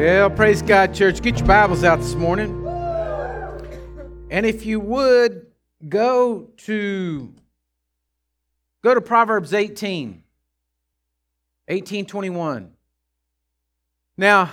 Well, 0.00 0.30
praise 0.30 0.62
God, 0.62 0.94
church. 0.94 1.20
Get 1.20 1.36
your 1.36 1.46
Bibles 1.46 1.84
out 1.84 1.98
this 1.98 2.14
morning. 2.14 2.66
And 4.30 4.46
if 4.46 4.64
you 4.64 4.80
would 4.80 5.48
go 5.86 6.48
to 6.56 7.34
go 8.82 8.94
to 8.94 9.00
Proverbs 9.02 9.52
18. 9.52 10.22
1821. 11.66 12.72
Now, 14.16 14.50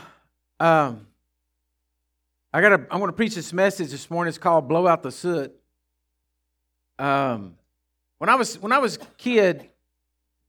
um, 0.60 1.08
I 2.52 2.60
gotta 2.60 2.86
I'm 2.92 3.00
gonna 3.00 3.14
preach 3.14 3.36
this 3.36 3.54
message 3.54 3.92
this 3.92 4.12
morning. 4.12 4.28
It's 4.28 4.38
called 4.38 4.68
Blow 4.68 4.86
Out 4.86 5.02
the 5.02 5.14
Soot. 5.14 5.56
Um, 7.00 7.56
when 8.18 8.30
I 8.30 8.36
was 8.36 8.60
when 8.60 8.74
I 8.74 8.80
was 8.80 8.98
a 8.98 9.00
kid, 9.18 9.70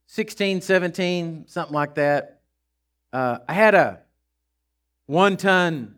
16, 0.09 0.61
17, 0.61 1.45
something 1.47 1.73
like 1.73 1.95
that, 1.95 2.41
uh, 3.13 3.39
I 3.49 3.53
had 3.53 3.77
a 3.77 4.01
one 5.09 5.39
ton 5.39 5.97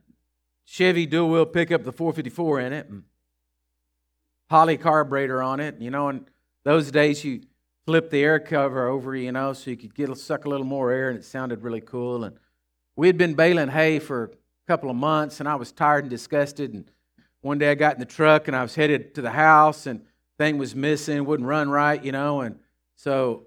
Chevy 0.65 1.05
dual 1.05 1.31
wheel 1.31 1.47
pickup, 1.47 1.83
the 1.83 1.91
454 1.91 2.61
in 2.61 2.73
it, 2.73 2.89
and 2.89 3.03
Holley 4.49 4.77
carburetor 4.77 5.43
on 5.43 5.59
it. 5.59 5.81
You 5.81 5.91
know, 5.91 6.09
in 6.11 6.27
those 6.63 6.93
days 6.93 7.25
you 7.25 7.43
flip 7.87 8.11
the 8.11 8.23
air 8.23 8.39
cover 8.39 8.87
over, 8.87 9.17
you 9.17 9.33
know, 9.33 9.53
so 9.53 9.71
you 9.71 9.77
could 9.77 9.97
get 9.97 10.11
a 10.11 10.15
suck 10.15 10.45
a 10.45 10.49
little 10.49 10.65
more 10.65 10.93
air, 10.93 11.11
and 11.11 11.19
it 11.19 11.25
sounded 11.25 11.63
really 11.63 11.81
cool. 11.81 12.23
And 12.23 12.37
we 12.95 13.09
had 13.09 13.19
been 13.19 13.35
baling 13.35 13.69
hay 13.69 13.99
for 13.99 14.25
a 14.25 14.31
couple 14.69 14.89
of 14.89 14.95
months, 14.95 15.41
and 15.41 15.49
I 15.49 15.57
was 15.57 15.73
tired 15.73 16.05
and 16.05 16.11
disgusted. 16.11 16.73
And 16.73 16.89
one 17.41 17.59
day 17.59 17.73
I 17.73 17.75
got 17.75 17.95
in 17.95 18.01
the 18.01 18.07
truck 18.07 18.47
and 18.47 18.57
I 18.57 18.63
was 18.63 18.77
headed 18.77 19.17
to 19.17 19.23
the 19.23 19.33
house, 19.33 19.87
and 19.87 20.03
thing 20.39 20.57
was 20.57 20.77
missing, 20.77 21.25
wouldn't 21.25 21.49
run 21.49 21.69
right, 21.69 22.03
you 22.03 22.13
know, 22.13 22.43
and 22.43 22.61
so 22.95 23.47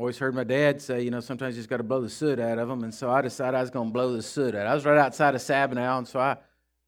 always 0.00 0.16
heard 0.16 0.34
my 0.34 0.44
dad 0.44 0.80
say, 0.80 1.02
you 1.02 1.10
know, 1.10 1.20
sometimes 1.20 1.54
you 1.54 1.60
just 1.60 1.68
got 1.68 1.76
to 1.76 1.82
blow 1.82 2.00
the 2.00 2.08
soot 2.08 2.40
out 2.40 2.58
of 2.58 2.68
them. 2.68 2.84
And 2.84 2.94
so 2.94 3.10
I 3.10 3.20
decided 3.20 3.54
I 3.54 3.60
was 3.60 3.68
going 3.68 3.88
to 3.88 3.92
blow 3.92 4.16
the 4.16 4.22
soot 4.22 4.54
out. 4.54 4.66
I 4.66 4.74
was 4.74 4.86
right 4.86 4.96
outside 4.96 5.34
of 5.34 5.42
Sabinal, 5.42 5.98
and 5.98 6.08
so 6.08 6.18
I 6.18 6.38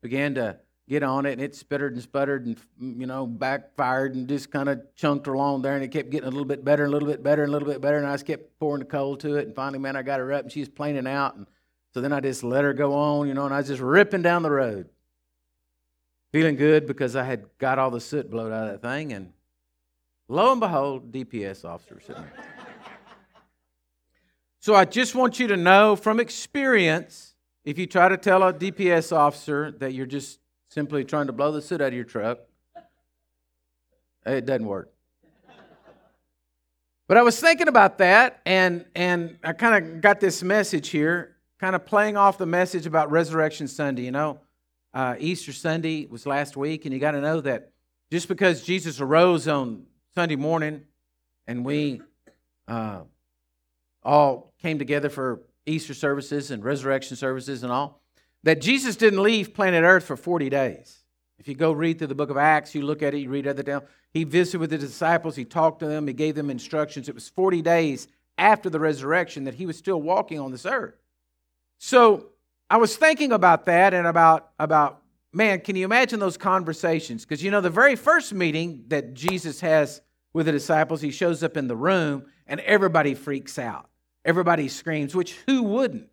began 0.00 0.34
to 0.36 0.56
get 0.88 1.02
on 1.02 1.26
it, 1.26 1.32
and 1.32 1.42
it 1.42 1.54
sputtered 1.54 1.92
and 1.92 2.02
sputtered 2.02 2.46
and, 2.46 2.56
you 2.80 3.06
know, 3.06 3.26
backfired 3.26 4.14
and 4.14 4.26
just 4.26 4.50
kind 4.50 4.68
of 4.68 4.80
chunked 4.94 5.26
along 5.26 5.60
there, 5.60 5.74
and 5.74 5.84
it 5.84 5.88
kept 5.88 6.08
getting 6.08 6.26
a 6.26 6.30
little 6.30 6.46
bit 6.46 6.64
better, 6.64 6.84
and 6.84 6.90
a 6.90 6.96
little 6.96 7.08
bit 7.08 7.22
better, 7.22 7.42
and 7.42 7.50
a 7.50 7.52
little 7.52 7.68
bit 7.68 7.82
better, 7.82 7.98
and 7.98 8.06
I 8.06 8.14
just 8.14 8.26
kept 8.26 8.58
pouring 8.58 8.80
the 8.80 8.86
coal 8.86 9.16
to 9.18 9.36
it, 9.36 9.46
and 9.46 9.54
finally, 9.54 9.78
man, 9.78 9.94
I 9.94 10.02
got 10.02 10.18
her 10.18 10.32
up, 10.32 10.44
and 10.44 10.52
she 10.52 10.60
was 10.60 10.70
planing 10.70 11.06
out, 11.06 11.36
and 11.36 11.46
so 11.92 12.00
then 12.00 12.12
I 12.12 12.20
just 12.20 12.42
let 12.42 12.64
her 12.64 12.72
go 12.72 12.94
on, 12.94 13.28
you 13.28 13.34
know, 13.34 13.44
and 13.44 13.54
I 13.54 13.58
was 13.58 13.68
just 13.68 13.82
ripping 13.82 14.22
down 14.22 14.42
the 14.42 14.50
road, 14.50 14.88
feeling 16.32 16.56
good 16.56 16.86
because 16.86 17.14
I 17.14 17.24
had 17.24 17.44
got 17.58 17.78
all 17.78 17.90
the 17.90 18.00
soot 18.00 18.30
blowed 18.30 18.52
out 18.52 18.68
of 18.68 18.80
that 18.80 18.88
thing, 18.88 19.12
and 19.12 19.32
lo 20.28 20.50
and 20.50 20.60
behold, 20.60 21.12
DPS 21.12 21.64
officer 21.64 22.00
sitting 22.00 22.22
there. 22.22 22.71
So 24.62 24.76
I 24.76 24.84
just 24.84 25.16
want 25.16 25.40
you 25.40 25.48
to 25.48 25.56
know 25.56 25.96
from 25.96 26.20
experience 26.20 27.34
if 27.64 27.78
you 27.78 27.86
try 27.88 28.08
to 28.08 28.16
tell 28.16 28.44
a 28.44 28.54
DPS 28.54 29.10
officer 29.10 29.72
that 29.72 29.92
you're 29.92 30.06
just 30.06 30.38
simply 30.68 31.04
trying 31.04 31.26
to 31.26 31.32
blow 31.32 31.50
the 31.50 31.60
soot 31.60 31.80
out 31.80 31.88
of 31.88 31.94
your 31.94 32.04
truck, 32.04 32.38
it 34.24 34.46
doesn't 34.46 34.64
work. 34.64 34.92
But 37.08 37.16
I 37.16 37.22
was 37.22 37.40
thinking 37.40 37.66
about 37.66 37.98
that, 37.98 38.40
and, 38.46 38.84
and 38.94 39.36
I 39.42 39.52
kind 39.52 39.84
of 39.84 40.00
got 40.00 40.20
this 40.20 40.44
message 40.44 40.90
here, 40.90 41.34
kind 41.58 41.74
of 41.74 41.84
playing 41.84 42.16
off 42.16 42.38
the 42.38 42.46
message 42.46 42.86
about 42.86 43.10
Resurrection 43.10 43.66
Sunday. 43.66 44.02
You 44.02 44.12
know, 44.12 44.38
uh, 44.94 45.16
Easter 45.18 45.52
Sunday 45.52 46.06
was 46.06 46.24
last 46.24 46.56
week, 46.56 46.84
and 46.84 46.94
you 46.94 47.00
got 47.00 47.10
to 47.10 47.20
know 47.20 47.40
that 47.40 47.72
just 48.12 48.28
because 48.28 48.62
Jesus 48.62 49.00
arose 49.00 49.48
on 49.48 49.86
Sunday 50.14 50.36
morning 50.36 50.82
and 51.48 51.64
we 51.64 52.00
uh, 52.68 53.00
all 54.04 54.51
came 54.62 54.78
together 54.78 55.10
for 55.10 55.42
Easter 55.66 55.92
services 55.92 56.50
and 56.50 56.64
resurrection 56.64 57.16
services 57.16 57.62
and 57.62 57.72
all, 57.72 58.00
that 58.44 58.60
Jesus 58.60 58.96
didn't 58.96 59.22
leave 59.22 59.54
planet 59.54 59.82
Earth 59.84 60.04
for 60.04 60.16
40 60.16 60.48
days. 60.48 61.02
If 61.38 61.48
you 61.48 61.54
go 61.54 61.72
read 61.72 61.98
through 61.98 62.06
the 62.08 62.14
book 62.14 62.30
of 62.30 62.36
Acts, 62.36 62.74
you 62.74 62.82
look 62.82 63.02
at 63.02 63.14
it, 63.14 63.18
you 63.18 63.28
read 63.28 63.46
other 63.46 63.62
down. 63.62 63.82
He 64.12 64.24
visited 64.24 64.60
with 64.60 64.70
the 64.70 64.78
disciples, 64.78 65.34
he 65.34 65.44
talked 65.44 65.80
to 65.80 65.86
them, 65.86 66.06
he 66.06 66.12
gave 66.12 66.34
them 66.34 66.50
instructions. 66.50 67.08
It 67.08 67.14
was 67.14 67.28
40 67.28 67.62
days 67.62 68.08
after 68.38 68.70
the 68.70 68.78
resurrection 68.80 69.44
that 69.44 69.54
he 69.54 69.66
was 69.66 69.76
still 69.76 70.00
walking 70.00 70.38
on 70.38 70.52
this 70.52 70.66
earth. 70.66 70.94
So 71.78 72.26
I 72.70 72.76
was 72.76 72.96
thinking 72.96 73.32
about 73.32 73.66
that 73.66 73.92
and 73.92 74.06
about, 74.06 74.50
about 74.58 75.02
man, 75.32 75.60
can 75.60 75.76
you 75.76 75.84
imagine 75.84 76.20
those 76.20 76.36
conversations? 76.36 77.24
Because 77.24 77.42
you 77.42 77.50
know, 77.50 77.60
the 77.60 77.70
very 77.70 77.96
first 77.96 78.32
meeting 78.32 78.84
that 78.88 79.14
Jesus 79.14 79.60
has 79.60 80.00
with 80.32 80.46
the 80.46 80.52
disciples, 80.52 81.00
he 81.00 81.10
shows 81.10 81.42
up 81.42 81.56
in 81.56 81.66
the 81.66 81.76
room 81.76 82.26
and 82.46 82.60
everybody 82.60 83.14
freaks 83.14 83.58
out. 83.58 83.88
Everybody 84.24 84.68
screams, 84.68 85.14
which 85.14 85.36
who 85.46 85.62
wouldn't? 85.62 86.08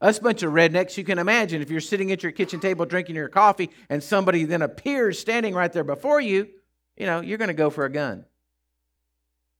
Us 0.00 0.18
bunch 0.18 0.42
of 0.42 0.52
rednecks, 0.52 0.98
you 0.98 1.04
can 1.04 1.18
imagine 1.18 1.62
if 1.62 1.70
you're 1.70 1.80
sitting 1.80 2.12
at 2.12 2.22
your 2.22 2.32
kitchen 2.32 2.60
table 2.60 2.84
drinking 2.84 3.16
your 3.16 3.28
coffee 3.28 3.70
and 3.88 4.02
somebody 4.02 4.44
then 4.44 4.60
appears 4.60 5.18
standing 5.18 5.54
right 5.54 5.72
there 5.72 5.84
before 5.84 6.20
you, 6.20 6.48
you 6.96 7.06
know, 7.06 7.20
you're 7.20 7.38
going 7.38 7.48
to 7.48 7.54
go 7.54 7.70
for 7.70 7.84
a 7.86 7.90
gun. 7.90 8.24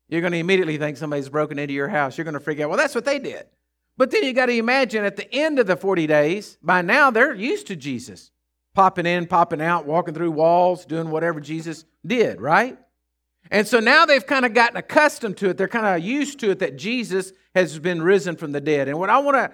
You're 0.08 0.20
going 0.20 0.32
to 0.32 0.38
immediately 0.38 0.76
think 0.76 0.98
somebody's 0.98 1.28
broken 1.28 1.58
into 1.58 1.75
your 1.75 1.88
house. 1.88 2.19
You're 2.19 2.25
going 2.25 2.34
to 2.34 2.41
freak 2.41 2.60
out. 2.60 2.69
Well, 2.69 2.78
that's 2.78 2.94
what 2.94 3.04
they 3.04 3.19
did. 3.19 3.46
But 3.96 4.10
then 4.10 4.25
you 4.25 4.34
got 4.34 4.46
to 4.46 4.56
imagine 4.56 5.04
at 5.04 5.16
the 5.16 5.32
end 5.34 5.58
of 5.58 5.66
the 5.66 5.76
40 5.76 6.06
days, 6.06 6.58
by 6.62 6.82
now 6.82 7.10
they're 7.10 7.34
used 7.34 7.69
to 7.69 7.76
Jesus 7.76 8.30
popping 8.75 9.06
in, 9.06 9.26
popping 9.26 9.62
out, 9.62 9.86
walking 9.86 10.12
through 10.12 10.30
walls, 10.30 10.84
doing 10.84 11.10
whatever 11.10 11.41
Jesus 11.41 11.86
did, 12.06 12.42
right? 12.42 12.78
And 13.50 13.66
so 13.66 13.80
now 13.80 14.06
they've 14.06 14.26
kind 14.26 14.44
of 14.44 14.54
gotten 14.54 14.76
accustomed 14.76 15.36
to 15.38 15.50
it. 15.50 15.56
They're 15.56 15.68
kind 15.68 15.86
of 15.86 16.04
used 16.04 16.40
to 16.40 16.50
it 16.50 16.58
that 16.60 16.76
Jesus 16.76 17.32
has 17.54 17.78
been 17.78 18.02
risen 18.02 18.36
from 18.36 18.52
the 18.52 18.60
dead. 18.60 18.88
And 18.88 18.98
what 18.98 19.10
I 19.10 19.18
want 19.18 19.36
to 19.36 19.50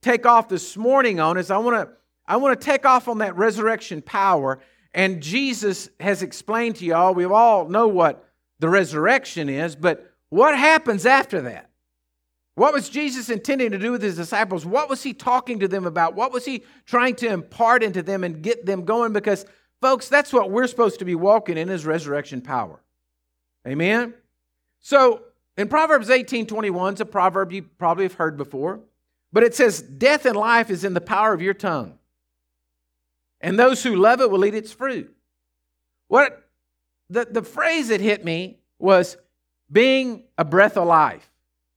take 0.00 0.26
off 0.26 0.48
this 0.48 0.76
morning 0.76 1.20
on 1.20 1.38
is 1.38 1.50
I 1.50 1.58
want 1.58 1.76
to 1.76 1.94
I 2.26 2.36
want 2.36 2.58
to 2.58 2.64
take 2.64 2.86
off 2.86 3.08
on 3.08 3.18
that 3.18 3.36
resurrection 3.36 4.00
power. 4.00 4.60
And 4.94 5.22
Jesus 5.22 5.88
has 6.00 6.22
explained 6.22 6.76
to 6.76 6.84
y'all, 6.84 7.14
we 7.14 7.24
all 7.24 7.68
know 7.68 7.88
what 7.88 8.28
the 8.58 8.68
resurrection 8.68 9.48
is, 9.48 9.74
but 9.74 10.12
what 10.28 10.56
happens 10.56 11.04
after 11.04 11.42
that? 11.42 11.70
What 12.54 12.74
was 12.74 12.90
Jesus 12.90 13.30
intending 13.30 13.70
to 13.70 13.78
do 13.78 13.92
with 13.92 14.02
his 14.02 14.16
disciples? 14.16 14.66
What 14.66 14.90
was 14.90 15.02
he 15.02 15.14
talking 15.14 15.60
to 15.60 15.68
them 15.68 15.86
about? 15.86 16.14
What 16.14 16.32
was 16.32 16.44
he 16.44 16.64
trying 16.84 17.16
to 17.16 17.28
impart 17.28 17.82
into 17.82 18.02
them 18.02 18.24
and 18.24 18.42
get 18.42 18.66
them 18.66 18.84
going? 18.84 19.12
Because, 19.12 19.46
folks, 19.80 20.08
that's 20.08 20.32
what 20.32 20.50
we're 20.50 20.66
supposed 20.66 20.98
to 20.98 21.06
be 21.06 21.14
walking 21.14 21.56
in 21.56 21.70
is 21.70 21.86
resurrection 21.86 22.42
power. 22.42 22.82
Amen? 23.66 24.14
So, 24.80 25.22
in 25.56 25.68
Proverbs 25.68 26.10
18 26.10 26.46
21, 26.46 26.94
it's 26.94 27.00
a 27.00 27.06
proverb 27.06 27.52
you 27.52 27.62
probably 27.62 28.04
have 28.04 28.14
heard 28.14 28.36
before. 28.36 28.80
But 29.32 29.42
it 29.42 29.54
says, 29.54 29.80
Death 29.80 30.26
and 30.26 30.36
life 30.36 30.70
is 30.70 30.84
in 30.84 30.94
the 30.94 31.00
power 31.00 31.32
of 31.32 31.42
your 31.42 31.54
tongue, 31.54 31.98
and 33.40 33.58
those 33.58 33.82
who 33.82 33.96
love 33.96 34.20
it 34.20 34.30
will 34.30 34.44
eat 34.44 34.54
its 34.54 34.72
fruit. 34.72 35.14
What 36.08 36.48
the, 37.08 37.26
the 37.30 37.42
phrase 37.42 37.88
that 37.88 38.00
hit 38.00 38.24
me 38.24 38.58
was 38.78 39.16
being 39.70 40.24
a 40.36 40.44
breath 40.44 40.76
of 40.76 40.86
life. 40.86 41.30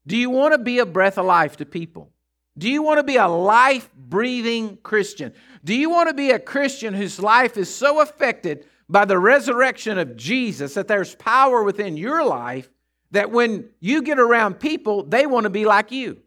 Do 0.07 0.17
you 0.17 0.29
want 0.29 0.53
to 0.53 0.57
be 0.57 0.79
a 0.79 0.85
breath 0.85 1.17
of 1.17 1.25
life 1.25 1.57
to 1.57 1.66
people? 1.66 2.12
Do 2.57 2.69
you 2.69 2.81
want 2.81 3.00
to 3.00 3.03
be 3.03 3.17
a 3.17 3.28
life 3.28 3.90
breathing 3.96 4.78
Christian? 4.84 5.34
Do 5.63 5.75
you 5.75 5.90
want 5.90 6.09
to 6.09 6.13
be 6.13 6.31
a 6.31 6.40
Christian 6.40 6.94
whose 6.94 7.19
life 7.19 7.57
is 7.57 7.73
so 7.73 8.02
affected 8.02 8.66
by 8.90 9.06
the 9.06 9.18
resurrection 9.18 9.97
of 9.97 10.16
Jesus 10.16 10.75
that 10.75 10.88
there's 10.88 11.16
power 11.16 11.63
within 11.63 11.97
your 11.97 12.23
life 12.25 12.69
that 13.12 13.31
when 13.31 13.69
you 13.79 14.01
get 14.01 14.19
around 14.19 14.56
people, 14.56 15.03
they 15.03 15.25
want 15.25 15.46
to 15.46 15.50
be 15.50 15.66
like 15.66 15.91
you? 15.91 16.22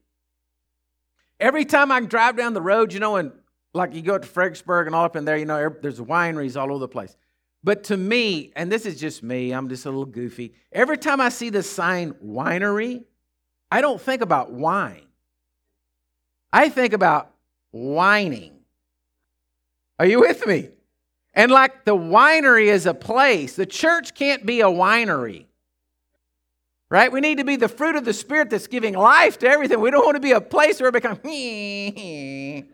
Every 1.38 1.64
time 1.64 1.92
I 1.92 2.00
drive 2.00 2.36
down 2.36 2.54
the 2.54 2.62
road, 2.62 2.92
you 2.92 3.00
know, 3.00 3.16
and 3.16 3.32
like 3.74 3.94
you 3.94 4.02
go 4.02 4.18
to 4.18 4.26
Fredericksburg 4.26 4.86
and 4.86 4.96
all 4.96 5.04
up 5.04 5.14
in 5.14 5.24
there, 5.24 5.36
you 5.36 5.44
know, 5.44 5.56
er, 5.56 5.78
there's 5.80 6.00
wineries 6.00 6.60
all 6.60 6.70
over 6.70 6.80
the 6.80 6.88
place. 6.88 7.16
But 7.62 7.84
to 7.84 7.96
me, 7.96 8.52
and 8.56 8.70
this 8.70 8.86
is 8.86 8.98
just 8.98 9.22
me, 9.22 9.52
I'm 9.52 9.68
just 9.68 9.84
a 9.84 9.88
little 9.88 10.04
goofy. 10.04 10.54
Every 10.72 10.96
time 10.96 11.20
I 11.20 11.28
see 11.28 11.50
the 11.50 11.62
sign 11.62 12.12
winery, 12.24 13.04
I 13.70 13.80
don't 13.80 14.00
think 14.00 14.22
about 14.22 14.52
wine. 14.52 15.06
I 16.52 16.68
think 16.70 16.92
about 16.92 17.30
whining. 17.70 18.54
Are 19.98 20.06
you 20.06 20.20
with 20.20 20.46
me? 20.46 20.70
And 21.38 21.52
like 21.52 21.84
the 21.84 21.94
winery 21.94 22.66
is 22.66 22.84
a 22.84 22.92
place, 22.92 23.54
the 23.54 23.64
church 23.64 24.14
can't 24.14 24.44
be 24.44 24.60
a 24.60 24.66
winery. 24.66 25.46
Right? 26.90 27.12
We 27.12 27.20
need 27.20 27.38
to 27.38 27.44
be 27.44 27.54
the 27.54 27.68
fruit 27.68 27.94
of 27.94 28.04
the 28.04 28.12
Spirit 28.12 28.50
that's 28.50 28.66
giving 28.66 28.94
life 28.94 29.38
to 29.38 29.48
everything. 29.48 29.80
We 29.80 29.92
don't 29.92 30.04
want 30.04 30.16
to 30.16 30.20
be 30.20 30.32
a 30.32 30.40
place 30.40 30.80
where 30.80 30.88
it 30.88 30.92
becomes, 30.92 31.20
we 31.24 32.64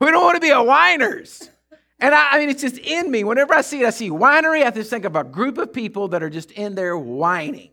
don't 0.00 0.24
want 0.24 0.34
to 0.34 0.40
be 0.40 0.50
a 0.50 0.60
whiners. 0.60 1.50
And 2.00 2.16
I, 2.16 2.32
I, 2.32 2.38
mean, 2.38 2.50
it's 2.50 2.62
just 2.62 2.78
in 2.78 3.12
me. 3.12 3.22
Whenever 3.22 3.54
I 3.54 3.60
see 3.60 3.82
it, 3.82 3.86
I 3.86 3.90
see 3.90 4.10
winery, 4.10 4.66
I 4.66 4.70
just 4.70 4.90
think 4.90 5.04
of 5.04 5.14
a 5.14 5.22
group 5.22 5.56
of 5.56 5.72
people 5.72 6.08
that 6.08 6.22
are 6.22 6.30
just 6.30 6.50
in 6.50 6.74
there 6.74 6.98
whining. 6.98 7.70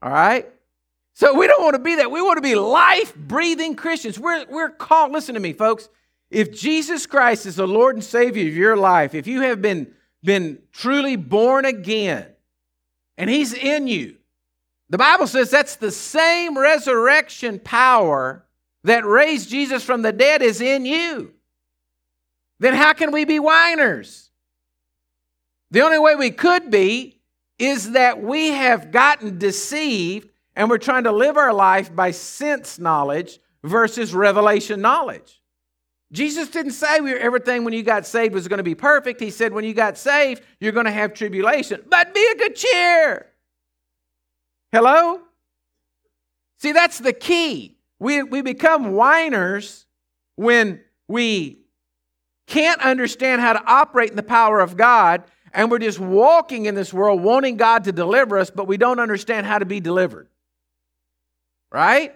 All 0.00 0.10
right? 0.10 0.48
So 1.12 1.38
we 1.38 1.46
don't 1.46 1.62
want 1.62 1.74
to 1.74 1.82
be 1.82 1.96
that. 1.96 2.10
We 2.10 2.22
want 2.22 2.38
to 2.38 2.42
be 2.42 2.54
life 2.54 3.14
breathing 3.14 3.76
Christians. 3.76 4.18
We're, 4.18 4.46
we're 4.48 4.70
called, 4.70 5.12
listen 5.12 5.34
to 5.34 5.40
me, 5.40 5.52
folks. 5.52 5.90
If 6.30 6.52
Jesus 6.52 7.06
Christ 7.06 7.46
is 7.46 7.56
the 7.56 7.68
Lord 7.68 7.96
and 7.96 8.04
Savior 8.04 8.48
of 8.48 8.56
your 8.56 8.76
life, 8.76 9.14
if 9.14 9.26
you 9.26 9.42
have 9.42 9.62
been, 9.62 9.92
been 10.22 10.58
truly 10.72 11.16
born 11.16 11.64
again, 11.64 12.26
and 13.16 13.30
He's 13.30 13.52
in 13.52 13.86
you. 13.86 14.16
The 14.90 14.98
Bible 14.98 15.26
says 15.26 15.50
that's 15.50 15.76
the 15.76 15.90
same 15.90 16.58
resurrection 16.58 17.58
power 17.58 18.44
that 18.84 19.06
raised 19.06 19.48
Jesus 19.48 19.82
from 19.82 20.02
the 20.02 20.12
dead 20.12 20.42
is 20.42 20.60
in 20.60 20.84
you, 20.84 21.32
then 22.58 22.74
how 22.74 22.92
can 22.92 23.10
we 23.10 23.24
be 23.24 23.38
whiners? 23.38 24.30
The 25.70 25.80
only 25.82 25.98
way 25.98 26.14
we 26.14 26.30
could 26.30 26.70
be 26.70 27.20
is 27.58 27.92
that 27.92 28.22
we 28.22 28.48
have 28.48 28.90
gotten 28.90 29.38
deceived 29.38 30.28
and 30.54 30.70
we're 30.70 30.78
trying 30.78 31.04
to 31.04 31.12
live 31.12 31.36
our 31.36 31.52
life 31.52 31.94
by 31.94 32.10
sense 32.10 32.78
knowledge 32.78 33.40
versus 33.62 34.14
revelation 34.14 34.80
knowledge. 34.80 35.40
Jesus 36.14 36.48
didn't 36.48 36.72
say 36.72 37.00
we 37.00 37.12
everything 37.12 37.64
when 37.64 37.74
you 37.74 37.82
got 37.82 38.06
saved 38.06 38.34
was 38.34 38.46
going 38.46 38.58
to 38.58 38.64
be 38.64 38.76
perfect. 38.76 39.20
He 39.20 39.30
said 39.30 39.52
when 39.52 39.64
you 39.64 39.74
got 39.74 39.98
saved, 39.98 40.42
you're 40.60 40.72
going 40.72 40.86
to 40.86 40.92
have 40.92 41.12
tribulation, 41.12 41.82
but 41.90 42.14
be 42.14 42.24
a 42.32 42.36
good 42.36 42.54
cheer. 42.54 43.26
Hello? 44.70 45.20
See, 46.58 46.70
that's 46.70 46.98
the 46.98 47.12
key. 47.12 47.76
We, 47.98 48.22
we 48.22 48.42
become 48.42 48.92
whiners 48.92 49.86
when 50.36 50.80
we 51.08 51.58
can't 52.46 52.80
understand 52.80 53.40
how 53.40 53.54
to 53.54 53.64
operate 53.66 54.10
in 54.10 54.16
the 54.16 54.22
power 54.22 54.60
of 54.60 54.76
God, 54.76 55.24
and 55.52 55.68
we're 55.68 55.80
just 55.80 55.98
walking 55.98 56.66
in 56.66 56.76
this 56.76 56.92
world 56.92 57.22
wanting 57.22 57.56
God 57.56 57.84
to 57.84 57.92
deliver 57.92 58.38
us, 58.38 58.50
but 58.50 58.68
we 58.68 58.76
don't 58.76 59.00
understand 59.00 59.46
how 59.46 59.58
to 59.58 59.64
be 59.64 59.80
delivered. 59.80 60.28
Right? 61.72 62.14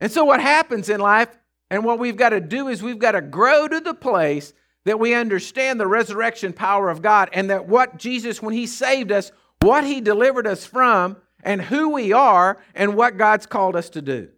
And 0.00 0.10
so, 0.10 0.24
what 0.24 0.40
happens 0.40 0.88
in 0.88 0.98
life, 0.98 1.28
and 1.70 1.84
what 1.84 1.98
we've 1.98 2.16
got 2.16 2.30
to 2.30 2.40
do 2.40 2.68
is 2.68 2.82
we've 2.82 2.98
got 2.98 3.12
to 3.12 3.20
grow 3.20 3.68
to 3.68 3.80
the 3.80 3.94
place 3.94 4.52
that 4.84 4.98
we 4.98 5.14
understand 5.14 5.78
the 5.78 5.86
resurrection 5.86 6.52
power 6.52 6.90
of 6.90 7.02
God 7.02 7.28
and 7.32 7.50
that 7.50 7.68
what 7.68 7.96
Jesus, 7.96 8.42
when 8.42 8.54
He 8.54 8.66
saved 8.66 9.12
us, 9.12 9.30
what 9.60 9.84
He 9.84 10.00
delivered 10.00 10.46
us 10.46 10.66
from, 10.66 11.16
and 11.42 11.62
who 11.62 11.90
we 11.90 12.12
are, 12.12 12.58
and 12.74 12.96
what 12.96 13.16
God's 13.16 13.46
called 13.46 13.76
us 13.76 13.88
to 13.90 14.02
do. 14.02 14.28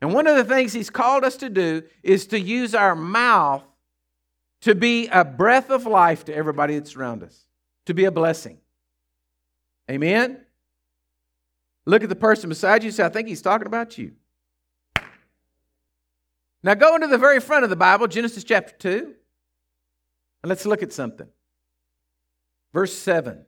And 0.00 0.14
one 0.14 0.26
of 0.26 0.36
the 0.36 0.44
things 0.44 0.72
He's 0.72 0.90
called 0.90 1.24
us 1.24 1.36
to 1.38 1.50
do 1.50 1.82
is 2.02 2.26
to 2.28 2.38
use 2.38 2.74
our 2.74 2.94
mouth 2.94 3.64
to 4.62 4.74
be 4.74 5.08
a 5.08 5.24
breath 5.24 5.70
of 5.70 5.86
life 5.86 6.24
to 6.26 6.34
everybody 6.34 6.78
that's 6.78 6.96
around 6.96 7.22
us, 7.22 7.44
to 7.86 7.94
be 7.94 8.04
a 8.04 8.10
blessing. 8.10 8.58
Amen? 9.90 10.40
Look 11.84 12.02
at 12.02 12.08
the 12.08 12.16
person 12.16 12.48
beside 12.48 12.82
you 12.82 12.88
and 12.88 12.94
say, 12.94 13.04
I 13.04 13.08
think 13.08 13.28
he's 13.28 13.42
talking 13.42 13.66
about 13.66 13.96
you. 13.96 14.12
Now 16.62 16.74
go 16.74 16.94
into 16.94 17.06
the 17.06 17.18
very 17.18 17.40
front 17.40 17.64
of 17.64 17.70
the 17.70 17.76
Bible, 17.76 18.06
Genesis 18.06 18.44
chapter 18.44 18.74
2, 18.78 19.14
and 20.42 20.48
let's 20.48 20.66
look 20.66 20.82
at 20.82 20.92
something. 20.92 21.28
Verse 22.72 22.92
7. 22.92 23.44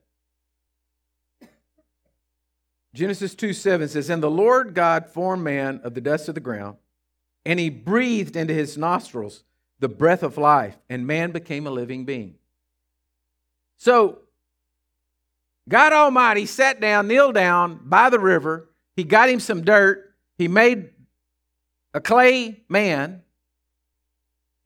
Genesis 2.94 3.34
2 3.34 3.52
7 3.52 3.88
says, 3.88 4.10
And 4.10 4.22
the 4.22 4.30
Lord 4.30 4.74
God 4.74 5.06
formed 5.06 5.44
man 5.44 5.80
of 5.84 5.94
the 5.94 6.00
dust 6.00 6.28
of 6.28 6.34
the 6.34 6.40
ground, 6.40 6.76
and 7.44 7.60
he 7.60 7.70
breathed 7.70 8.36
into 8.36 8.54
his 8.54 8.76
nostrils 8.76 9.44
the 9.78 9.88
breath 9.88 10.22
of 10.22 10.36
life, 10.36 10.76
and 10.88 11.06
man 11.06 11.30
became 11.30 11.66
a 11.66 11.70
living 11.70 12.04
being. 12.04 12.34
So, 13.76 14.20
God 15.68 15.92
Almighty 15.92 16.46
sat 16.46 16.80
down, 16.80 17.06
kneeled 17.06 17.34
down 17.34 17.80
by 17.84 18.10
the 18.10 18.18
river. 18.18 18.70
He 18.96 19.04
got 19.04 19.28
him 19.28 19.38
some 19.38 19.62
dirt. 19.62 20.14
He 20.36 20.48
made 20.48 20.90
a 21.94 22.00
clay 22.00 22.62
man, 22.68 23.22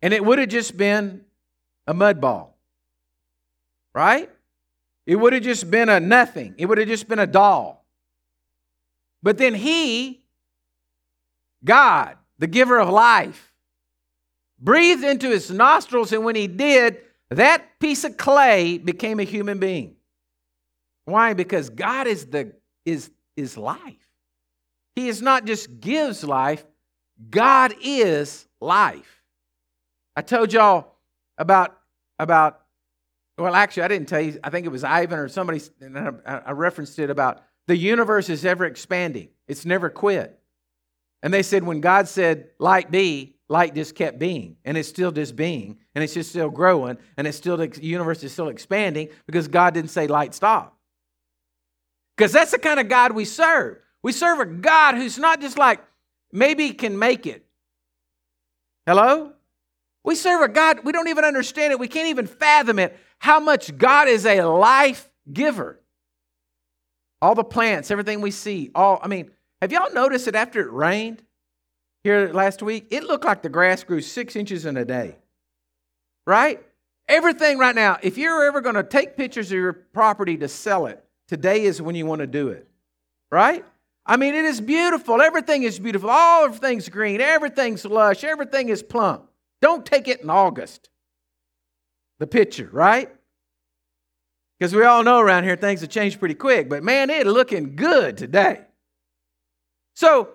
and 0.01 0.13
it 0.13 0.25
would 0.25 0.39
have 0.39 0.49
just 0.49 0.77
been 0.77 1.25
a 1.87 1.95
mud 1.95 2.21
ball. 2.21 2.59
Right? 3.95 4.31
It 5.07 5.17
would 5.17 5.33
have 5.33 5.43
just 5.43 5.71
been 5.71 5.89
a 5.89 6.01
nothing. 6.01 6.55
It 6.59 6.67
would 6.67 6.79
have 6.79 6.89
just 6.89 7.09
been 7.09 7.19
a 7.19 7.27
doll. 7.27 7.85
But 9.23 9.39
then 9.39 9.55
he, 9.55 10.23
God, 11.65 12.17
the 12.39 12.47
giver 12.47 12.79
of 12.79 12.89
life, 12.89 13.53
breathed 14.59 15.05
into 15.05 15.29
his 15.29 15.51
nostrils, 15.51 16.13
and 16.13 16.25
when 16.25 16.37
he 16.37 16.47
did, 16.47 16.99
that 17.31 17.79
piece 17.79 18.05
of 18.05 18.17
clay 18.17 18.79
became 18.79 19.21
a 19.21 19.25
human 19.25 19.59
being. 19.59 19.97
Why? 21.05 21.35
Because 21.35 21.71
God 21.71 22.07
is 22.07 22.27
the 22.27 22.53
is 22.85 23.11
is 23.37 23.57
life. 23.57 24.09
He 24.95 25.09
is 25.09 25.23
not 25.23 25.47
just 25.47 25.81
gives 25.81 26.23
life, 26.23 26.65
God 27.31 27.75
is 27.83 28.47
life. 28.61 29.23
I 30.17 30.23
told 30.23 30.53
y'all 30.53 30.95
about 31.39 31.77
about 32.19 32.61
well 33.39 33.55
actually 33.55 33.85
I 33.85 33.89
didn't 33.89 34.09
tell 34.09 34.21
you 34.21 34.39
I 34.45 34.51
think 34.51 34.67
it 34.67 34.71
was 34.71 34.85
Ivan 34.85 35.19
or 35.19 35.29
somebody 35.29 35.61
I 36.27 36.53
referenced 36.53 36.99
it 36.99 37.11
about 37.11 37.43
the 37.67 37.77
universe 37.77 38.29
is 38.29 38.45
ever 38.45 38.65
expanding. 38.65 39.29
It's 39.47 39.65
never 39.65 39.89
quit. 39.89 40.39
And 41.23 41.33
they 41.33 41.43
said 41.43 41.65
when 41.65 41.81
God 41.81 42.09
said 42.09 42.51
light 42.59 42.91
be, 42.91 43.37
light 43.53 43.75
just 43.75 43.95
kept 43.95 44.19
being 44.19 44.57
and 44.65 44.77
it's 44.79 44.89
still 44.89 45.13
just 45.13 45.37
being 45.37 45.79
and 45.95 46.03
it's 46.03 46.15
just 46.15 46.31
still 46.31 46.49
growing 46.49 46.97
and 47.17 47.27
it's 47.27 47.37
still 47.37 47.59
the 47.59 47.71
universe 47.83 48.25
is 48.25 48.33
still 48.33 48.49
expanding 48.49 49.09
because 49.27 49.47
god 49.47 49.75
didn't 49.75 49.91
say 49.91 50.07
light 50.07 50.33
stop 50.35 50.79
because 52.17 52.33
that's 52.33 52.51
the 52.53 52.59
kind 52.59 52.81
of 52.81 52.89
god 52.89 53.13
we 53.13 53.27
serve 53.27 53.77
we 54.03 54.11
serve 54.11 54.41
a 54.41 54.47
god 54.47 54.95
who's 54.95 55.19
not 55.19 55.41
just 55.41 55.59
like 55.59 55.81
maybe 56.33 56.71
can 56.73 56.99
make 56.99 57.27
it 57.27 57.45
hello 58.87 59.33
we 60.05 60.15
serve 60.15 60.43
a 60.43 60.49
god 60.49 60.81
we 60.85 60.93
don't 60.93 61.09
even 61.09 61.25
understand 61.25 61.73
it 61.73 61.79
we 61.79 61.89
can't 61.89 62.09
even 62.09 62.27
fathom 62.27 62.79
it 62.79 62.99
how 63.19 63.39
much 63.39 63.77
god 63.77 64.09
is 64.09 64.27
a 64.27 64.43
life 64.43 65.11
giver 65.33 65.79
all 67.21 67.35
the 67.35 67.45
plants 67.45 67.91
everything 67.91 68.21
we 68.21 68.31
see 68.31 68.71
all 68.75 68.99
i 69.03 69.09
mean 69.09 69.31
have 69.61 69.71
y'all 69.71 69.93
noticed 69.93 70.25
that 70.25 70.35
after 70.35 70.61
it 70.61 70.73
rained 70.73 71.23
here 72.05 72.33
last 72.33 72.63
week, 72.63 72.89
it 72.91 73.05
looked 73.05 73.25
like 73.25 73.43
the 73.43 73.49
grass 73.49 73.85
grew 73.85 74.01
six 74.01 74.35
inches 74.35 74.67
in 74.67 74.77
a 74.77 74.85
day. 74.85 75.17
Right? 76.27 76.61
Everything 77.09 77.59
right 77.59 77.75
now, 77.75 77.99
if 78.03 78.19
you're 78.19 78.45
ever 78.45 78.61
going 78.61 78.75
to 78.75 78.83
take 78.83 79.17
pictures 79.17 79.51
of 79.51 79.59
your 79.59 79.73
property 79.73 80.37
to 80.39 80.49
sell 80.49 80.87
it, 80.87 81.05
today 81.29 81.63
is 81.63 81.83
when 81.83 81.95
you 81.95 82.07
want 82.07 82.21
to 82.21 82.27
do 82.27 82.49
it. 82.49 82.69
Right? 83.31 83.65
I 84.05 84.17
mean, 84.17 84.35
it 84.35 84.45
is 84.45 84.61
beautiful. 84.61 85.23
Everything 85.23 85.63
is 85.63 85.79
beautiful. 85.79 86.11
All 86.11 86.45
everything's 86.45 86.89
green. 86.89 87.21
Everything's 87.21 87.85
lush. 87.85 88.25
Everything 88.25 88.69
is 88.69 88.83
plump. 88.83 89.29
Don't 89.61 89.87
take 89.87 90.09
it 90.09 90.23
in 90.23 90.31
August. 90.31 90.91
The 92.19 92.27
picture, 92.27 92.69
right? 92.73 93.11
Because 94.59 94.75
we 94.75 94.85
all 94.85 95.03
know 95.03 95.19
around 95.19 95.45
here 95.45 95.57
things 95.57 95.81
have 95.81 95.91
changed 95.91 96.19
pretty 96.19 96.35
quick. 96.35 96.69
But 96.69 96.83
man, 96.83 97.11
it's 97.11 97.27
looking 97.27 97.77
good 97.77 98.17
today. 98.17 98.61
So 99.95 100.31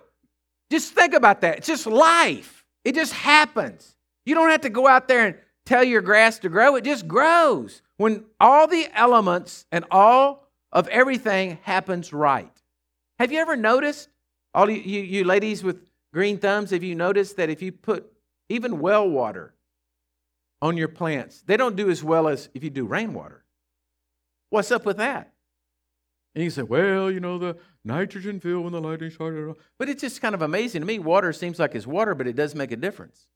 just 0.70 0.92
think 0.94 1.14
about 1.14 1.40
that. 1.42 1.58
It's 1.58 1.66
just 1.66 1.86
life, 1.86 2.64
it 2.84 2.94
just 2.94 3.12
happens. 3.12 3.96
You 4.24 4.34
don't 4.34 4.50
have 4.50 4.60
to 4.62 4.70
go 4.70 4.86
out 4.86 5.08
there 5.08 5.26
and 5.26 5.36
tell 5.64 5.84
your 5.84 6.02
grass 6.02 6.38
to 6.40 6.48
grow, 6.48 6.76
it 6.76 6.84
just 6.84 7.08
grows 7.08 7.82
when 7.96 8.24
all 8.40 8.66
the 8.66 8.88
elements 8.94 9.66
and 9.72 9.84
all 9.90 10.48
of 10.72 10.88
everything 10.88 11.58
happens 11.62 12.12
right. 12.12 12.57
Have 13.18 13.32
you 13.32 13.38
ever 13.40 13.56
noticed, 13.56 14.08
all 14.54 14.70
you, 14.70 14.80
you, 14.80 15.00
you 15.00 15.24
ladies 15.24 15.62
with 15.64 15.88
green 16.12 16.38
thumbs, 16.38 16.70
have 16.70 16.84
you 16.84 16.94
noticed 16.94 17.36
that 17.36 17.50
if 17.50 17.62
you 17.62 17.72
put 17.72 18.12
even 18.48 18.78
well 18.78 19.08
water 19.08 19.54
on 20.62 20.76
your 20.76 20.88
plants, 20.88 21.42
they 21.46 21.56
don't 21.56 21.76
do 21.76 21.90
as 21.90 22.02
well 22.02 22.28
as 22.28 22.48
if 22.54 22.62
you 22.62 22.70
do 22.70 22.86
rainwater? 22.86 23.44
What's 24.50 24.70
up 24.70 24.86
with 24.86 24.98
that? 24.98 25.32
And 26.34 26.44
you 26.44 26.50
say, 26.50 26.62
well, 26.62 27.10
you 27.10 27.20
know, 27.20 27.38
the 27.38 27.56
nitrogen 27.84 28.38
filled 28.38 28.64
when 28.64 28.72
the 28.72 28.80
lightning 28.80 29.10
started. 29.10 29.54
But 29.78 29.88
it's 29.88 30.02
just 30.02 30.20
kind 30.20 30.34
of 30.34 30.42
amazing 30.42 30.82
to 30.82 30.86
me. 30.86 30.98
Water 30.98 31.32
seems 31.32 31.58
like 31.58 31.74
it's 31.74 31.86
water, 31.86 32.14
but 32.14 32.28
it 32.28 32.36
does 32.36 32.54
make 32.54 32.70
a 32.70 32.76
difference. 32.76 33.26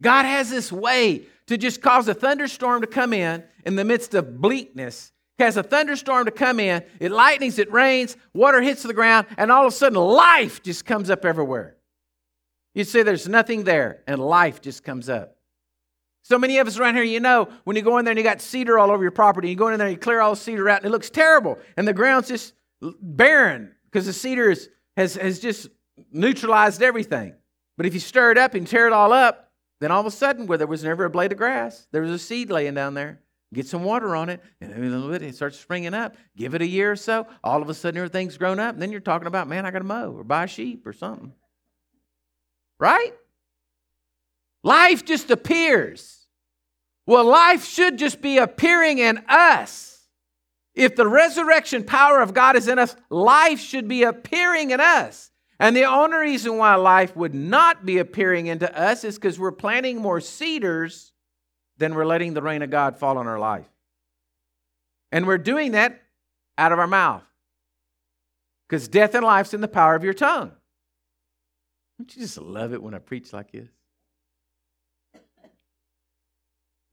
God 0.00 0.24
has 0.24 0.50
this 0.50 0.70
way 0.70 1.22
to 1.46 1.56
just 1.56 1.82
cause 1.82 2.08
a 2.08 2.14
thunderstorm 2.14 2.82
to 2.82 2.86
come 2.86 3.12
in 3.12 3.42
in 3.64 3.76
the 3.76 3.84
midst 3.84 4.14
of 4.14 4.40
bleakness. 4.40 5.12
Has 5.42 5.56
a 5.56 5.62
thunderstorm 5.64 6.26
to 6.26 6.30
come 6.30 6.60
in, 6.60 6.84
it 7.00 7.10
lightnings, 7.10 7.58
it 7.58 7.72
rains, 7.72 8.16
water 8.32 8.62
hits 8.62 8.84
the 8.84 8.94
ground, 8.94 9.26
and 9.36 9.50
all 9.50 9.66
of 9.66 9.72
a 9.72 9.76
sudden 9.76 9.98
life 9.98 10.62
just 10.62 10.84
comes 10.84 11.10
up 11.10 11.24
everywhere. 11.24 11.76
You 12.76 12.84
say 12.84 13.02
there's 13.02 13.26
nothing 13.26 13.64
there, 13.64 14.04
and 14.06 14.20
life 14.20 14.60
just 14.60 14.84
comes 14.84 15.08
up. 15.08 15.36
So 16.22 16.38
many 16.38 16.58
of 16.58 16.68
us 16.68 16.78
around 16.78 16.94
here, 16.94 17.02
you 17.02 17.18
know, 17.18 17.48
when 17.64 17.74
you 17.74 17.82
go 17.82 17.98
in 17.98 18.04
there 18.04 18.12
and 18.12 18.18
you 18.18 18.22
got 18.22 18.40
cedar 18.40 18.78
all 18.78 18.92
over 18.92 19.02
your 19.02 19.10
property, 19.10 19.50
you 19.50 19.56
go 19.56 19.66
in 19.66 19.78
there 19.78 19.88
and 19.88 19.96
you 19.96 19.98
clear 19.98 20.20
all 20.20 20.30
the 20.30 20.36
cedar 20.36 20.68
out, 20.68 20.78
and 20.78 20.86
it 20.86 20.90
looks 20.90 21.10
terrible, 21.10 21.58
and 21.76 21.88
the 21.88 21.92
ground's 21.92 22.28
just 22.28 22.54
barren 22.80 23.74
because 23.86 24.06
the 24.06 24.12
cedar 24.12 24.48
is, 24.48 24.70
has, 24.96 25.16
has 25.16 25.40
just 25.40 25.66
neutralized 26.12 26.84
everything. 26.84 27.34
But 27.76 27.86
if 27.86 27.94
you 27.94 28.00
stir 28.00 28.30
it 28.30 28.38
up 28.38 28.54
and 28.54 28.64
tear 28.64 28.86
it 28.86 28.92
all 28.92 29.12
up, 29.12 29.50
then 29.80 29.90
all 29.90 29.98
of 29.98 30.06
a 30.06 30.12
sudden, 30.12 30.46
where 30.46 30.58
there 30.58 30.68
was 30.68 30.84
never 30.84 31.04
a 31.04 31.10
blade 31.10 31.32
of 31.32 31.38
grass, 31.38 31.88
there 31.90 32.02
was 32.02 32.12
a 32.12 32.18
seed 32.20 32.48
laying 32.48 32.74
down 32.74 32.94
there. 32.94 33.18
Get 33.52 33.66
some 33.66 33.84
water 33.84 34.16
on 34.16 34.30
it, 34.30 34.40
and 34.60 34.72
a 34.72 34.78
little 34.78 35.10
bit 35.10 35.22
it 35.22 35.34
starts 35.34 35.58
springing 35.58 35.92
up. 35.92 36.16
Give 36.36 36.54
it 36.54 36.62
a 36.62 36.66
year 36.66 36.92
or 36.92 36.96
so, 36.96 37.26
all 37.44 37.60
of 37.60 37.68
a 37.68 37.74
sudden 37.74 37.98
everything's 37.98 38.38
grown 38.38 38.58
up, 38.58 38.74
and 38.74 38.80
then 38.80 38.90
you're 38.90 39.00
talking 39.00 39.26
about, 39.26 39.46
man, 39.46 39.66
I 39.66 39.70
got 39.70 39.80
to 39.80 39.84
mow 39.84 40.12
or 40.12 40.24
buy 40.24 40.46
sheep 40.46 40.86
or 40.86 40.92
something. 40.94 41.32
Right? 42.78 43.12
Life 44.62 45.04
just 45.04 45.30
appears. 45.30 46.26
Well, 47.06 47.24
life 47.24 47.64
should 47.66 47.98
just 47.98 48.22
be 48.22 48.38
appearing 48.38 48.98
in 48.98 49.22
us. 49.28 50.08
If 50.74 50.96
the 50.96 51.06
resurrection 51.06 51.84
power 51.84 52.22
of 52.22 52.32
God 52.32 52.56
is 52.56 52.68
in 52.68 52.78
us, 52.78 52.96
life 53.10 53.60
should 53.60 53.86
be 53.86 54.04
appearing 54.04 54.70
in 54.70 54.80
us. 54.80 55.30
And 55.58 55.76
the 55.76 55.84
only 55.84 56.16
reason 56.16 56.56
why 56.56 56.76
life 56.76 57.14
would 57.14 57.34
not 57.34 57.84
be 57.84 57.98
appearing 57.98 58.46
into 58.46 58.74
us 58.76 59.04
is 59.04 59.16
because 59.16 59.38
we're 59.38 59.52
planting 59.52 60.00
more 60.00 60.20
cedars 60.20 61.11
than 61.78 61.94
we're 61.94 62.06
letting 62.06 62.34
the 62.34 62.42
rain 62.42 62.62
of 62.62 62.70
God 62.70 62.98
fall 62.98 63.18
on 63.18 63.26
our 63.26 63.38
life. 63.38 63.66
And 65.10 65.26
we're 65.26 65.38
doing 65.38 65.72
that 65.72 66.02
out 66.56 66.72
of 66.72 66.78
our 66.78 66.86
mouth. 66.86 67.22
Because 68.68 68.88
death 68.88 69.14
and 69.14 69.24
life's 69.24 69.52
in 69.52 69.60
the 69.60 69.68
power 69.68 69.94
of 69.94 70.04
your 70.04 70.14
tongue. 70.14 70.52
Don't 71.98 72.16
you 72.16 72.22
just 72.22 72.38
love 72.38 72.72
it 72.72 72.82
when 72.82 72.94
I 72.94 72.98
preach 72.98 73.32
like 73.32 73.52
this? 73.52 73.68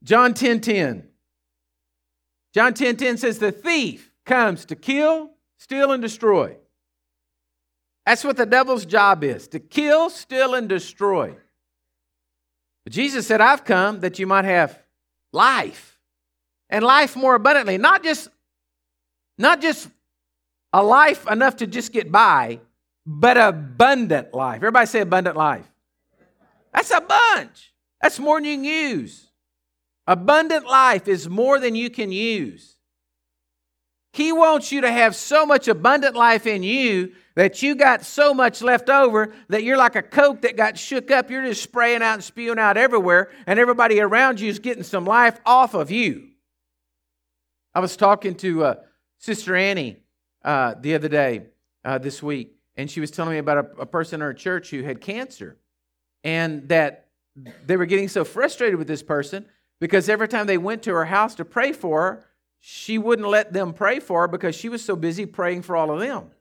John 0.02 0.34
10 0.34 0.60
10. 0.60 1.08
John 2.52 2.74
10 2.74 2.96
10 2.96 3.16
says, 3.16 3.38
The 3.38 3.52
thief 3.52 4.12
comes 4.26 4.64
to 4.66 4.76
kill, 4.76 5.30
steal, 5.58 5.92
and 5.92 6.02
destroy. 6.02 6.56
That's 8.06 8.24
what 8.24 8.36
the 8.36 8.46
devil's 8.46 8.86
job 8.86 9.22
is 9.24 9.48
to 9.48 9.60
kill, 9.60 10.10
steal, 10.10 10.54
and 10.54 10.68
destroy. 10.68 11.36
But 12.84 12.92
Jesus 12.92 13.26
said, 13.26 13.40
I've 13.40 13.64
come 13.64 14.00
that 14.00 14.18
you 14.18 14.26
might 14.26 14.44
have 14.44 14.78
life 15.32 15.98
and 16.68 16.84
life 16.84 17.16
more 17.16 17.34
abundantly. 17.34 17.78
Not 17.78 18.02
just, 18.02 18.28
not 19.38 19.60
just 19.60 19.88
a 20.72 20.82
life 20.82 21.26
enough 21.30 21.56
to 21.56 21.66
just 21.66 21.92
get 21.92 22.10
by, 22.10 22.60
but 23.06 23.36
abundant 23.36 24.32
life. 24.34 24.56
Everybody 24.56 24.86
say 24.86 25.00
abundant 25.00 25.36
life. 25.36 25.66
That's 26.72 26.90
a 26.90 27.00
bunch. 27.00 27.72
That's 28.00 28.18
more 28.18 28.38
than 28.38 28.44
you 28.44 28.56
can 28.56 28.64
use. 28.64 29.26
Abundant 30.06 30.66
life 30.66 31.08
is 31.08 31.28
more 31.28 31.58
than 31.58 31.74
you 31.74 31.90
can 31.90 32.12
use. 32.12 32.76
He 34.12 34.32
wants 34.32 34.72
you 34.72 34.80
to 34.80 34.90
have 34.90 35.14
so 35.14 35.46
much 35.46 35.68
abundant 35.68 36.16
life 36.16 36.46
in 36.46 36.62
you 36.62 37.12
that 37.40 37.62
you 37.62 37.74
got 37.74 38.04
so 38.04 38.34
much 38.34 38.60
left 38.60 38.90
over 38.90 39.32
that 39.48 39.62
you're 39.64 39.78
like 39.78 39.96
a 39.96 40.02
Coke 40.02 40.42
that 40.42 40.58
got 40.58 40.76
shook 40.76 41.10
up. 41.10 41.30
You're 41.30 41.46
just 41.46 41.62
spraying 41.62 42.02
out 42.02 42.12
and 42.12 42.22
spewing 42.22 42.58
out 42.58 42.76
everywhere, 42.76 43.30
and 43.46 43.58
everybody 43.58 43.98
around 43.98 44.40
you 44.40 44.50
is 44.50 44.58
getting 44.58 44.82
some 44.82 45.06
life 45.06 45.40
off 45.46 45.72
of 45.72 45.90
you. 45.90 46.28
I 47.74 47.80
was 47.80 47.96
talking 47.96 48.34
to 48.34 48.64
uh, 48.64 48.74
Sister 49.16 49.56
Annie 49.56 49.96
uh, 50.44 50.74
the 50.78 50.94
other 50.94 51.08
day, 51.08 51.46
uh, 51.82 51.96
this 51.96 52.22
week, 52.22 52.56
and 52.76 52.90
she 52.90 53.00
was 53.00 53.10
telling 53.10 53.32
me 53.32 53.38
about 53.38 53.56
a, 53.56 53.80
a 53.80 53.86
person 53.86 54.16
in 54.16 54.20
her 54.20 54.34
church 54.34 54.68
who 54.68 54.82
had 54.82 55.00
cancer, 55.00 55.56
and 56.22 56.68
that 56.68 57.06
they 57.64 57.78
were 57.78 57.86
getting 57.86 58.08
so 58.08 58.22
frustrated 58.22 58.78
with 58.78 58.86
this 58.86 59.02
person 59.02 59.46
because 59.80 60.10
every 60.10 60.28
time 60.28 60.46
they 60.46 60.58
went 60.58 60.82
to 60.82 60.92
her 60.92 61.06
house 61.06 61.36
to 61.36 61.46
pray 61.46 61.72
for 61.72 62.02
her, 62.02 62.26
she 62.58 62.98
wouldn't 62.98 63.28
let 63.28 63.54
them 63.54 63.72
pray 63.72 63.98
for 63.98 64.20
her 64.20 64.28
because 64.28 64.54
she 64.54 64.68
was 64.68 64.84
so 64.84 64.94
busy 64.94 65.24
praying 65.24 65.62
for 65.62 65.74
all 65.74 65.90
of 65.90 66.00
them. 66.00 66.32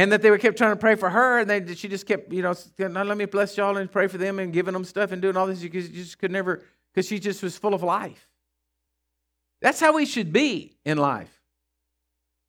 And 0.00 0.10
that 0.12 0.22
they 0.22 0.30
were 0.30 0.38
kept 0.38 0.56
trying 0.56 0.72
to 0.72 0.80
pray 0.80 0.94
for 0.94 1.10
her, 1.10 1.40
and 1.40 1.50
they, 1.50 1.74
she 1.74 1.86
just 1.86 2.06
kept, 2.06 2.32
you 2.32 2.40
know, 2.40 2.54
let 2.78 3.18
me 3.18 3.26
bless 3.26 3.54
y'all 3.58 3.76
and 3.76 3.92
pray 3.92 4.06
for 4.06 4.16
them 4.16 4.38
and 4.38 4.50
giving 4.50 4.72
them 4.72 4.82
stuff 4.82 5.12
and 5.12 5.20
doing 5.20 5.36
all 5.36 5.46
this. 5.46 5.60
You 5.60 5.68
just 5.68 6.18
could 6.18 6.30
never, 6.30 6.62
because 6.90 7.06
she 7.06 7.18
just 7.18 7.42
was 7.42 7.58
full 7.58 7.74
of 7.74 7.82
life. 7.82 8.26
That's 9.60 9.78
how 9.78 9.92
we 9.92 10.06
should 10.06 10.32
be 10.32 10.78
in 10.86 10.96
life. 10.96 11.42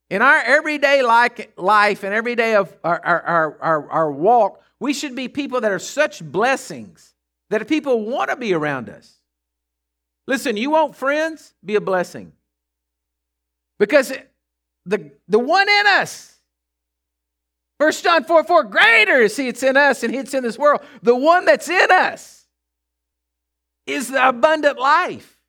In 0.09 0.21
our 0.21 0.37
everyday 0.37 1.01
like 1.01 1.51
life 1.57 2.05
and 2.05 2.13
every 2.13 2.35
day 2.35 2.55
of 2.55 2.73
our, 2.85 3.05
our, 3.05 3.57
our, 3.59 3.89
our 3.89 4.11
walk, 4.13 4.61
we 4.79 4.93
should 4.93 5.13
be 5.13 5.27
people 5.27 5.59
that 5.59 5.73
are 5.73 5.79
such 5.79 6.23
blessings 6.23 7.13
that 7.49 7.61
if 7.61 7.67
people 7.67 8.05
want 8.05 8.29
to 8.29 8.37
be 8.37 8.53
around 8.53 8.87
us. 8.87 9.19
Listen, 10.25 10.55
you 10.55 10.69
want 10.69 10.95
friends? 10.95 11.53
Be 11.65 11.75
a 11.75 11.81
blessing. 11.81 12.31
Because 13.77 14.13
the, 14.85 15.11
the 15.27 15.39
one 15.39 15.67
in 15.67 15.87
us, 15.87 16.30
1 17.81 17.91
John 17.93 18.23
4 18.23 18.43
4, 18.43 18.63
greater 18.65 19.21
is 19.21 19.35
he 19.35 19.45
that's 19.45 19.63
in 19.63 19.75
us 19.75 20.03
and 20.03 20.13
it's 20.13 20.35
in 20.35 20.43
this 20.43 20.59
world. 20.59 20.81
The 21.01 21.15
one 21.15 21.45
that's 21.45 21.67
in 21.67 21.91
us 21.91 22.45
is 23.87 24.09
the 24.09 24.29
abundant 24.29 24.77
life. 24.77 25.39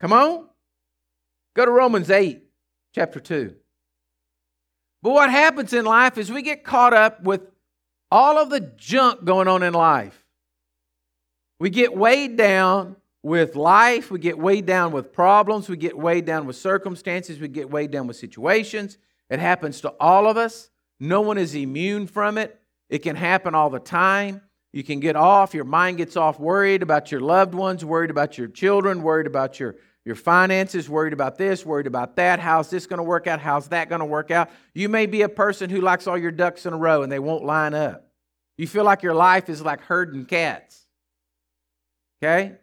Come 0.00 0.14
on. 0.14 0.46
Go 1.54 1.66
to 1.66 1.70
Romans 1.70 2.08
8, 2.08 2.42
chapter 2.94 3.20
2. 3.20 3.54
But 5.02 5.10
what 5.10 5.28
happens 5.28 5.74
in 5.74 5.84
life 5.84 6.16
is 6.16 6.32
we 6.32 6.40
get 6.40 6.64
caught 6.64 6.94
up 6.94 7.22
with 7.22 7.42
all 8.10 8.38
of 8.38 8.48
the 8.48 8.60
junk 8.60 9.26
going 9.26 9.46
on 9.46 9.62
in 9.62 9.74
life. 9.74 10.24
We 11.60 11.68
get 11.68 11.94
weighed 11.94 12.38
down 12.38 12.96
with 13.22 13.56
life, 13.56 14.10
we 14.10 14.20
get 14.20 14.38
weighed 14.38 14.64
down 14.64 14.90
with 14.90 15.12
problems, 15.12 15.68
we 15.68 15.76
get 15.76 15.98
weighed 15.98 16.24
down 16.24 16.46
with 16.46 16.56
circumstances, 16.56 17.40
we 17.40 17.48
get 17.48 17.68
weighed 17.68 17.90
down 17.90 18.06
with 18.06 18.16
situations. 18.16 18.96
It 19.28 19.38
happens 19.38 19.82
to 19.82 19.90
all 20.00 20.26
of 20.26 20.38
us. 20.38 20.70
No 21.00 21.20
one 21.20 21.38
is 21.38 21.54
immune 21.54 22.06
from 22.06 22.38
it. 22.38 22.58
It 22.88 22.98
can 22.98 23.16
happen 23.16 23.54
all 23.54 23.70
the 23.70 23.80
time. 23.80 24.42
You 24.72 24.82
can 24.82 25.00
get 25.00 25.14
off, 25.14 25.54
your 25.54 25.64
mind 25.64 25.98
gets 25.98 26.16
off 26.16 26.40
worried 26.40 26.82
about 26.82 27.12
your 27.12 27.20
loved 27.20 27.54
ones, 27.54 27.84
worried 27.84 28.10
about 28.10 28.36
your 28.36 28.48
children, 28.48 29.02
worried 29.02 29.28
about 29.28 29.60
your, 29.60 29.76
your 30.04 30.16
finances, 30.16 30.88
worried 30.88 31.12
about 31.12 31.38
this, 31.38 31.64
worried 31.64 31.86
about 31.86 32.16
that. 32.16 32.40
How's 32.40 32.70
this 32.70 32.86
going 32.86 32.98
to 32.98 33.04
work 33.04 33.28
out? 33.28 33.40
How's 33.40 33.68
that 33.68 33.88
going 33.88 34.00
to 34.00 34.04
work 34.04 34.32
out? 34.32 34.50
You 34.74 34.88
may 34.88 35.06
be 35.06 35.22
a 35.22 35.28
person 35.28 35.70
who 35.70 35.80
likes 35.80 36.08
all 36.08 36.18
your 36.18 36.32
ducks 36.32 36.66
in 36.66 36.72
a 36.72 36.76
row 36.76 37.02
and 37.02 37.12
they 37.12 37.20
won't 37.20 37.44
line 37.44 37.72
up. 37.72 38.08
You 38.56 38.66
feel 38.66 38.84
like 38.84 39.02
your 39.02 39.14
life 39.14 39.48
is 39.48 39.62
like 39.62 39.80
herding 39.80 40.26
cats. 40.26 40.86
Okay? 42.22 42.56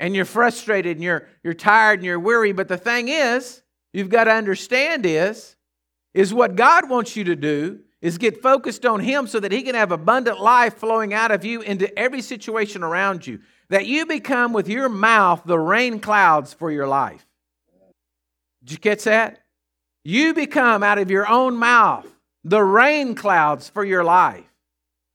and 0.00 0.16
you're 0.16 0.24
frustrated 0.24 0.96
and 0.96 1.04
you're, 1.04 1.28
you're 1.44 1.54
tired 1.54 2.00
and 2.00 2.06
you're 2.06 2.18
weary. 2.18 2.52
But 2.52 2.66
the 2.66 2.78
thing 2.78 3.08
is, 3.08 3.62
you've 3.92 4.08
got 4.08 4.24
to 4.24 4.32
understand 4.32 5.04
is, 5.06 5.54
is 6.14 6.34
what 6.34 6.56
God 6.56 6.88
wants 6.88 7.16
you 7.16 7.24
to 7.24 7.36
do 7.36 7.80
is 8.00 8.18
get 8.18 8.42
focused 8.42 8.86
on 8.86 9.00
Him 9.00 9.26
so 9.26 9.40
that 9.40 9.52
He 9.52 9.62
can 9.62 9.74
have 9.74 9.92
abundant 9.92 10.40
life 10.40 10.76
flowing 10.76 11.12
out 11.12 11.30
of 11.30 11.44
you 11.44 11.60
into 11.60 11.96
every 11.98 12.22
situation 12.22 12.82
around 12.82 13.26
you. 13.26 13.40
That 13.68 13.86
you 13.86 14.06
become 14.06 14.52
with 14.52 14.68
your 14.68 14.88
mouth 14.88 15.42
the 15.44 15.58
rain 15.58 16.00
clouds 16.00 16.52
for 16.52 16.70
your 16.70 16.88
life. 16.88 17.24
Did 18.64 18.72
you 18.72 18.78
catch 18.78 19.04
that? 19.04 19.40
You 20.04 20.34
become 20.34 20.82
out 20.82 20.98
of 20.98 21.10
your 21.10 21.28
own 21.28 21.56
mouth 21.56 22.06
the 22.44 22.62
rain 22.62 23.14
clouds 23.14 23.68
for 23.68 23.84
your 23.84 24.04
life. 24.04 24.44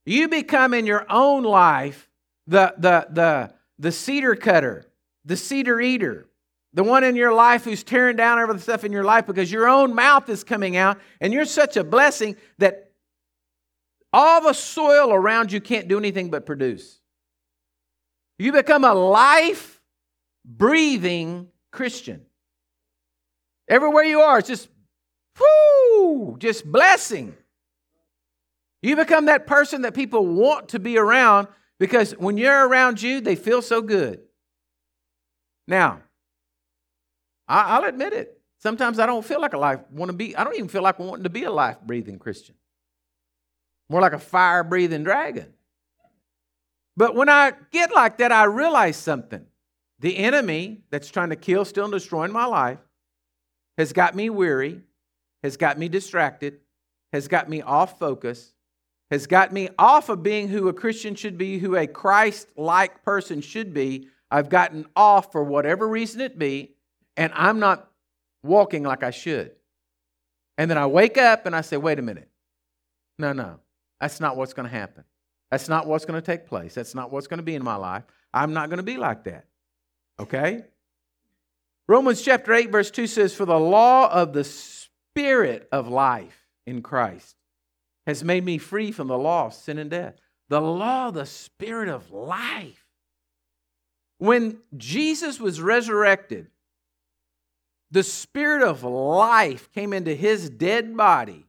You 0.06 0.28
become 0.28 0.74
in 0.74 0.86
your 0.86 1.06
own 1.10 1.44
life 1.44 2.10
the, 2.46 2.74
the, 2.78 3.08
the, 3.10 3.54
the 3.80 3.92
cedar 3.92 4.36
cutter, 4.36 4.86
the 5.26 5.36
cedar 5.36 5.82
eater, 5.82 6.28
the 6.76 6.84
one 6.84 7.06
in 7.06 7.16
your 7.16 7.34
life 7.34 7.64
who's 7.64 7.84
tearing 7.84 8.18
down 8.18 8.38
every 8.38 8.60
stuff 8.60 8.84
in 8.84 8.92
your 8.92 9.06
life 9.06 9.26
because 9.26 9.50
your 9.50 9.68
own 9.68 9.96
mouth 9.96 10.28
is 10.28 10.44
coming 10.44 10.76
out 10.76 11.00
and 11.22 11.32
you're 11.32 11.46
such 11.46 11.78
a 11.78 11.86
blessing 11.86 12.36
that 12.58 12.92
all 14.12 14.42
the 14.42 14.52
soil 14.52 15.14
around 15.14 15.54
you 15.54 15.62
can't 15.62 15.88
do 15.88 15.98
anything 15.98 16.30
but 16.30 16.46
produce. 16.46 17.00
You 18.38 18.52
become 18.52 18.84
a 18.84 18.94
life 18.94 19.82
breathing 20.44 21.48
Christian. 21.72 22.26
Everywhere 23.70 24.04
you 24.04 24.20
are, 24.20 24.40
it's 24.40 24.50
just, 24.50 24.68
whoo, 25.40 26.36
just 26.40 26.70
blessing. 26.70 27.36
You 28.82 28.98
become 28.98 29.28
that 29.28 29.48
person 29.48 29.84
that 29.84 29.94
people 29.94 30.28
want 30.28 30.70
to 30.70 30.80
be 30.80 30.98
around 30.98 31.48
because 31.80 32.12
when 32.12 32.38
you're 32.38 32.68
around 32.68 33.02
you, 33.02 33.22
they 33.22 33.38
feel 33.38 33.62
so 33.62 33.82
good. 33.82 34.20
Now, 35.70 36.02
I, 37.48 37.80
will 37.80 37.88
admit 37.88 38.14
it. 38.14 38.40
Sometimes 38.58 39.00
I 39.00 39.06
don't 39.06 39.24
feel 39.24 39.40
like 39.40 39.54
a 39.54 39.58
life 39.58 39.80
want 39.92 40.10
to 40.10 40.18
be. 40.18 40.36
I 40.36 40.44
don't 40.44 40.56
even 40.56 40.70
feel 40.70 40.82
like 40.82 41.00
wanting 41.00 41.24
to 41.24 41.30
be 41.30 41.44
a 41.44 41.52
life 41.52 41.78
breathing 41.86 42.18
Christian. 42.18 42.56
More 43.90 44.02
like 44.02 44.14
a 44.14 44.20
fire 44.20 44.64
breathing 44.64 45.04
dragon. 45.04 45.54
But 46.98 47.16
when 47.16 47.30
I 47.30 47.54
get 47.72 47.94
like 47.94 48.18
that, 48.18 48.32
I 48.32 48.46
realize 48.46 48.98
something. 48.98 49.46
The 50.00 50.18
enemy 50.18 50.84
that's 50.90 51.10
trying 51.10 51.30
to 51.30 51.36
kill, 51.36 51.66
steal, 51.66 51.86
and 51.86 51.94
destroy 51.94 52.24
in 52.24 52.32
my 52.32 52.46
life 52.46 52.80
has 53.78 53.94
got 53.94 54.16
me 54.16 54.30
weary, 54.30 54.82
has 55.44 55.58
got 55.58 55.78
me 55.78 55.90
distracted, 55.90 56.60
has 57.14 57.28
got 57.28 57.50
me 57.50 57.62
off 57.62 58.00
focus, 58.00 58.54
has 59.12 59.28
got 59.28 59.54
me 59.54 59.70
off 59.78 60.10
of 60.10 60.24
being 60.24 60.48
who 60.48 60.68
a 60.68 60.74
Christian 60.74 61.16
should 61.16 61.38
be, 61.38 61.60
who 61.60 61.76
a 61.76 61.88
Christ 61.88 62.48
like 62.58 63.04
person 63.04 63.42
should 63.42 63.74
be. 63.74 64.08
I've 64.32 64.50
gotten 64.50 64.86
off 64.96 65.32
for 65.32 65.44
whatever 65.44 65.88
reason 65.88 66.22
it 66.22 66.40
be, 66.40 66.75
and 67.18 67.32
I'm 67.36 67.60
not 67.60 67.90
walking 68.44 68.84
like 68.84 69.04
I 69.04 69.12
should. 69.12 69.52
And 70.58 70.70
then 70.70 70.78
I 70.78 70.86
wake 70.86 71.18
up 71.18 71.46
and 71.46 71.56
I 71.56 71.62
say, 71.62 71.78
wait 71.78 72.00
a 72.00 72.02
minute. 72.02 72.30
No, 73.18 73.34
no, 73.34 73.60
that's 74.00 74.20
not 74.20 74.38
what's 74.38 74.54
going 74.54 74.70
to 74.70 74.76
happen. 74.76 75.04
That's 75.52 75.70
not 75.70 75.88
what's 75.88 76.06
going 76.06 76.22
to 76.22 76.26
take 76.26 76.48
place. 76.48 76.74
That's 76.74 76.96
not 76.96 77.12
what's 77.12 77.28
going 77.28 77.38
to 77.38 77.44
be 77.44 77.56
in 77.56 77.64
my 77.64 77.76
life. 77.76 78.04
I'm 78.34 78.54
not 78.54 78.70
going 78.70 78.78
to 78.78 78.84
be 78.84 78.98
like 78.98 79.24
that. 79.26 79.46
Okay? 80.20 80.66
Romans 81.88 82.22
chapter 82.22 82.54
8, 82.54 82.72
verse 82.72 82.92
2 82.92 83.08
says, 83.08 83.34
For 83.34 83.46
the 83.46 83.60
law 83.60 84.12
of 84.12 84.34
the 84.34 84.44
Spirit 84.44 85.68
of 85.72 85.88
life 85.88 86.46
in 86.66 86.82
Christ 86.82 87.36
has 88.06 88.24
made 88.24 88.44
me 88.44 88.58
free 88.58 88.92
from 88.92 89.08
the 89.08 89.18
law 89.18 89.48
of 89.48 89.54
sin 89.54 89.78
and 89.78 89.90
death. 89.90 90.16
The 90.50 90.62
law, 90.62 91.08
of 91.08 91.16
the 91.16 91.26
spirit 91.26 91.90
of 91.90 92.12
life. 92.12 92.86
When 94.20 94.60
Jesus 94.78 95.40
was 95.40 95.60
resurrected, 95.60 96.48
the 97.96 98.04
spirit 98.04 98.62
of 98.62 98.84
life 98.84 99.72
came 99.72 99.94
into 99.94 100.14
his 100.14 100.50
dead 100.50 100.98
body. 100.98 101.48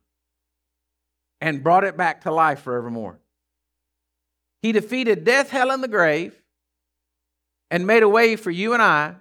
and 1.40 1.62
brought 1.62 1.84
it 1.84 1.96
back 1.96 2.22
to 2.22 2.30
life 2.30 2.60
forevermore. 2.60 3.18
He 4.62 4.72
defeated 4.72 5.22
death, 5.24 5.50
hell, 5.50 5.70
and 5.70 5.82
the 5.82 5.88
grave 5.88 6.40
and 7.70 7.86
made 7.86 8.02
a 8.02 8.08
way 8.08 8.36
for 8.36 8.50
you 8.50 8.72
and 8.72 8.82
I 8.82 9.16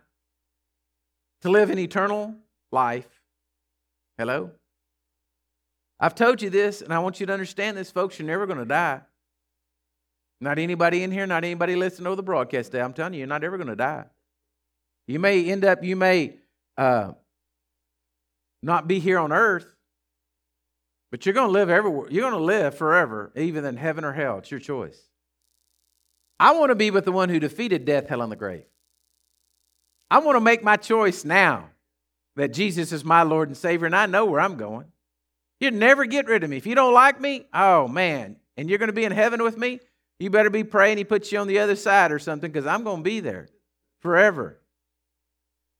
to 1.41 1.49
live 1.49 1.71
an 1.71 1.77
eternal 1.77 2.35
life. 2.71 3.09
Hello? 4.17 4.51
I've 5.99 6.15
told 6.15 6.41
you 6.41 6.49
this, 6.49 6.81
and 6.81 6.93
I 6.93 6.99
want 6.99 7.19
you 7.19 7.25
to 7.25 7.33
understand 7.33 7.75
this, 7.75 7.91
folks. 7.91 8.17
You're 8.17 8.27
never 8.27 8.45
going 8.45 8.59
to 8.59 8.65
die. 8.65 9.01
Not 10.39 10.57
anybody 10.57 11.03
in 11.03 11.11
here, 11.11 11.27
not 11.27 11.43
anybody 11.43 11.75
listening 11.75 12.09
to 12.11 12.15
the 12.15 12.23
broadcast 12.23 12.71
today. 12.71 12.83
I'm 12.83 12.93
telling 12.93 13.13
you, 13.13 13.19
you're 13.19 13.27
not 13.27 13.43
ever 13.43 13.57
going 13.57 13.67
to 13.67 13.75
die. 13.75 14.05
You 15.07 15.19
may 15.19 15.43
end 15.51 15.65
up, 15.65 15.83
you 15.83 15.97
may 15.97 16.35
uh, 16.77 17.11
not 18.61 18.87
be 18.87 18.99
here 18.99 19.19
on 19.19 19.31
earth, 19.31 19.67
but 21.11 21.25
you're 21.25 21.33
going 21.33 21.47
to 21.47 21.53
live 21.53 21.69
everywhere. 21.69 22.07
You're 22.09 22.29
going 22.29 22.39
to 22.39 22.45
live 22.45 22.77
forever, 22.77 23.31
even 23.35 23.63
in 23.65 23.77
heaven 23.77 24.03
or 24.03 24.13
hell. 24.13 24.39
It's 24.39 24.51
your 24.51 24.59
choice. 24.59 24.99
I 26.39 26.51
want 26.51 26.71
to 26.71 26.75
be 26.75 26.91
with 26.91 27.05
the 27.05 27.11
one 27.11 27.29
who 27.29 27.39
defeated 27.39 27.85
death, 27.85 28.07
hell, 28.07 28.21
and 28.21 28.31
the 28.31 28.35
grave. 28.35 28.65
I 30.11 30.19
want 30.19 30.35
to 30.35 30.41
make 30.41 30.63
my 30.63 30.77
choice 30.77 31.23
now 31.23 31.69
that 32.35 32.53
Jesus 32.53 32.91
is 32.91 33.05
my 33.05 33.23
Lord 33.23 33.47
and 33.47 33.57
Savior, 33.57 33.85
and 33.85 33.95
I 33.95 34.05
know 34.05 34.25
where 34.25 34.41
I'm 34.41 34.57
going. 34.57 34.87
You'd 35.59 35.73
never 35.73 36.05
get 36.05 36.27
rid 36.27 36.43
of 36.43 36.49
me. 36.49 36.57
If 36.57 36.67
you 36.67 36.75
don't 36.75 36.93
like 36.93 37.21
me, 37.21 37.47
oh 37.53 37.87
man, 37.87 38.35
and 38.57 38.69
you're 38.69 38.77
going 38.79 38.87
to 38.87 38.93
be 38.93 39.05
in 39.05 39.11
heaven 39.11 39.41
with 39.41 39.57
me, 39.57 39.79
you 40.19 40.29
better 40.29 40.49
be 40.49 40.63
praying 40.63 40.97
he 40.97 41.03
puts 41.03 41.31
you 41.31 41.39
on 41.39 41.47
the 41.47 41.59
other 41.59 41.75
side 41.75 42.11
or 42.11 42.19
something 42.19 42.51
because 42.51 42.67
I'm 42.67 42.83
going 42.83 42.97
to 42.97 43.03
be 43.03 43.19
there 43.19 43.47
forever. 44.01 44.59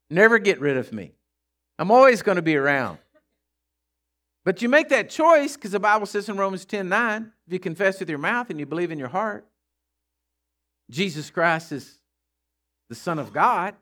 Never 0.10 0.40
get 0.40 0.60
rid 0.60 0.78
of 0.78 0.94
me. 0.94 1.14
I'm 1.78 1.92
always 1.92 2.22
going 2.22 2.38
to 2.38 2.42
be 2.42 2.56
around. 2.56 3.00
But 4.44 4.62
you 4.62 4.70
make 4.70 4.90
that 4.90 5.10
choice 5.10 5.56
because 5.56 5.72
the 5.72 5.80
Bible 5.80 6.06
says 6.06 6.30
in 6.30 6.38
Romans 6.38 6.66
10 6.66 6.88
9, 6.88 7.32
if 7.48 7.54
you 7.54 7.60
confess 7.60 8.00
with 8.00 8.10
your 8.10 8.20
mouth 8.20 8.50
and 8.50 8.60
you 8.60 8.66
believe 8.66 8.92
in 8.92 9.00
your 9.00 9.10
heart, 9.10 9.48
Jesus 10.90 11.32
Christ 11.32 11.72
is 11.72 12.00
the 12.90 12.96
Son 12.96 13.18
of 13.18 13.34
God, 13.34 13.74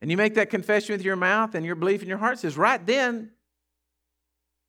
and 0.00 0.10
you 0.10 0.16
make 0.16 0.34
that 0.34 0.50
confession 0.50 0.94
with 0.94 1.04
your 1.04 1.16
mouth 1.16 1.54
and 1.54 1.66
your 1.66 1.74
belief 1.74 2.02
in 2.02 2.08
your 2.08 2.18
heart 2.18 2.38
says, 2.38 2.56
right 2.56 2.84
then, 2.84 3.32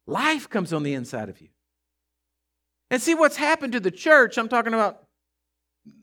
life 0.08 0.50
comes 0.50 0.74
on 0.74 0.84
the 0.84 0.94
inside 0.94 1.30
of 1.30 1.40
you. 1.40 1.50
And 2.90 3.02
see 3.02 3.14
what's 3.14 3.36
happened 3.36 3.74
to 3.74 3.80
the 3.80 3.92
church. 3.92 4.38
I'm 4.38 4.48
talking 4.50 4.74
about 4.74 5.04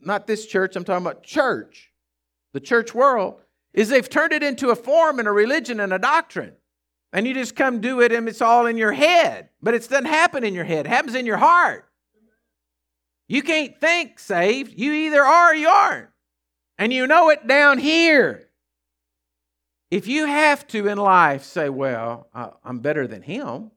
not 0.01 0.27
this 0.27 0.45
church, 0.45 0.75
I'm 0.75 0.83
talking 0.83 1.05
about 1.05 1.23
church, 1.23 1.91
the 2.53 2.59
church 2.59 2.93
world, 2.93 3.41
is 3.75 3.89
they've 3.89 4.09
turned 4.09 4.31
it 4.31 4.41
into 4.41 4.69
a 4.69 4.75
form 4.75 5.19
and 5.19 5.27
a 5.27 5.31
religion 5.31 5.79
and 5.79 5.93
a 5.93 5.99
doctrine. 5.99 6.53
And 7.13 7.27
you 7.27 7.33
just 7.33 7.55
come 7.55 7.81
do 7.81 8.01
it 8.01 8.11
and 8.11 8.27
it's 8.27 8.41
all 8.41 8.65
in 8.65 8.77
your 8.77 8.93
head. 8.93 9.49
But 9.61 9.73
it 9.73 9.87
doesn't 9.87 10.05
happen 10.05 10.43
in 10.43 10.55
your 10.55 10.63
head, 10.63 10.87
it 10.87 10.89
happens 10.89 11.15
in 11.15 11.25
your 11.25 11.37
heart. 11.37 11.87
You 13.27 13.41
can't 13.41 13.79
think 13.79 14.19
saved. 14.19 14.79
You 14.79 14.93
either 14.93 15.21
are 15.21 15.51
or 15.51 15.55
you 15.55 15.67
aren't. 15.67 16.09
And 16.77 16.93
you 16.93 17.07
know 17.07 17.29
it 17.29 17.47
down 17.47 17.79
here. 17.79 18.47
If 19.91 20.07
you 20.07 20.25
have 20.25 20.67
to 20.67 20.87
in 20.87 20.97
life 20.97 21.43
say, 21.43 21.69
well, 21.69 22.27
I'm 22.63 22.79
better 22.79 23.07
than 23.07 23.21
him, 23.21 23.71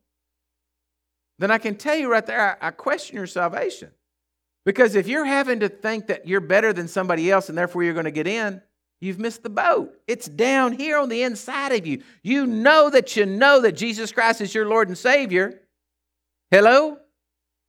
then 1.38 1.50
I 1.50 1.58
can 1.58 1.76
tell 1.76 1.96
you 1.96 2.10
right 2.10 2.26
there, 2.26 2.58
I 2.60 2.70
question 2.72 3.16
your 3.16 3.26
salvation. 3.26 3.90
Because 4.64 4.96
if 4.96 5.06
you're 5.08 5.24
having 5.24 5.60
to 5.60 5.68
think 5.68 6.08
that 6.08 6.26
you're 6.26 6.40
better 6.40 6.72
than 6.72 6.88
somebody 6.88 7.30
else 7.30 7.48
and 7.48 7.56
therefore 7.56 7.84
you're 7.84 7.94
going 7.94 8.04
to 8.04 8.10
get 8.10 8.26
in, 8.26 8.60
you've 9.00 9.18
missed 9.18 9.42
the 9.42 9.50
boat. 9.50 9.94
It's 10.06 10.26
down 10.26 10.72
here 10.72 10.98
on 10.98 11.08
the 11.08 11.22
inside 11.22 11.72
of 11.72 11.86
you. 11.86 12.02
You 12.22 12.46
know 12.46 12.90
that 12.90 13.16
you 13.16 13.26
know 13.26 13.60
that 13.62 13.72
Jesus 13.72 14.12
Christ 14.12 14.40
is 14.40 14.54
your 14.54 14.66
Lord 14.68 14.88
and 14.88 14.98
Savior. 14.98 15.60
Hello? 16.50 16.98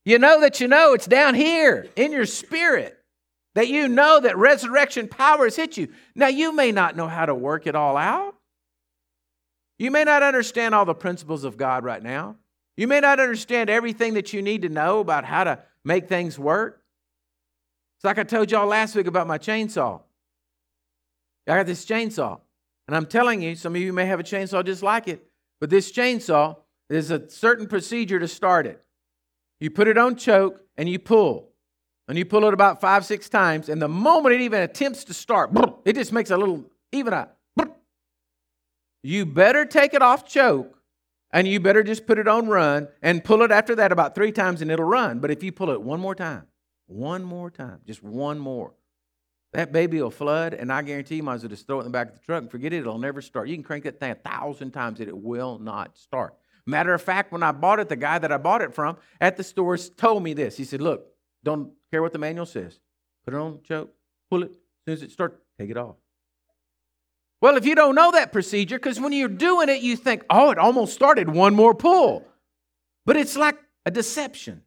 You 0.06 0.20
know 0.20 0.42
that 0.42 0.60
you 0.60 0.68
know 0.68 0.94
it's 0.94 1.06
down 1.06 1.36
here 1.36 1.88
in 1.96 2.12
your 2.12 2.26
spirit 2.26 3.00
that 3.56 3.68
you 3.68 3.88
know 3.88 4.20
that 4.20 4.38
resurrection 4.38 5.08
power 5.08 5.46
has 5.46 5.56
hit 5.56 5.78
you. 5.78 5.90
Now, 6.16 6.28
you 6.28 6.54
may 6.54 6.72
not 6.72 6.96
know 6.96 7.08
how 7.08 7.26
to 7.26 7.36
work 7.36 7.68
it 7.68 7.76
all 7.76 7.98
out. 7.98 8.36
You 9.78 9.92
may 9.92 10.04
not 10.04 10.24
understand 10.24 10.76
all 10.76 10.86
the 10.86 10.94
principles 10.94 11.44
of 11.44 11.58
God 11.58 11.84
right 11.84 12.02
now. 12.02 12.36
You 12.78 12.88
may 12.88 13.00
not 13.00 13.20
understand 13.20 13.70
everything 13.70 14.14
that 14.14 14.34
you 14.34 14.42
need 14.42 14.62
to 14.62 14.70
know 14.70 15.00
about 15.00 15.26
how 15.26 15.44
to 15.44 15.60
make 15.84 16.08
things 16.08 16.38
work. 16.38 16.82
It's 17.98 18.06
like 18.06 18.18
I 18.18 18.24
told 18.24 18.52
y'all 18.52 18.68
last 18.68 18.96
week 18.96 19.08
about 19.08 19.28
my 19.28 19.38
chainsaw. 19.38 20.02
I 21.48 21.58
got 21.58 21.66
this 21.66 21.86
chainsaw, 21.86 22.40
and 22.88 22.96
I'm 22.96 23.06
telling 23.06 23.42
you, 23.42 23.56
some 23.56 23.76
of 23.76 23.82
you 23.82 23.94
may 23.94 24.06
have 24.06 24.20
a 24.20 24.24
chainsaw 24.24 24.66
just 24.66 24.84
like 24.84 25.08
it, 25.08 25.26
but 25.60 25.70
this 25.70 25.92
chainsaw, 25.92 26.58
there's 26.90 27.12
a 27.12 27.30
certain 27.30 27.68
procedure 27.68 28.20
to 28.20 28.28
start 28.28 28.66
it. 28.68 28.84
You 29.60 29.70
put 29.70 29.88
it 29.88 29.98
on 29.98 30.16
choke 30.16 30.62
and 30.78 30.88
you 30.88 31.00
pull. 31.00 31.50
And 32.08 32.18
you 32.18 32.26
pull 32.26 32.46
it 32.46 32.54
about 32.56 32.82
five, 32.82 33.06
six 33.06 33.30
times, 33.30 33.70
and 33.70 33.80
the 33.80 33.88
moment 33.88 34.34
it 34.34 34.42
even 34.42 34.62
attempts 34.62 35.04
to 35.06 35.14
start, 35.14 35.52
it 35.86 35.94
just 35.94 36.12
makes 36.12 36.32
a 36.32 36.38
little, 36.38 36.66
even 36.92 37.14
a, 37.14 37.30
you 39.04 39.28
better 39.28 39.64
take 39.64 39.94
it 39.94 40.02
off 40.02 40.28
choke 40.28 40.80
and 41.32 41.48
you 41.48 41.60
better 41.60 41.84
just 41.84 42.08
put 42.08 42.18
it 42.18 42.28
on 42.28 42.48
run 42.48 42.88
and 43.02 43.24
pull 43.24 43.44
it 43.44 43.52
after 43.52 43.76
that 43.76 43.92
about 43.92 44.16
three 44.16 44.32
times 44.32 44.62
and 44.62 44.72
it'll 44.72 44.86
run. 44.86 45.20
But 45.20 45.30
if 45.32 45.44
you 45.44 45.52
pull 45.52 45.70
it 45.70 45.82
one 45.82 46.00
more 46.00 46.16
time, 46.16 46.48
one 46.88 47.24
more 47.24 47.52
time, 47.52 47.82
just 47.86 48.02
one 48.02 48.40
more, 48.40 48.74
that 49.54 49.72
baby 49.72 50.02
will 50.02 50.12
flood, 50.12 50.54
and 50.54 50.72
I 50.72 50.82
guarantee 50.84 51.16
you 51.16 51.24
might 51.24 51.36
as 51.36 51.44
well 51.44 51.50
just 51.50 51.66
throw 51.66 51.78
it 51.78 51.82
in 51.82 51.86
the 51.86 51.92
back 51.92 52.10
of 52.10 52.14
the 52.14 52.20
truck 52.20 52.42
and 52.42 52.52
forget 52.52 52.72
it. 52.72 52.80
It'll 52.80 53.00
never 53.00 53.22
start. 53.22 53.48
You 53.48 53.56
can 53.56 53.64
crank 53.64 53.84
that 53.86 54.00
thing 54.00 54.12
a 54.12 54.16
thousand 54.16 54.72
times 54.72 55.00
and 55.00 55.10
it 55.10 55.18
will 55.18 55.58
not 55.58 55.98
start. 55.98 56.36
Matter 56.68 56.94
of 56.94 57.02
fact, 57.02 57.32
when 57.32 57.42
I 57.42 57.52
bought 57.52 57.80
it, 57.80 57.90
the 57.90 57.96
guy 57.96 58.20
that 58.20 58.32
I 58.32 58.38
bought 58.38 58.62
it 58.62 58.76
from 58.76 58.98
at 59.20 59.38
the 59.38 59.44
store 59.44 59.76
told 59.78 60.22
me 60.22 60.34
this. 60.34 60.56
He 60.56 60.66
said, 60.66 60.82
Look, 60.82 61.08
don't 61.44 61.72
care 61.90 62.04
what 62.04 62.14
the 62.14 62.20
manual 62.20 62.46
says. 62.46 62.80
Put 63.26 63.34
it 63.34 63.38
on 63.38 63.60
choke, 63.64 63.92
pull 64.30 64.44
it. 64.44 64.52
As 64.52 64.58
soon 64.86 64.94
as 64.94 65.02
it 65.02 65.12
starts, 65.12 65.40
take 65.58 65.72
it 65.72 65.78
off. 65.78 65.96
Well, 67.42 67.58
if 67.58 67.66
you 67.66 67.74
don't 67.74 67.96
know 67.96 68.12
that 68.12 68.32
procedure, 68.32 68.78
because 68.78 69.00
when 69.00 69.14
you're 69.14 69.30
doing 69.30 69.70
it, 69.70 69.82
you 69.82 69.96
think, 69.96 70.26
oh, 70.30 70.52
it 70.52 70.58
almost 70.58 70.94
started 70.94 71.30
one 71.30 71.56
more 71.56 71.74
pull. 71.74 72.28
But 73.06 73.16
it's 73.16 73.38
like 73.38 73.58
a 73.86 73.92
deception. 73.92 74.64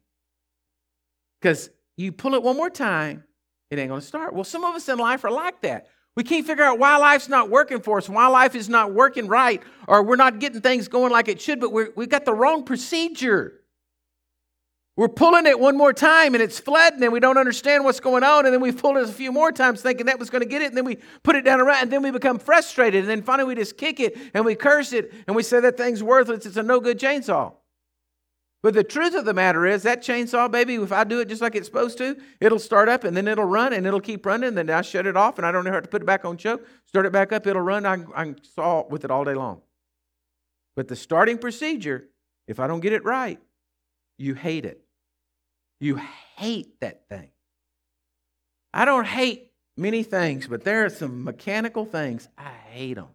Because 1.39 1.69
you 1.95 2.11
pull 2.11 2.33
it 2.33 2.43
one 2.43 2.57
more 2.57 2.69
time, 2.69 3.23
it 3.73 3.81
ain't 3.81 3.89
going 3.89 4.01
to 4.01 4.07
start. 4.07 4.33
Well, 4.33 4.43
some 4.43 4.63
of 4.63 4.75
us 4.75 4.87
in 4.87 4.97
life 4.97 5.23
are 5.25 5.31
like 5.31 5.61
that. 5.61 5.87
We 6.15 6.23
can't 6.23 6.45
figure 6.45 6.63
out 6.63 6.77
why 6.77 6.97
life's 6.97 7.27
not 7.27 7.49
working 7.49 7.81
for 7.81 7.97
us, 7.97 8.07
why 8.07 8.27
life 8.27 8.55
is 8.55 8.69
not 8.69 8.93
working 8.93 9.27
right, 9.27 9.61
or 9.87 10.03
we're 10.03 10.15
not 10.15 10.39
getting 10.39 10.61
things 10.61 10.87
going 10.87 11.11
like 11.11 11.27
it 11.27 11.41
should, 11.41 11.59
but 11.59 11.71
we 11.71 11.85
have 11.97 12.09
got 12.09 12.25
the 12.25 12.33
wrong 12.33 12.63
procedure. 12.63 13.59
We're 14.95 15.09
pulling 15.09 15.47
it 15.47 15.59
one 15.59 15.75
more 15.75 15.91
time 15.91 16.35
and 16.35 16.43
it's 16.43 16.59
flooding 16.59 17.01
and 17.01 17.11
we 17.11 17.19
don't 17.19 17.39
understand 17.39 17.83
what's 17.83 17.99
going 17.99 18.23
on. 18.23 18.45
And 18.45 18.53
then 18.53 18.61
we 18.61 18.71
pull 18.71 18.95
it 18.97 19.09
a 19.09 19.11
few 19.11 19.31
more 19.31 19.51
times 19.51 19.81
thinking 19.81 20.05
that 20.05 20.19
was 20.19 20.29
going 20.29 20.43
to 20.43 20.47
get 20.47 20.61
it. 20.61 20.67
And 20.67 20.77
then 20.77 20.85
we 20.85 20.97
put 21.23 21.35
it 21.35 21.43
down 21.43 21.59
around 21.59 21.81
and 21.81 21.91
then 21.91 22.03
we 22.03 22.11
become 22.11 22.37
frustrated. 22.37 22.99
And 22.99 23.09
then 23.09 23.23
finally 23.23 23.47
we 23.47 23.55
just 23.55 23.75
kick 23.75 23.99
it 23.99 24.15
and 24.35 24.45
we 24.45 24.53
curse 24.53 24.93
it 24.93 25.11
and 25.25 25.35
we 25.35 25.41
say 25.41 25.59
that 25.61 25.77
thing's 25.77 26.03
worthless. 26.03 26.45
It's 26.45 26.57
a 26.57 26.63
no 26.63 26.79
good 26.79 26.99
chainsaw. 26.99 27.53
But 28.63 28.73
the 28.73 28.83
truth 28.83 29.13
of 29.13 29.25
the 29.25 29.33
matter 29.33 29.65
is 29.65 29.83
that 29.83 30.01
chainsaw, 30.01 30.49
baby, 30.49 30.75
if 30.75 30.93
I 30.93 31.03
do 31.03 31.19
it 31.19 31.27
just 31.27 31.41
like 31.41 31.53
it's 31.53 31.67
supposed 31.67 31.97
to, 31.97 32.15
it'll 32.39 32.59
start 32.59 32.87
up 32.87 33.03
and 33.03 33.15
then 33.15 33.27
it'll 33.27 33.43
run 33.43 33.73
and 33.73 33.85
it'll 33.85 33.99
keep 33.99 34.25
running. 34.25 34.57
And 34.57 34.57
then 34.57 34.69
I 34.69 34.81
shut 34.81 35.05
it 35.05 35.17
off 35.17 35.37
and 35.37 35.45
I 35.45 35.51
don't 35.51 35.65
know 35.65 35.71
how 35.71 35.81
to 35.81 35.87
put 35.87 36.01
it 36.01 36.05
back 36.05 36.23
on 36.23 36.37
choke. 36.37 36.65
Start 36.85 37.05
it 37.05 37.11
back 37.11 37.33
up, 37.33 37.45
it'll 37.45 37.61
run. 37.61 37.85
I, 37.85 37.97
I 38.15 38.35
saw 38.55 38.87
with 38.87 39.03
it 39.03 39.11
all 39.11 39.25
day 39.25 39.33
long. 39.33 39.61
But 40.77 40.87
the 40.87 40.95
starting 40.95 41.37
procedure, 41.37 42.07
if 42.47 42.61
I 42.61 42.67
don't 42.67 42.79
get 42.79 42.93
it 42.93 43.03
right, 43.03 43.37
you 44.17 44.33
hate 44.33 44.63
it. 44.63 44.79
You 45.81 45.99
hate 46.37 46.79
that 46.79 47.09
thing. 47.09 47.31
I 48.73 48.85
don't 48.85 49.05
hate 49.05 49.51
many 49.75 50.03
things, 50.03 50.47
but 50.47 50.63
there 50.63 50.85
are 50.85 50.89
some 50.89 51.25
mechanical 51.25 51.83
things 51.83 52.29
I 52.37 52.51
hate 52.69 52.93
them. 52.93 53.09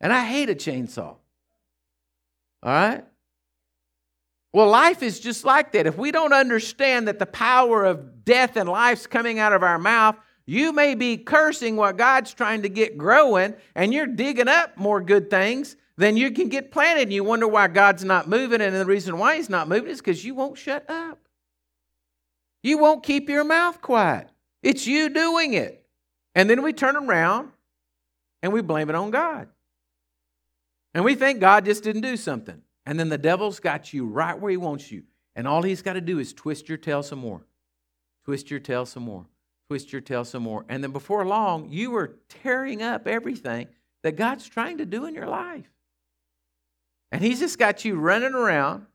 And 0.00 0.12
I 0.12 0.24
hate 0.24 0.48
a 0.48 0.54
chainsaw. 0.54 1.00
All 1.02 1.18
right? 2.62 3.04
Well, 4.52 4.68
life 4.68 5.02
is 5.02 5.20
just 5.20 5.44
like 5.44 5.72
that. 5.72 5.86
If 5.86 5.98
we 5.98 6.10
don't 6.10 6.32
understand 6.32 7.08
that 7.08 7.18
the 7.18 7.26
power 7.26 7.84
of 7.84 8.24
death 8.24 8.56
and 8.56 8.68
life's 8.68 9.06
coming 9.06 9.38
out 9.38 9.52
of 9.52 9.62
our 9.62 9.78
mouth, 9.78 10.16
you 10.46 10.72
may 10.72 10.94
be 10.94 11.18
cursing 11.18 11.76
what 11.76 11.98
God's 11.98 12.32
trying 12.32 12.62
to 12.62 12.70
get 12.70 12.96
growing, 12.96 13.54
and 13.74 13.92
you're 13.92 14.06
digging 14.06 14.48
up 14.48 14.78
more 14.78 15.02
good 15.02 15.28
things 15.28 15.76
than 15.98 16.16
you 16.16 16.30
can 16.30 16.48
get 16.48 16.70
planted. 16.72 17.02
And 17.02 17.12
you 17.12 17.22
wonder 17.22 17.46
why 17.46 17.68
God's 17.68 18.04
not 18.04 18.28
moving. 18.28 18.62
And 18.62 18.74
the 18.74 18.86
reason 18.86 19.18
why 19.18 19.36
He's 19.36 19.50
not 19.50 19.68
moving 19.68 19.90
is 19.90 19.98
because 19.98 20.24
you 20.24 20.34
won't 20.34 20.56
shut 20.56 20.88
up. 20.88 21.18
You 22.62 22.78
won't 22.78 23.02
keep 23.02 23.28
your 23.28 23.44
mouth 23.44 23.82
quiet. 23.82 24.28
It's 24.62 24.86
you 24.86 25.10
doing 25.10 25.52
it. 25.52 25.84
And 26.34 26.48
then 26.48 26.62
we 26.62 26.72
turn 26.72 26.96
around 26.96 27.50
and 28.42 28.52
we 28.52 28.62
blame 28.62 28.88
it 28.88 28.94
on 28.94 29.10
God. 29.10 29.48
And 30.94 31.04
we 31.04 31.14
think 31.14 31.40
God 31.40 31.66
just 31.66 31.84
didn't 31.84 32.02
do 32.02 32.16
something. 32.16 32.62
And 32.88 32.98
then 32.98 33.10
the 33.10 33.18
devil's 33.18 33.60
got 33.60 33.92
you 33.92 34.06
right 34.06 34.40
where 34.40 34.50
he 34.50 34.56
wants 34.56 34.90
you. 34.90 35.02
And 35.36 35.46
all 35.46 35.60
he's 35.60 35.82
got 35.82 35.92
to 35.92 36.00
do 36.00 36.18
is 36.18 36.32
twist 36.32 36.70
your 36.70 36.78
tail 36.78 37.02
some 37.02 37.18
more. 37.18 37.42
Twist 38.24 38.50
your 38.50 38.60
tail 38.60 38.86
some 38.86 39.02
more. 39.02 39.26
Twist 39.68 39.92
your 39.92 40.00
tail 40.00 40.24
some 40.24 40.42
more. 40.42 40.64
And 40.70 40.82
then 40.82 40.92
before 40.92 41.26
long, 41.26 41.68
you 41.68 41.94
are 41.96 42.16
tearing 42.30 42.82
up 42.82 43.06
everything 43.06 43.68
that 44.02 44.16
God's 44.16 44.48
trying 44.48 44.78
to 44.78 44.86
do 44.86 45.04
in 45.04 45.14
your 45.14 45.26
life. 45.26 45.68
And 47.12 47.22
he's 47.22 47.40
just 47.40 47.58
got 47.58 47.84
you 47.84 47.94
running 47.96 48.32
around 48.32 48.86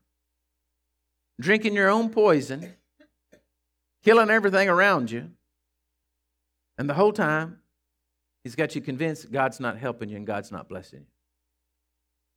drinking 1.40 1.74
your 1.74 1.88
own 1.88 2.10
poison, 2.10 2.74
killing 4.02 4.28
everything 4.28 4.68
around 4.68 5.12
you. 5.12 5.30
And 6.78 6.90
the 6.90 6.94
whole 6.94 7.12
time, 7.12 7.60
he's 8.42 8.56
got 8.56 8.74
you 8.74 8.80
convinced 8.80 9.30
God's 9.30 9.60
not 9.60 9.78
helping 9.78 10.08
you 10.08 10.16
and 10.16 10.26
God's 10.26 10.50
not 10.50 10.68
blessing 10.68 11.02
you. 11.02 11.13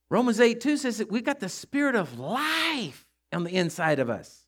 Romans 0.10 0.39
8 0.39 0.62
2 0.62 0.78
says 0.78 0.98
that 1.00 1.12
we've 1.12 1.24
got 1.24 1.39
the 1.39 1.50
spirit 1.50 1.96
of 1.96 2.17
life 2.17 3.06
on 3.34 3.43
the 3.43 3.56
inside 3.56 4.00
of 4.00 4.10
us. 4.10 4.46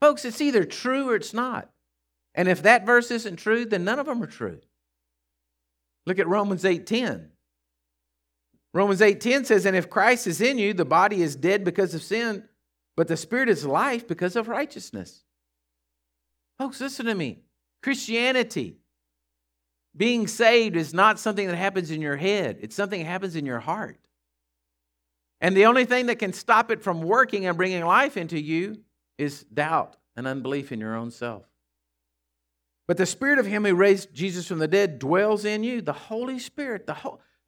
Folks, 0.00 0.24
it's 0.24 0.40
either 0.40 0.64
true 0.64 1.10
or 1.10 1.16
it's 1.16 1.34
not. 1.34 1.70
And 2.34 2.48
if 2.48 2.62
that 2.62 2.86
verse 2.86 3.10
isn't 3.10 3.36
true, 3.36 3.64
then 3.64 3.84
none 3.84 3.98
of 3.98 4.06
them 4.06 4.22
are 4.22 4.26
true. 4.26 4.60
Look 6.06 6.18
at 6.18 6.26
Romans 6.26 6.64
8:10. 6.64 7.30
Romans 8.74 9.02
8:10 9.02 9.44
says, 9.44 9.66
"And 9.66 9.76
if 9.76 9.90
Christ 9.90 10.26
is 10.26 10.40
in 10.40 10.58
you, 10.58 10.72
the 10.72 10.84
body 10.84 11.22
is 11.22 11.36
dead 11.36 11.62
because 11.62 11.94
of 11.94 12.02
sin, 12.02 12.48
but 12.96 13.06
the 13.06 13.16
spirit 13.16 13.48
is 13.48 13.66
life 13.66 14.08
because 14.08 14.34
of 14.34 14.48
righteousness." 14.48 15.24
Folks, 16.58 16.80
listen 16.80 17.06
to 17.06 17.14
me. 17.14 17.44
Christianity, 17.82 18.80
being 19.94 20.26
saved 20.26 20.76
is 20.76 20.94
not 20.94 21.18
something 21.18 21.46
that 21.46 21.56
happens 21.56 21.90
in 21.90 22.00
your 22.00 22.16
head. 22.16 22.58
It's 22.62 22.74
something 22.74 23.00
that 23.00 23.10
happens 23.10 23.36
in 23.36 23.44
your 23.44 23.60
heart. 23.60 24.01
And 25.42 25.56
the 25.56 25.66
only 25.66 25.84
thing 25.84 26.06
that 26.06 26.20
can 26.20 26.32
stop 26.32 26.70
it 26.70 26.80
from 26.80 27.02
working 27.02 27.46
and 27.46 27.56
bringing 27.56 27.84
life 27.84 28.16
into 28.16 28.40
you 28.40 28.76
is 29.18 29.42
doubt 29.42 29.96
and 30.16 30.26
unbelief 30.26 30.70
in 30.70 30.78
your 30.78 30.94
own 30.94 31.10
self. 31.10 31.42
But 32.86 32.96
the 32.96 33.06
Spirit 33.06 33.40
of 33.40 33.46
Him 33.46 33.64
who 33.64 33.74
raised 33.74 34.14
Jesus 34.14 34.46
from 34.46 34.60
the 34.60 34.68
dead 34.68 35.00
dwells 35.00 35.44
in 35.44 35.64
you. 35.64 35.82
The 35.82 35.92
Holy 35.92 36.38
Spirit, 36.38 36.86
the, 36.86 36.96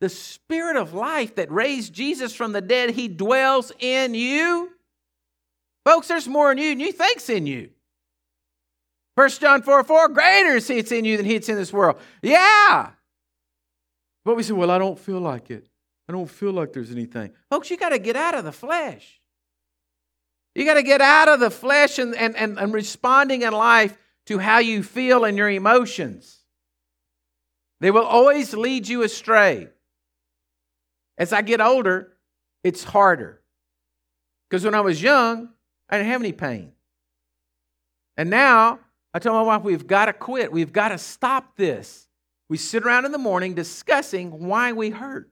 the 0.00 0.08
Spirit 0.08 0.76
of 0.76 0.92
life 0.92 1.36
that 1.36 1.52
raised 1.52 1.92
Jesus 1.92 2.34
from 2.34 2.50
the 2.52 2.60
dead, 2.60 2.90
He 2.90 3.06
dwells 3.06 3.70
in 3.78 4.14
you. 4.14 4.72
Folks, 5.84 6.08
there's 6.08 6.26
more 6.26 6.50
in 6.50 6.58
you 6.58 6.70
than 6.70 6.80
you 6.80 6.92
think's 6.92 7.28
in 7.30 7.46
you. 7.46 7.70
1 9.14 9.28
John 9.30 9.62
4 9.62 9.84
4, 9.84 10.08
greater 10.08 10.56
is 10.56 10.66
He 10.66 10.76
that's 10.76 10.90
in 10.90 11.04
you 11.04 11.16
than 11.16 11.26
He 11.26 11.34
that's 11.34 11.48
in 11.48 11.56
this 11.56 11.72
world. 11.72 12.00
Yeah. 12.22 12.90
But 14.24 14.34
we 14.34 14.42
say, 14.42 14.52
well, 14.52 14.72
I 14.72 14.78
don't 14.78 14.98
feel 14.98 15.20
like 15.20 15.52
it. 15.52 15.68
I 16.08 16.12
don't 16.12 16.30
feel 16.30 16.52
like 16.52 16.72
there's 16.72 16.90
anything. 16.90 17.32
Folks, 17.50 17.70
you 17.70 17.76
got 17.76 17.90
to 17.90 17.98
get 17.98 18.16
out 18.16 18.34
of 18.34 18.44
the 18.44 18.52
flesh. 18.52 19.20
You 20.54 20.64
got 20.64 20.74
to 20.74 20.82
get 20.82 21.00
out 21.00 21.28
of 21.28 21.40
the 21.40 21.50
flesh 21.50 21.98
and, 21.98 22.14
and, 22.14 22.36
and, 22.36 22.58
and 22.58 22.72
responding 22.72 23.42
in 23.42 23.52
life 23.52 23.96
to 24.26 24.38
how 24.38 24.58
you 24.58 24.82
feel 24.82 25.24
and 25.24 25.36
your 25.36 25.50
emotions. 25.50 26.38
They 27.80 27.90
will 27.90 28.04
always 28.04 28.54
lead 28.54 28.86
you 28.88 29.02
astray. 29.02 29.68
As 31.18 31.32
I 31.32 31.42
get 31.42 31.60
older, 31.60 32.12
it's 32.62 32.84
harder. 32.84 33.40
Because 34.48 34.64
when 34.64 34.74
I 34.74 34.80
was 34.80 35.02
young, 35.02 35.50
I 35.88 35.98
didn't 35.98 36.10
have 36.10 36.22
any 36.22 36.32
pain. 36.32 36.72
And 38.16 38.30
now, 38.30 38.78
I 39.12 39.18
tell 39.18 39.34
my 39.34 39.42
wife, 39.42 39.62
we've 39.62 39.86
got 39.86 40.06
to 40.06 40.12
quit. 40.12 40.52
We've 40.52 40.72
got 40.72 40.88
to 40.88 40.98
stop 40.98 41.56
this. 41.56 42.08
We 42.48 42.56
sit 42.56 42.84
around 42.84 43.06
in 43.06 43.12
the 43.12 43.18
morning 43.18 43.54
discussing 43.54 44.46
why 44.46 44.72
we 44.72 44.90
hurt. 44.90 45.30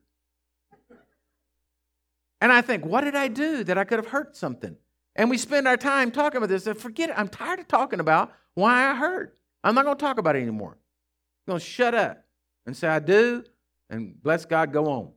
And 2.42 2.50
I 2.50 2.60
think, 2.60 2.84
what 2.84 3.02
did 3.02 3.14
I 3.14 3.28
do 3.28 3.62
that 3.62 3.78
I 3.78 3.84
could 3.84 4.00
have 4.00 4.08
hurt 4.08 4.36
something? 4.36 4.76
And 5.14 5.30
we 5.30 5.38
spend 5.38 5.68
our 5.68 5.76
time 5.76 6.10
talking 6.10 6.38
about 6.38 6.48
this. 6.48 6.66
And 6.66 6.76
forget 6.76 7.08
it. 7.08 7.14
I'm 7.16 7.28
tired 7.28 7.60
of 7.60 7.68
talking 7.68 8.00
about 8.00 8.32
why 8.54 8.90
I 8.90 8.96
hurt. 8.96 9.38
I'm 9.62 9.76
not 9.76 9.84
going 9.84 9.96
to 9.96 10.00
talk 10.00 10.18
about 10.18 10.34
it 10.34 10.42
anymore. 10.42 10.72
I'm 10.72 11.52
going 11.52 11.60
to 11.60 11.64
shut 11.64 11.94
up 11.94 12.24
and 12.66 12.76
say, 12.76 12.88
I 12.88 12.98
do, 12.98 13.44
and 13.90 14.20
bless 14.20 14.44
God, 14.44 14.72
go 14.72 14.86
on. 14.86 15.12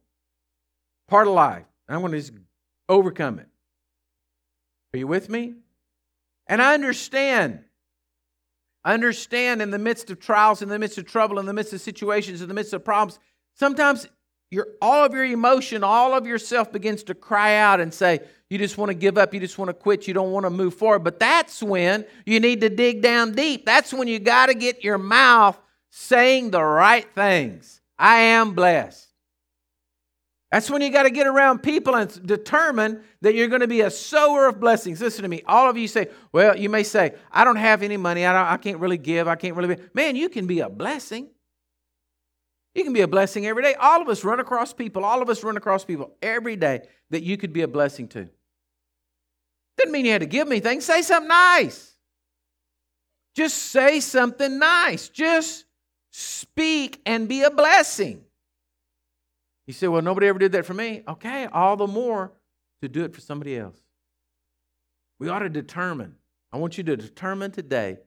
Part 1.08 1.28
of 1.28 1.34
life. 1.34 1.66
I'm 1.90 2.02
going 2.02 2.12
to 2.12 2.20
just 2.20 2.34
overcome 2.88 3.40
it. 3.40 3.48
Are 4.94 5.00
you 5.00 5.08
with 5.08 5.28
me? 5.28 5.56
And 6.46 6.62
I 6.62 6.76
understand. 6.76 7.64
I 8.84 8.94
understand 8.94 9.64
in 9.64 9.72
the 9.72 9.80
midst 9.80 10.12
of 10.12 10.20
trials, 10.20 10.62
in 10.62 10.70
the 10.70 10.78
midst 10.78 11.00
of 11.00 11.06
trouble, 11.06 11.40
in 11.40 11.48
the 11.48 11.54
midst 11.54 11.74
of 11.74 11.82
situations, 11.82 12.44
in 12.44 12.48
the 12.48 12.54
midst 12.54 12.72
of 12.74 12.86
problems, 12.86 13.18
sometimes 13.56 14.08
your, 14.52 14.68
all 14.82 15.04
of 15.04 15.14
your 15.14 15.26
emotion, 15.26 15.84
all 15.84 16.14
of 16.14 16.26
yourself 16.26 16.72
begins 16.72 17.04
to 17.04 17.16
cry 17.16 17.56
out 17.56 17.80
and 17.80 17.94
say, 17.94 18.20
you 18.50 18.58
just 18.58 18.78
want 18.78 18.90
to 18.90 18.94
give 18.94 19.18
up, 19.18 19.34
you 19.34 19.40
just 19.40 19.58
want 19.58 19.70
to 19.70 19.74
quit, 19.74 20.08
you 20.08 20.14
don't 20.14 20.32
want 20.32 20.46
to 20.46 20.50
move 20.50 20.76
forward. 20.76 21.04
But 21.04 21.20
that's 21.20 21.64
when 21.64 22.06
you 22.26 22.40
need 22.40 22.62
to 22.62 22.70
dig 22.70 23.02
down 23.02 23.34
deep. 23.34 23.66
That's 23.66 23.94
when 23.94 24.08
you 24.08 24.20
got 24.20 24.48
to 24.48 24.54
get 24.54 24.84
your 24.84 24.98
mouth 24.98 25.60
saying 25.90 26.52
the 26.52 26.64
right 26.64 27.12
things. 27.16 27.82
I 27.98 28.18
am 28.18 28.54
blessed. 28.54 29.08
That's 30.52 30.70
when 30.70 30.82
you 30.82 30.90
got 30.90 31.04
to 31.04 31.10
get 31.10 31.28
around 31.28 31.64
people 31.64 31.96
and 31.96 32.26
determine 32.26 33.02
that 33.22 33.34
you're 33.34 33.48
going 33.48 33.62
to 33.62 33.68
be 33.68 33.82
a 33.82 33.90
sower 33.90 34.48
of 34.48 34.60
blessings. 34.60 35.02
Listen 35.02 35.24
to 35.24 35.28
me. 35.28 35.42
All 35.48 35.70
of 35.70 35.78
you 35.78 35.88
say, 35.88 36.08
well, 36.32 36.56
you 36.56 36.70
may 36.70 36.84
say, 36.84 37.16
I 37.32 37.44
don't 37.44 37.56
have 37.56 37.82
any 37.82 37.98
money. 37.98 38.26
I, 38.26 38.54
I 38.54 38.58
can't 38.58 38.80
really 38.80 38.98
give. 38.98 39.28
I 39.28 39.36
can't 39.36 39.56
really 39.56 39.76
be. 39.76 39.82
Man, 39.94 40.16
you 40.16 40.30
can 40.30 40.46
be 40.48 40.60
a 40.60 40.70
blessing. 40.70 41.30
You 42.76 42.84
can 42.84 42.92
be 42.92 43.02
a 43.02 43.08
blessing 43.08 43.48
every 43.48 43.64
day. 43.64 43.74
All 43.76 44.02
of 44.02 44.10
us 44.10 44.26
run 44.26 44.42
across 44.42 44.74
people. 44.74 45.06
All 45.06 45.22
of 45.22 45.30
us 45.30 45.44
run 45.44 45.56
across 45.56 45.86
people 45.86 46.12
every 46.22 46.58
day 46.58 46.82
that 47.10 47.24
you 47.24 47.38
could 47.38 47.54
be 47.54 47.62
a 47.62 47.68
blessing 47.70 48.10
to. 48.10 48.28
Didn't 49.78 49.94
mean 49.94 50.06
you 50.06 50.12
had 50.12 50.22
to 50.22 50.28
give 50.28 50.48
me 50.48 50.60
things. 50.60 50.84
Say 50.84 51.02
something 51.02 51.30
nice. 51.30 51.94
Just 53.34 53.58
say 53.58 54.02
something 54.02 54.60
nice. 54.60 55.08
Just 55.08 55.66
speak 56.12 57.02
and 57.06 57.30
be 57.30 57.44
a 57.44 57.50
blessing. 57.52 58.22
You 59.68 59.74
say, 59.74 59.88
well, 59.88 60.02
nobody 60.02 60.28
ever 60.28 60.40
did 60.40 60.52
that 60.52 60.66
for 60.66 60.74
me. 60.74 61.04
Okay, 61.08 61.46
all 61.46 61.78
the 61.78 61.88
more 61.88 62.34
to 62.82 62.90
do 62.90 63.06
it 63.06 63.14
for 63.16 63.22
somebody 63.22 63.58
else. 63.58 63.78
We 65.18 65.30
ought 65.30 65.40
to 65.40 65.50
determine. 65.50 66.16
I 66.52 66.58
want 66.58 66.78
you 66.78 66.84
to 66.84 66.98
determine 66.98 67.52
today 67.52 67.98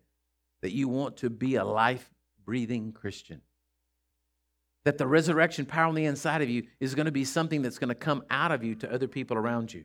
that 0.61 0.73
you 0.73 0.89
want 0.89 1.19
to 1.19 1.31
be 1.31 1.57
a 1.57 1.65
life 1.65 2.11
breathing 2.45 2.93
Christian 2.93 3.41
that 4.85 4.99
the 4.99 5.07
resurrection 5.07 5.67
power 5.67 5.87
on 5.87 5.95
the 5.95 6.05
inside 6.05 6.43
of 6.43 6.49
you 6.49 6.65
is 6.81 6.95
going 6.95 7.07
to 7.07 7.13
be 7.13 7.25
something 7.25 7.63
that's 7.63 7.79
going 7.79 7.89
to 7.89 7.95
come 7.95 8.23
out 8.31 8.53
of 8.53 8.65
you 8.65 8.75
to 8.77 8.93
other 8.93 9.09
people 9.09 9.37
around 9.37 9.73
you. 9.73 9.85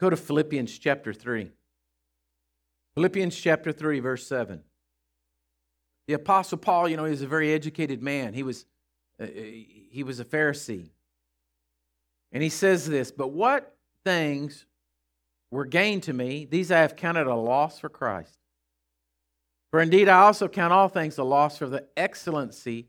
Go 0.00 0.10
to 0.10 0.16
Philippians 0.16 0.78
chapter 0.78 1.12
3. 1.12 1.50
Philippians 2.94 3.36
chapter 3.36 3.72
3, 3.72 4.00
verse 4.00 4.26
7. 4.26 4.62
The 6.06 6.14
Apostle 6.14 6.58
Paul, 6.58 6.88
you 6.88 6.96
know, 6.96 7.04
he 7.04 7.10
was 7.10 7.22
a 7.22 7.26
very 7.26 7.52
educated 7.52 8.02
man. 8.02 8.32
He 8.32 8.42
was, 8.42 8.64
uh, 9.20 9.24
uh 9.24 9.28
he 9.90 10.02
was 10.04 10.20
a 10.20 10.24
Pharisee. 10.24 10.90
And 12.32 12.42
he 12.42 12.48
says 12.48 12.86
this, 12.86 13.10
but 13.10 13.28
what 13.28 13.76
things 14.04 14.66
were 15.50 15.64
gained 15.64 16.04
to 16.04 16.12
me, 16.12 16.46
these 16.48 16.70
I 16.70 16.80
have 16.80 16.96
counted 16.96 17.26
a 17.26 17.34
loss 17.34 17.78
for 17.78 17.88
Christ. 17.88 18.38
For 19.70 19.80
indeed 19.80 20.08
I 20.08 20.20
also 20.20 20.48
count 20.48 20.72
all 20.72 20.88
things 20.88 21.18
a 21.18 21.24
loss 21.24 21.58
for 21.58 21.66
the 21.66 21.86
excellency 21.96 22.88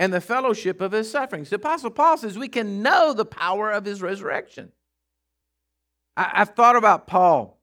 and 0.00 0.14
the 0.14 0.20
fellowship 0.20 0.80
of 0.80 0.92
his 0.92 1.10
sufferings. 1.10 1.50
The 1.50 1.56
Apostle 1.56 1.90
Paul 1.90 2.16
says 2.16 2.38
we 2.38 2.48
can 2.48 2.82
know 2.82 3.12
the 3.12 3.26
power 3.26 3.70
of 3.70 3.84
his 3.84 4.00
resurrection. 4.00 4.72
I, 6.16 6.38
have 6.38 6.54
thought 6.54 6.74
about 6.74 7.06
Paul 7.06 7.60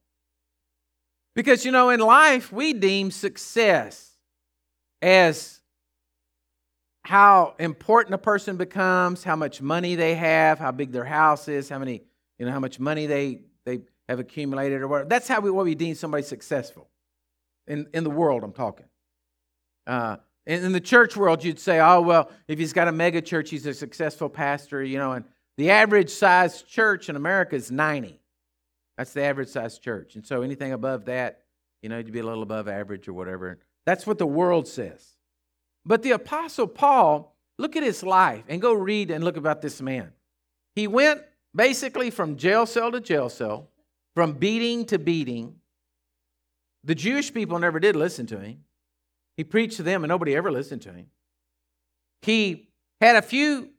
because, 1.33 1.65
you 1.65 1.71
know, 1.71 1.89
in 1.89 1.99
life, 1.99 2.51
we 2.51 2.73
deem 2.73 3.09
success 3.09 4.11
as 5.01 5.61
how 7.01 7.55
important 7.57 8.13
a 8.13 8.19
person 8.19 8.55
becomes, 8.55 9.23
how 9.23 9.35
much 9.35 9.59
money 9.59 9.95
they 9.95 10.13
have, 10.13 10.59
how 10.59 10.71
big 10.71 10.91
their 10.91 11.05
house 11.05 11.47
is, 11.47 11.69
how 11.69 11.79
many, 11.79 12.03
you 12.37 12.45
know, 12.45 12.51
how 12.51 12.59
much 12.59 12.79
money 12.79 13.07
they, 13.07 13.41
they 13.65 13.79
have 14.07 14.19
accumulated 14.19 14.83
or 14.83 14.87
whatever. 14.87 15.09
That's 15.09 15.27
how 15.27 15.39
we, 15.39 15.49
what 15.49 15.65
we 15.65 15.73
deem 15.73 15.95
somebody 15.95 16.21
successful 16.21 16.87
in, 17.65 17.87
in 17.95 18.03
the 18.03 18.11
world, 18.11 18.43
I'm 18.43 18.53
talking. 18.53 18.85
Uh, 19.87 20.17
in 20.47 20.71
the 20.71 20.79
church 20.79 21.17
world, 21.17 21.43
you'd 21.43 21.59
say, 21.59 21.79
oh, 21.79 22.01
well, 22.01 22.31
if 22.47 22.57
he's 22.57 22.71
got 22.71 22.87
a 22.87 22.91
mega 22.91 23.21
church, 23.21 23.49
he's 23.49 23.65
a 23.65 23.73
successful 23.73 24.29
pastor, 24.29 24.81
you 24.81 24.97
know, 24.97 25.11
and 25.11 25.25
the 25.57 25.71
average 25.71 26.09
size 26.09 26.61
church 26.61 27.09
in 27.09 27.17
America 27.17 27.55
is 27.55 27.69
90. 27.69 28.19
That's 28.97 29.11
the 29.11 29.23
average 29.23 29.49
size 29.49 29.77
church. 29.77 30.15
And 30.15 30.25
so 30.25 30.41
anything 30.41 30.71
above 30.71 31.05
that, 31.05 31.41
you 31.81 31.89
know, 31.89 31.97
you'd 31.97 32.11
be 32.13 32.19
a 32.19 32.25
little 32.25 32.43
above 32.43 32.67
average 32.67 33.07
or 33.07 33.13
whatever. 33.13 33.59
That's 33.85 34.07
what 34.07 34.17
the 34.17 34.25
world 34.25 34.67
says. 34.67 35.17
But 35.85 36.01
the 36.01 36.11
Apostle 36.11 36.67
Paul, 36.67 37.35
look 37.57 37.75
at 37.75 37.83
his 37.83 38.01
life 38.01 38.43
and 38.47 38.61
go 38.61 38.73
read 38.73 39.11
and 39.11 39.23
look 39.23 39.37
about 39.37 39.61
this 39.61 39.81
man. 39.81 40.13
He 40.75 40.87
went 40.87 41.21
basically 41.53 42.09
from 42.09 42.37
jail 42.37 42.65
cell 42.65 42.91
to 42.91 43.01
jail 43.01 43.29
cell, 43.29 43.69
from 44.15 44.33
beating 44.33 44.85
to 44.85 44.97
beating, 44.97 45.55
The 46.83 46.95
Jewish 46.95 47.33
people 47.33 47.59
never 47.59 47.79
did 47.79 47.95
listen 47.95 48.25
to 48.27 48.39
him. 48.39 48.59
He 49.37 49.43
preached 49.43 49.77
to 49.77 49.83
them 49.83 50.03
and 50.03 50.09
nobody 50.09 50.35
ever 50.35 50.51
listened 50.51 50.81
to 50.81 50.91
him. 50.91 51.07
He 52.23 52.69
had 52.99 53.15
a 53.15 53.21
few 53.21 53.69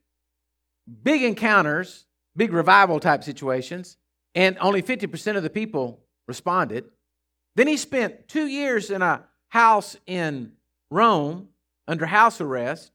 big 1.03 1.23
encounters, 1.23 2.07
big 2.37 2.53
revival 2.53 3.01
type 3.01 3.25
situations, 3.25 3.97
and 4.35 4.57
only 4.61 4.83
50% 4.83 5.37
of 5.37 5.42
the 5.42 5.51
people 5.51 6.01
responded. 6.29 6.85
Then 7.57 7.66
he 7.66 7.77
spent 7.77 8.29
two 8.29 8.47
years 8.47 8.90
in 8.90 9.03
a 9.03 9.25
house 9.49 9.97
in 10.07 10.53
Rome 10.90 11.49
under 11.88 12.07
house 12.07 12.40
arrest, 12.40 12.92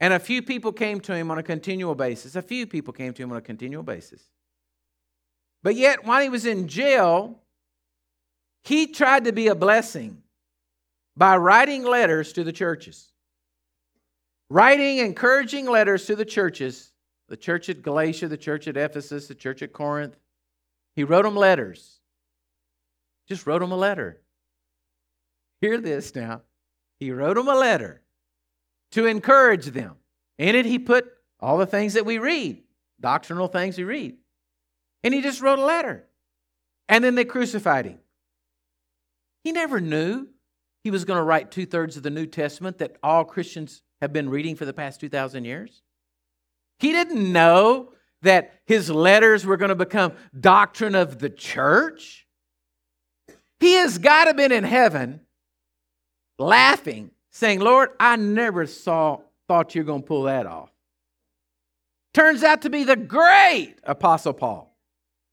and 0.00 0.14
a 0.14 0.18
few 0.18 0.40
people 0.40 0.72
came 0.72 1.00
to 1.00 1.14
him 1.14 1.30
on 1.30 1.38
a 1.38 1.42
continual 1.42 1.94
basis. 1.94 2.34
A 2.34 2.42
few 2.42 2.66
people 2.66 2.94
came 2.94 3.12
to 3.12 3.22
him 3.22 3.30
on 3.30 3.36
a 3.36 3.42
continual 3.42 3.82
basis. 3.82 4.22
But 5.62 5.74
yet, 5.74 6.04
while 6.04 6.22
he 6.22 6.28
was 6.28 6.46
in 6.46 6.68
jail, 6.68 7.40
he 8.62 8.86
tried 8.86 9.24
to 9.24 9.32
be 9.32 9.48
a 9.48 9.54
blessing 9.54 10.22
by 11.16 11.36
writing 11.36 11.82
letters 11.84 12.32
to 12.34 12.44
the 12.44 12.52
churches. 12.52 13.10
Writing 14.48 14.98
encouraging 14.98 15.66
letters 15.66 16.06
to 16.06 16.14
the 16.14 16.24
churches, 16.24 16.92
the 17.28 17.36
church 17.36 17.68
at 17.68 17.82
Galatia, 17.82 18.28
the 18.28 18.36
church 18.36 18.68
at 18.68 18.76
Ephesus, 18.76 19.26
the 19.26 19.34
church 19.34 19.62
at 19.62 19.72
Corinth. 19.72 20.16
He 20.94 21.04
wrote 21.04 21.24
them 21.24 21.36
letters. 21.36 21.98
Just 23.28 23.46
wrote 23.46 23.60
them 23.60 23.72
a 23.72 23.76
letter. 23.76 24.20
Hear 25.60 25.78
this 25.78 26.14
now. 26.14 26.42
He 27.00 27.10
wrote 27.10 27.34
them 27.34 27.48
a 27.48 27.54
letter 27.54 28.02
to 28.92 29.06
encourage 29.06 29.66
them. 29.66 29.96
In 30.38 30.54
it, 30.54 30.66
he 30.66 30.78
put 30.78 31.10
all 31.40 31.58
the 31.58 31.66
things 31.66 31.94
that 31.94 32.06
we 32.06 32.18
read, 32.18 32.62
doctrinal 33.00 33.48
things 33.48 33.76
we 33.76 33.84
read. 33.84 34.16
And 35.02 35.12
he 35.12 35.22
just 35.22 35.40
wrote 35.40 35.58
a 35.58 35.64
letter. 35.64 36.04
And 36.88 37.02
then 37.02 37.14
they 37.14 37.24
crucified 37.24 37.86
him. 37.86 37.98
He 39.42 39.52
never 39.52 39.80
knew 39.80 40.28
he 40.86 40.90
was 40.92 41.04
going 41.04 41.18
to 41.18 41.24
write 41.24 41.50
two 41.50 41.66
thirds 41.66 41.96
of 41.96 42.04
the 42.04 42.10
New 42.10 42.26
Testament 42.26 42.78
that 42.78 42.96
all 43.02 43.24
Christians 43.24 43.82
have 44.00 44.12
been 44.12 44.28
reading 44.28 44.54
for 44.54 44.64
the 44.64 44.72
past 44.72 45.00
2,000 45.00 45.44
years. 45.44 45.82
He 46.78 46.92
didn't 46.92 47.32
know 47.32 47.90
that 48.22 48.60
his 48.66 48.88
letters 48.88 49.44
were 49.44 49.56
going 49.56 49.70
to 49.70 49.74
become 49.74 50.12
doctrine 50.38 50.94
of 50.94 51.18
the 51.18 51.28
church. 51.28 52.28
He 53.58 53.72
has 53.72 53.98
got 53.98 54.26
to 54.26 54.34
been 54.34 54.52
in 54.52 54.62
heaven 54.62 55.22
laughing, 56.38 57.10
saying, 57.32 57.58
Lord, 57.58 57.88
I 57.98 58.14
never 58.14 58.64
saw, 58.64 59.22
thought 59.48 59.74
you 59.74 59.80
were 59.80 59.86
going 59.86 60.02
to 60.02 60.06
pull 60.06 60.22
that 60.22 60.46
off. 60.46 60.70
Turns 62.14 62.44
out 62.44 62.62
to 62.62 62.70
be 62.70 62.84
the 62.84 62.94
great 62.94 63.74
Apostle 63.82 64.34
Paul. 64.34 64.72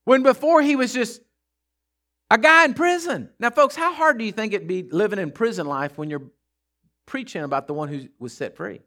When 0.05 0.23
before 0.23 0.63
he 0.63 0.75
was 0.75 0.93
just 0.93 1.21
a 2.33 2.37
guy 2.39 2.65
in 2.65 2.73
prison. 2.73 3.29
Now, 3.39 3.51
folks, 3.51 3.75
how 3.75 3.93
hard 3.93 4.17
do 4.17 4.25
you 4.25 4.31
think 4.31 4.53
it'd 4.53 4.67
be 4.67 4.81
living 4.81 5.19
in 5.19 5.29
prison 5.29 5.67
life 5.67 5.99
when 5.99 6.09
you're 6.09 6.31
preaching 7.05 7.43
about 7.43 7.67
the 7.67 7.75
one 7.75 7.89
who 7.89 8.07
was 8.17 8.33
set 8.33 8.57
free? 8.57 8.81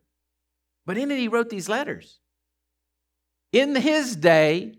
But 0.85 0.99
in 0.99 1.13
it, 1.13 1.19
he 1.19 1.29
wrote 1.29 1.49
these 1.49 1.69
letters. 1.69 2.19
In 3.53 3.77
his 3.77 4.17
day, 4.17 4.75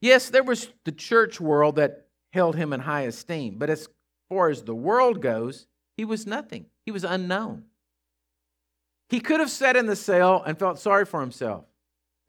yes, 0.00 0.30
there 0.30 0.42
was 0.42 0.70
the 0.86 0.92
church 0.92 1.38
world 1.38 1.76
that 1.76 2.06
held 2.32 2.56
him 2.56 2.72
in 2.72 2.80
high 2.80 3.02
esteem, 3.02 3.56
but 3.58 3.68
as 3.68 3.88
far 4.30 4.48
as 4.48 4.62
the 4.62 4.74
world 4.74 5.20
goes, 5.20 5.66
he 5.98 6.06
was 6.06 6.26
nothing. 6.26 6.64
He 6.86 6.92
was 6.92 7.04
unknown. 7.04 7.64
He 9.10 9.20
could 9.20 9.40
have 9.40 9.50
sat 9.50 9.76
in 9.76 9.84
the 9.84 9.96
cell 9.96 10.42
and 10.46 10.58
felt 10.58 10.78
sorry 10.78 11.04
for 11.04 11.20
himself 11.20 11.66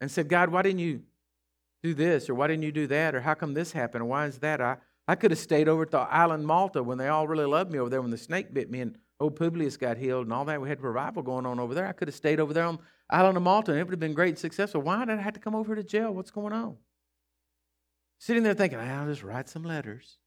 and 0.02 0.12
said, 0.12 0.28
God, 0.28 0.50
why 0.50 0.62
didn't 0.62 0.80
you 0.80 1.04
do 1.84 1.94
this? 1.94 2.30
Or 2.30 2.36
why 2.36 2.48
didn't 2.48 2.64
you 2.64 2.74
do 2.74 2.88
that? 2.88 3.16
Or 3.16 3.22
how 3.22 3.34
come 3.34 3.54
this 3.54 3.72
happened? 3.72 4.02
Or 4.02 4.08
why 4.08 4.26
is 4.26 4.40
that? 4.40 4.60
I, 4.60 4.76
I 5.12 5.16
could 5.16 5.32
have 5.32 5.40
stayed 5.42 5.68
over 5.68 5.82
at 5.82 5.92
the 5.92 5.98
island 5.98 6.48
Malta 6.48 6.82
when 6.82 6.98
they 6.98 7.10
all 7.10 7.28
really 7.28 7.44
loved 7.44 7.70
me 7.70 7.80
over 7.80 7.90
there 7.90 8.02
when 8.02 8.12
the 8.12 8.18
snake 8.18 8.54
bit 8.54 8.72
me 8.72 8.80
and 8.80 8.98
old 9.20 9.36
Publius 9.36 9.76
got 9.76 9.98
healed 9.98 10.26
and 10.26 10.32
all 10.32 10.46
that. 10.46 10.62
We 10.62 10.70
had 10.70 10.80
revival 10.80 11.22
going 11.22 11.46
on 11.46 11.60
over 11.60 11.74
there. 11.74 11.86
I 11.86 11.92
could 11.92 12.08
have 12.08 12.16
stayed 12.16 12.40
over 12.40 12.54
there 12.54 12.64
on 12.64 12.80
island 13.10 13.36
of 13.36 13.44
Malta 13.44 13.72
and 13.72 13.80
it 13.82 13.84
would 13.84 13.92
have 13.92 14.00
been 14.00 14.14
great 14.14 14.30
and 14.30 14.40
successful. 14.40 14.80
Why 14.80 15.04
did 15.04 15.20
I 15.20 15.22
have 15.22 15.34
to 15.34 15.42
come 15.42 15.54
over 15.54 15.76
to 15.76 15.84
jail? 15.84 16.14
What's 16.14 16.32
going 16.32 16.54
on? 16.54 16.78
Sitting 18.20 18.42
there 18.44 18.54
thinking, 18.54 18.80
I'll 18.80 19.06
just 19.06 19.22
write 19.22 19.50
some 19.50 19.64
letters. 19.64 20.18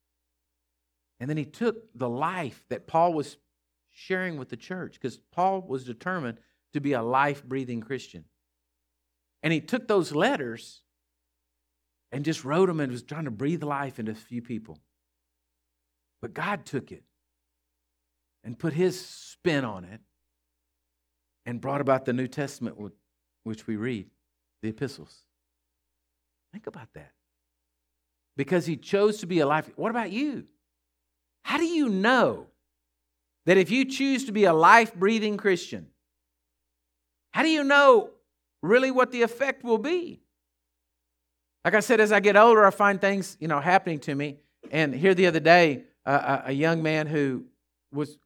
And 1.19 1.31
then 1.31 1.39
he 1.39 1.47
took 1.47 1.77
the 1.95 2.11
life 2.11 2.63
that 2.69 2.87
Paul 2.87 3.15
was 3.15 3.39
sharing 3.91 4.37
with 4.37 4.51
the 4.51 4.57
church 4.59 5.01
because 5.01 5.17
Paul 5.33 5.63
was 5.63 5.85
determined 5.85 6.37
to 6.75 6.81
be 6.81 6.93
a 6.93 7.03
life 7.03 7.43
breathing 7.43 7.81
Christian. 7.81 8.27
And 9.43 9.51
he 9.51 9.63
took 9.63 9.89
those 9.89 10.13
letters 10.13 10.83
and 12.15 12.25
just 12.25 12.45
wrote 12.45 12.67
them 12.67 12.79
and 12.79 12.93
was 12.93 13.03
trying 13.03 13.25
to 13.25 13.33
breathe 13.33 13.65
life 13.65 13.99
into 13.99 14.13
a 14.13 14.15
few 14.15 14.41
people. 14.41 14.79
But 16.23 16.33
God 16.33 16.65
took 16.65 16.93
it 16.93 17.03
and 18.45 18.57
put 18.57 18.73
his 18.73 19.05
spin 19.05 19.65
on 19.65 19.85
it 19.85 20.01
and 21.45 21.61
brought 21.61 21.81
about 21.81 22.05
the 22.05 22.13
New 22.13 22.29
Testament, 22.29 22.77
which 23.43 23.67
we 23.67 23.75
read, 23.75 24.11
the 24.63 24.69
epistles. 24.69 25.25
Think 26.53 26.69
about 26.69 26.93
that. 26.95 27.11
Because 28.37 28.65
he 28.65 28.77
chose 28.77 29.19
to 29.19 29.27
be 29.27 29.41
a 29.41 29.47
life. 29.47 29.69
What 29.75 29.91
about 29.91 30.13
you? 30.13 30.45
How 31.43 31.59
do 31.59 31.65
you 31.65 31.89
know 31.89 32.47
that 33.45 33.59
if 33.59 33.73
you 33.73 33.87
choose 33.87 34.27
to 34.27 34.33
be 34.33 34.45
a 34.45 34.55
life 34.55 34.95
breathing 34.95 35.37
Christian, 35.37 35.89
how 37.33 37.43
do 37.43 37.49
you 37.49 37.65
know 37.65 38.11
really 38.63 38.93
what 38.93 39.11
the 39.11 39.23
effect 39.23 39.65
will 39.65 39.79
be? 39.79 40.21
Like 41.65 41.75
I 41.75 41.81
said, 41.81 42.01
as 42.01 42.13
I 42.13 42.21
get 42.21 42.37
older, 42.37 42.65
I 42.67 42.71
find 42.71 43.01
things, 43.01 43.37
you 43.41 43.49
know, 43.49 43.61
happening 43.61 43.99
to 44.01 44.15
me. 44.15 44.39
And 44.71 44.95
here 44.95 45.15
the 45.15 45.27
other 45.27 45.41
day, 45.41 45.85
uh, 46.05 46.43
a 46.45 46.53
young 46.53 46.83
man 46.83 47.07
who 47.07 47.45
was 47.93 48.19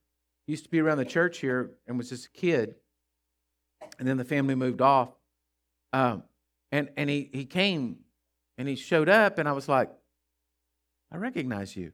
used 0.46 0.64
to 0.64 0.70
be 0.70 0.81
around 0.81 0.98
the 0.98 1.05
church 1.05 1.38
here 1.38 1.70
and 1.87 1.98
was 1.98 2.09
just 2.09 2.27
a 2.27 2.31
kid, 2.31 2.74
and 3.98 4.09
then 4.09 4.16
the 4.16 4.24
family 4.24 4.55
moved 4.55 4.81
off. 4.81 5.11
Um, 5.92 6.24
and 6.72 6.90
and 6.96 7.09
he 7.09 7.31
he 7.33 7.44
came 7.44 7.98
and 8.57 8.66
he 8.66 8.74
showed 8.74 9.09
up, 9.09 9.38
and 9.38 9.48
I 9.48 9.53
was 9.53 9.68
like, 9.68 9.90
I 11.12 11.16
recognize 11.16 11.77
you. 11.77 11.92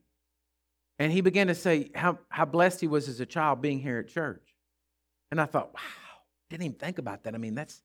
And 0.99 1.13
he 1.13 1.21
began 1.21 1.49
to 1.49 1.55
say 1.55 1.91
how, 1.95 2.19
how 2.29 2.45
blessed 2.45 2.81
he 2.81 2.87
was 2.87 3.09
as 3.09 3.21
a 3.21 3.27
child 3.27 3.61
being 3.61 3.81
here 3.81 3.99
at 3.99 4.09
church. 4.09 4.55
And 5.31 5.41
I 5.41 5.47
thought, 5.47 5.75
wow, 5.75 5.81
didn't 6.51 6.67
even 6.67 6.79
think 6.79 6.99
about 6.99 7.25
that. 7.25 7.35
I 7.35 7.39
mean, 7.39 7.55
that's 7.55 7.83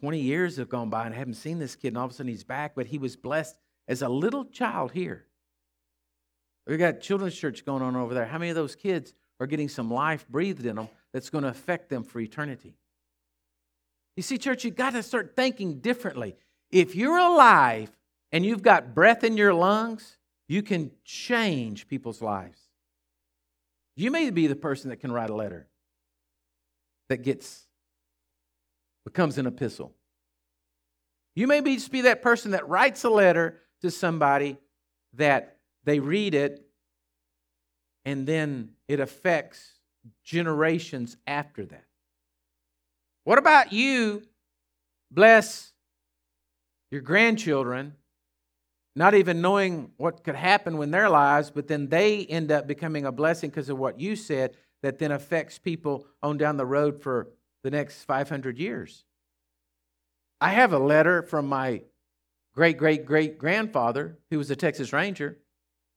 20 0.00 0.18
years 0.18 0.56
have 0.56 0.68
gone 0.68 0.88
by 0.88 1.04
and 1.04 1.14
I 1.14 1.18
haven't 1.18 1.34
seen 1.34 1.58
this 1.58 1.76
kid, 1.76 1.88
and 1.88 1.98
all 1.98 2.06
of 2.06 2.12
a 2.12 2.14
sudden 2.14 2.28
he's 2.28 2.44
back, 2.44 2.74
but 2.74 2.86
he 2.86 2.98
was 2.98 3.16
blessed 3.16 3.56
as 3.86 4.02
a 4.02 4.08
little 4.08 4.44
child 4.46 4.92
here. 4.92 5.26
We've 6.66 6.78
got 6.78 7.00
children's 7.00 7.36
church 7.36 7.64
going 7.64 7.82
on 7.82 7.96
over 7.96 8.14
there. 8.14 8.26
How 8.26 8.38
many 8.38 8.50
of 8.50 8.56
those 8.56 8.74
kids 8.74 9.12
are 9.40 9.46
getting 9.46 9.68
some 9.68 9.90
life 9.90 10.26
breathed 10.28 10.64
in 10.64 10.76
them 10.76 10.88
that's 11.12 11.28
going 11.28 11.44
to 11.44 11.50
affect 11.50 11.88
them 11.88 12.04
for 12.04 12.20
eternity? 12.20 12.76
You 14.16 14.22
see, 14.22 14.38
church, 14.38 14.64
you've 14.64 14.76
got 14.76 14.92
to 14.92 15.02
start 15.02 15.34
thinking 15.36 15.80
differently. 15.80 16.36
If 16.70 16.94
you're 16.94 17.18
alive 17.18 17.90
and 18.32 18.44
you've 18.44 18.62
got 18.62 18.94
breath 18.94 19.24
in 19.24 19.36
your 19.36 19.52
lungs, 19.52 20.16
you 20.48 20.62
can 20.62 20.90
change 21.04 21.88
people's 21.88 22.22
lives. 22.22 22.60
You 23.96 24.10
may 24.10 24.30
be 24.30 24.46
the 24.46 24.56
person 24.56 24.90
that 24.90 25.00
can 25.00 25.12
write 25.12 25.30
a 25.30 25.34
letter 25.34 25.68
that 27.08 27.22
gets 27.22 27.66
becomes 29.04 29.38
an 29.38 29.46
epistle. 29.46 29.94
You 31.34 31.46
may 31.46 31.60
be 31.60 31.76
just 31.76 31.92
be 31.92 32.02
that 32.02 32.22
person 32.22 32.52
that 32.52 32.68
writes 32.68 33.04
a 33.04 33.10
letter 33.10 33.60
to 33.82 33.90
somebody 33.90 34.58
that 35.14 35.56
they 35.84 36.00
read 36.00 36.34
it 36.34 36.66
and 38.04 38.26
then 38.26 38.70
it 38.88 39.00
affects 39.00 39.74
generations 40.24 41.16
after 41.26 41.64
that. 41.66 41.84
What 43.24 43.38
about 43.38 43.72
you 43.72 44.22
bless 45.10 45.72
your 46.90 47.00
grandchildren 47.00 47.94
not 48.96 49.14
even 49.14 49.40
knowing 49.40 49.92
what 49.96 50.24
could 50.24 50.34
happen 50.34 50.76
when 50.76 50.90
their 50.90 51.08
lives, 51.08 51.50
but 51.50 51.68
then 51.68 51.88
they 51.88 52.26
end 52.26 52.50
up 52.50 52.66
becoming 52.66 53.06
a 53.06 53.12
blessing 53.12 53.50
because 53.50 53.68
of 53.68 53.78
what 53.78 54.00
you 54.00 54.16
said 54.16 54.56
that 54.82 54.98
then 54.98 55.12
affects 55.12 55.58
people 55.58 56.06
on 56.22 56.36
down 56.36 56.56
the 56.56 56.66
road 56.66 57.00
for 57.00 57.28
the 57.62 57.70
next 57.70 58.04
500 58.04 58.58
years. 58.58 59.04
I 60.40 60.50
have 60.50 60.72
a 60.72 60.78
letter 60.78 61.22
from 61.22 61.46
my 61.46 61.82
great 62.54 62.78
great 62.78 63.04
great 63.04 63.38
grandfather 63.38 64.18
who 64.30 64.38
was 64.38 64.50
a 64.50 64.56
Texas 64.56 64.92
Ranger, 64.92 65.38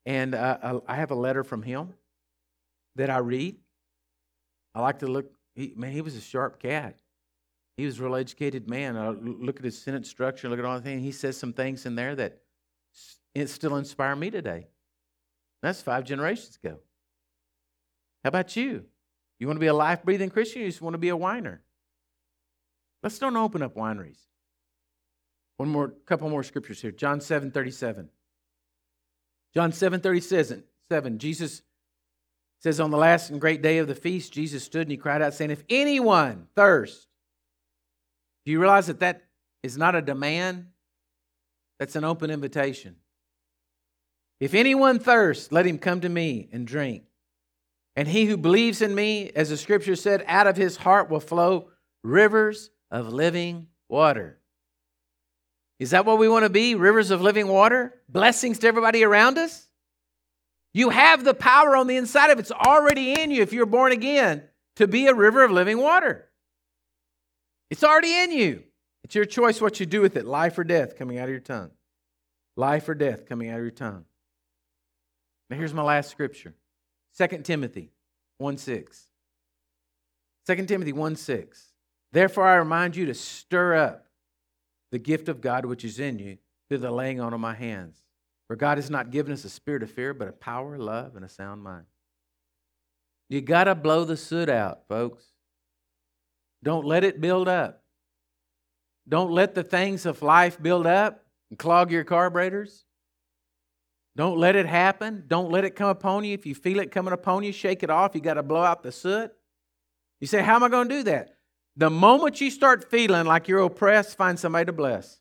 and 0.06 0.36
uh, 0.36 0.82
I 0.88 0.96
have 0.96 1.12
a 1.12 1.16
letter 1.16 1.44
from 1.44 1.62
him 1.64 1.94
that 2.96 3.10
I 3.10 3.20
read. 3.20 3.58
I 4.76 4.82
like 4.82 5.00
to 5.00 5.08
look. 5.08 5.32
He, 5.56 5.74
man, 5.76 5.92
he 5.92 6.02
was 6.02 6.16
a 6.16 6.22
sharp 6.22 6.62
cat. 6.62 7.00
He 7.78 7.86
was 7.86 8.00
a 8.00 8.04
real 8.04 8.16
educated 8.16 8.70
man. 8.70 8.98
I 8.98 9.10
look 9.10 9.58
at 9.58 9.66
his 9.66 9.82
sentence 9.82 10.10
structure, 10.10 10.50
look 10.50 10.60
at 10.60 10.66
all 10.66 10.76
the 10.76 10.82
things. 10.82 11.02
He 11.02 11.12
says 11.12 11.38
some 11.38 11.54
things 11.54 11.86
in 11.86 11.96
there 11.96 12.16
that 12.16 12.40
it 13.34 13.50
still 13.50 13.78
inspire 13.78 14.16
me 14.16 14.30
today. 14.30 14.68
That's 15.62 15.82
five 15.82 16.04
generations 16.04 16.60
ago. 16.62 16.80
How 18.24 18.28
about 18.28 18.56
you? 18.56 18.86
You 19.44 19.48
want 19.48 19.58
to 19.58 19.60
be 19.62 19.68
a 19.68 19.74
life 19.74 20.04
breathing 20.04 20.30
Christian 20.30 20.62
you 20.62 20.70
just 20.70 20.82
want 20.82 20.94
to 20.94 20.98
be 20.98 21.10
a 21.10 21.18
whiner? 21.18 21.62
Let's 23.04 23.20
don't 23.20 23.36
open 23.36 23.62
up 23.62 23.76
wineries. 23.76 24.20
One 25.58 25.68
more, 25.68 25.90
couple 26.06 26.30
more 26.30 26.44
scriptures 26.44 26.82
here. 26.82 26.92
John 26.92 27.20
7 27.20 27.52
37. 27.52 28.08
John 29.54 29.74
7 29.74 30.00
37, 30.00 30.64
7, 30.90 31.20
Jesus 31.20 31.62
says, 32.62 32.80
On 32.80 32.90
the 32.90 32.96
last 32.96 33.32
and 33.32 33.42
great 33.42 33.62
day 33.62 33.80
of 33.80 33.90
the 33.90 33.96
feast, 33.96 34.32
Jesus 34.32 34.64
stood 34.64 34.84
and 34.84 34.92
he 34.92 34.96
cried 34.96 35.22
out, 35.22 35.34
saying, 35.34 35.52
If 35.52 35.66
anyone 35.70 36.48
thirst, 36.56 37.10
do 38.46 38.52
you 38.54 38.62
realize 38.62 38.88
that 38.88 39.02
that 39.02 39.24
is 39.62 39.78
not 39.78 39.94
a 39.94 40.02
demand? 40.02 40.68
That's 41.80 41.98
an 41.98 42.06
open 42.06 42.32
invitation. 42.32 42.96
If 44.40 44.54
anyone 44.54 45.00
thirst, 45.00 45.52
let 45.52 45.66
him 45.66 45.80
come 45.80 46.00
to 46.00 46.08
me 46.08 46.48
and 46.54 46.66
drink. 46.66 47.04
And 47.96 48.08
he 48.08 48.26
who 48.26 48.38
believes 48.38 48.82
in 48.82 48.96
me, 48.96 49.32
as 49.36 49.50
the 49.50 49.58
scripture 49.58 49.96
said, 49.96 50.24
out 50.28 50.48
of 50.48 50.58
his 50.58 50.78
heart 50.78 51.10
will 51.10 51.20
flow 51.20 51.70
rivers 52.04 52.72
of 52.90 53.14
living 53.14 53.68
water. 53.88 54.40
Is 55.80 55.92
that 55.92 56.06
what 56.06 56.18
we 56.18 56.30
want 56.30 56.44
to 56.44 56.50
be? 56.50 56.76
Rivers 56.76 57.12
of 57.12 57.22
living 57.22 57.48
water? 57.48 57.94
Blessings 58.10 58.60
to 58.60 58.68
everybody 58.68 59.04
around 59.04 59.38
us? 59.38 59.68
You 60.74 60.90
have 60.90 61.24
the 61.24 61.34
power 61.34 61.76
on 61.76 61.88
the 61.88 61.98
inside 61.98 62.32
of 62.32 62.40
it. 62.40 62.42
It's 62.42 62.52
already 62.52 63.20
in 63.20 63.30
you 63.30 63.42
if 63.42 63.54
you're 63.54 63.66
born 63.66 63.92
again 63.92 64.44
to 64.78 64.88
be 64.88 65.08
a 65.08 65.14
river 65.14 65.44
of 65.44 65.52
living 65.52 65.78
water. 65.78 66.30
It's 67.70 67.84
already 67.84 68.16
in 68.24 68.32
you. 68.32 68.64
It's 69.04 69.14
your 69.14 69.26
choice 69.26 69.62
what 69.62 69.80
you 69.80 69.86
do 69.86 70.02
with 70.02 70.16
it 70.16 70.26
life 70.26 70.58
or 70.58 70.64
death 70.64 70.98
coming 70.98 71.20
out 71.20 71.26
of 71.26 71.32
your 71.32 71.40
tongue. 71.40 71.72
Life 72.56 72.88
or 72.90 72.96
death 72.96 73.28
coming 73.28 73.50
out 73.50 73.58
of 73.58 73.64
your 73.64 73.72
tongue. 73.72 74.06
Now, 75.50 75.58
here's 75.58 75.74
my 75.74 75.84
last 75.84 76.10
scripture 76.10 76.56
2 77.18 77.28
Timothy 77.44 77.92
1 78.38 78.58
6. 78.58 79.08
2 80.46 80.66
Timothy 80.66 80.94
1 80.94 81.16
6. 81.16 81.68
Therefore, 82.12 82.48
I 82.48 82.56
remind 82.56 82.96
you 82.96 83.06
to 83.08 83.14
stir 83.14 83.76
up 83.76 84.08
the 84.92 85.00
gift 85.00 85.30
of 85.30 85.42
God 85.42 85.66
which 85.66 85.84
is 85.84 86.00
in 86.00 86.20
you 86.20 86.38
through 86.70 86.80
the 86.80 86.92
laying 86.92 87.20
on 87.20 87.34
of 87.34 87.40
my 87.40 87.54
hands. 87.54 88.04
For 88.48 88.56
God 88.56 88.78
has 88.78 88.90
not 88.90 89.12
given 89.12 89.34
us 89.34 89.46
a 89.46 89.50
spirit 89.50 89.84
of 89.84 89.92
fear, 89.92 90.14
but 90.14 90.28
a 90.28 90.34
power, 90.34 90.78
love, 90.78 91.16
and 91.16 91.26
a 91.26 91.30
sound 91.30 91.64
mind. 91.64 91.86
You 93.30 93.42
got 93.42 93.64
to 93.64 93.76
blow 93.76 94.06
the 94.06 94.18
soot 94.18 94.50
out, 94.50 94.82
folks. 94.88 95.26
Don't 96.62 96.86
let 96.86 97.04
it 97.04 97.22
build 97.22 97.48
up. 97.48 97.84
Don't 99.08 99.32
let 99.32 99.56
the 99.56 99.64
things 99.64 100.06
of 100.06 100.22
life 100.22 100.62
build 100.62 100.88
up 100.88 101.26
and 101.50 101.58
clog 101.58 101.92
your 101.92 102.04
carburetors. 102.04 102.86
Don't 104.16 104.38
let 104.38 104.56
it 104.56 104.68
happen. 104.68 105.24
Don't 105.28 105.52
let 105.52 105.66
it 105.66 105.76
come 105.76 105.90
upon 105.90 106.24
you. 106.24 106.34
If 106.34 106.46
you 106.46 106.54
feel 106.54 106.80
it 106.80 106.92
coming 106.92 107.14
upon 107.14 107.44
you, 107.44 107.52
shake 107.52 107.82
it 107.84 107.90
off. 107.90 108.14
You 108.14 108.22
got 108.22 108.36
to 108.36 108.44
blow 108.44 108.62
out 108.62 108.84
the 108.84 108.92
soot. 108.92 109.32
You 110.20 110.28
say, 110.28 110.42
How 110.42 110.56
am 110.56 110.64
I 110.64 110.70
going 110.70 110.88
to 110.90 110.96
do 110.96 111.04
that? 111.04 111.36
The 111.76 111.90
moment 111.90 112.40
you 112.40 112.52
start 112.52 112.90
feeling 112.92 113.26
like 113.26 113.48
you're 113.48 113.62
oppressed, 113.62 114.16
find 114.16 114.40
somebody 114.40 114.66
to 114.66 114.74
bless. 114.74 115.20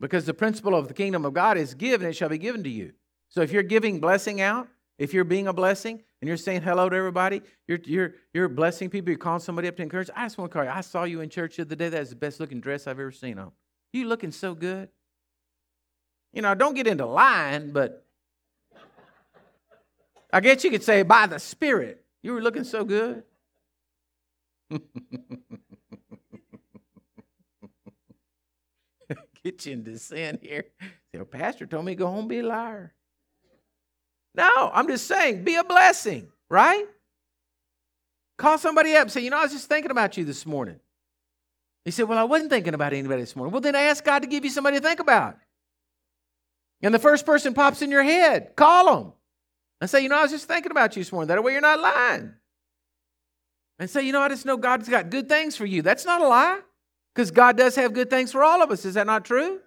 Because 0.00 0.24
the 0.24 0.34
principle 0.34 0.74
of 0.74 0.88
the 0.88 0.94
kingdom 0.94 1.24
of 1.24 1.34
God 1.34 1.58
is 1.58 1.74
give 1.74 2.00
and 2.00 2.08
it 2.08 2.14
shall 2.14 2.30
be 2.30 2.38
given 2.38 2.64
to 2.64 2.70
you. 2.70 2.92
So 3.28 3.42
if 3.42 3.52
you're 3.52 3.62
giving 3.62 4.00
blessing 4.00 4.40
out, 4.40 4.68
if 4.98 5.12
you're 5.12 5.24
being 5.24 5.48
a 5.48 5.52
blessing 5.52 6.02
and 6.20 6.28
you're 6.28 6.36
saying 6.36 6.62
hello 6.62 6.88
to 6.88 6.96
everybody, 6.96 7.42
you're, 7.68 7.78
you're, 7.84 8.14
you're 8.32 8.48
blessing 8.48 8.90
people, 8.90 9.10
you're 9.10 9.18
calling 9.18 9.40
somebody 9.40 9.68
up 9.68 9.76
to 9.76 9.82
encourage. 9.82 10.10
I 10.14 10.24
just 10.24 10.38
want 10.38 10.50
to 10.50 10.54
call 10.54 10.64
you. 10.64 10.70
I 10.70 10.80
saw 10.80 11.04
you 11.04 11.20
in 11.20 11.28
church 11.28 11.56
the 11.56 11.62
other 11.62 11.76
day. 11.76 11.88
That's 11.88 12.10
the 12.10 12.16
best 12.16 12.40
looking 12.40 12.60
dress 12.60 12.86
I've 12.86 12.98
ever 12.98 13.10
seen 13.10 13.38
on. 13.38 13.52
You 13.92 14.06
looking 14.06 14.32
so 14.32 14.54
good. 14.54 14.88
You 16.32 16.42
know, 16.42 16.54
don't 16.54 16.74
get 16.74 16.86
into 16.86 17.06
lying, 17.06 17.72
but 17.72 18.04
I 20.32 20.40
guess 20.40 20.64
you 20.64 20.70
could 20.70 20.82
say 20.82 21.02
by 21.02 21.26
the 21.26 21.38
Spirit, 21.38 22.02
you 22.22 22.32
were 22.32 22.40
looking 22.40 22.64
so 22.64 22.84
good. 22.84 23.24
Get 29.44 29.66
you 29.66 29.72
into 29.72 29.98
sin 29.98 30.38
here. 30.40 30.66
The 31.12 31.24
pastor 31.24 31.66
told 31.66 31.84
me 31.84 31.92
to 31.92 31.96
go 31.96 32.06
home 32.06 32.28
be 32.28 32.38
a 32.38 32.42
liar. 32.44 32.94
No, 34.34 34.70
I'm 34.72 34.86
just 34.86 35.06
saying, 35.06 35.44
be 35.44 35.56
a 35.56 35.64
blessing, 35.64 36.28
right? 36.48 36.86
Call 38.38 38.56
somebody 38.56 38.94
up 38.94 39.10
say, 39.10 39.20
you 39.20 39.30
know, 39.30 39.38
I 39.38 39.42
was 39.42 39.52
just 39.52 39.68
thinking 39.68 39.90
about 39.90 40.16
you 40.16 40.24
this 40.24 40.46
morning. 40.46 40.80
He 41.84 41.90
said, 41.90 42.08
Well, 42.08 42.18
I 42.18 42.24
wasn't 42.24 42.50
thinking 42.50 42.74
about 42.74 42.92
anybody 42.92 43.20
this 43.20 43.34
morning. 43.34 43.52
Well, 43.52 43.60
then 43.60 43.74
ask 43.74 44.04
God 44.04 44.20
to 44.20 44.28
give 44.28 44.44
you 44.44 44.50
somebody 44.50 44.78
to 44.78 44.82
think 44.82 45.00
about. 45.00 45.36
And 46.82 46.92
the 46.92 46.98
first 46.98 47.24
person 47.24 47.54
pops 47.54 47.82
in 47.82 47.90
your 47.90 48.02
head, 48.02 48.56
call 48.56 48.94
them 48.94 49.12
and 49.80 49.88
say, 49.88 50.02
You 50.02 50.08
know, 50.08 50.16
I 50.16 50.22
was 50.22 50.30
just 50.30 50.48
thinking 50.48 50.72
about 50.72 50.96
you 50.96 51.00
this 51.02 51.12
morning. 51.12 51.28
That 51.28 51.42
way 51.42 51.52
you're 51.52 51.60
not 51.60 51.80
lying 51.80 52.34
and 53.82 53.90
say, 53.90 54.06
you 54.06 54.12
know, 54.12 54.20
I 54.20 54.28
just 54.28 54.46
know 54.46 54.56
God's 54.56 54.88
got 54.88 55.10
good 55.10 55.28
things 55.28 55.56
for 55.56 55.66
you. 55.66 55.82
That's 55.82 56.04
not 56.04 56.20
a 56.20 56.28
lie 56.28 56.60
because 57.14 57.32
God 57.32 57.56
does 57.56 57.74
have 57.74 57.92
good 57.92 58.10
things 58.10 58.30
for 58.30 58.44
all 58.44 58.62
of 58.62 58.70
us. 58.70 58.84
Is 58.84 58.94
that 58.94 59.08
not 59.08 59.24
true? 59.24 59.58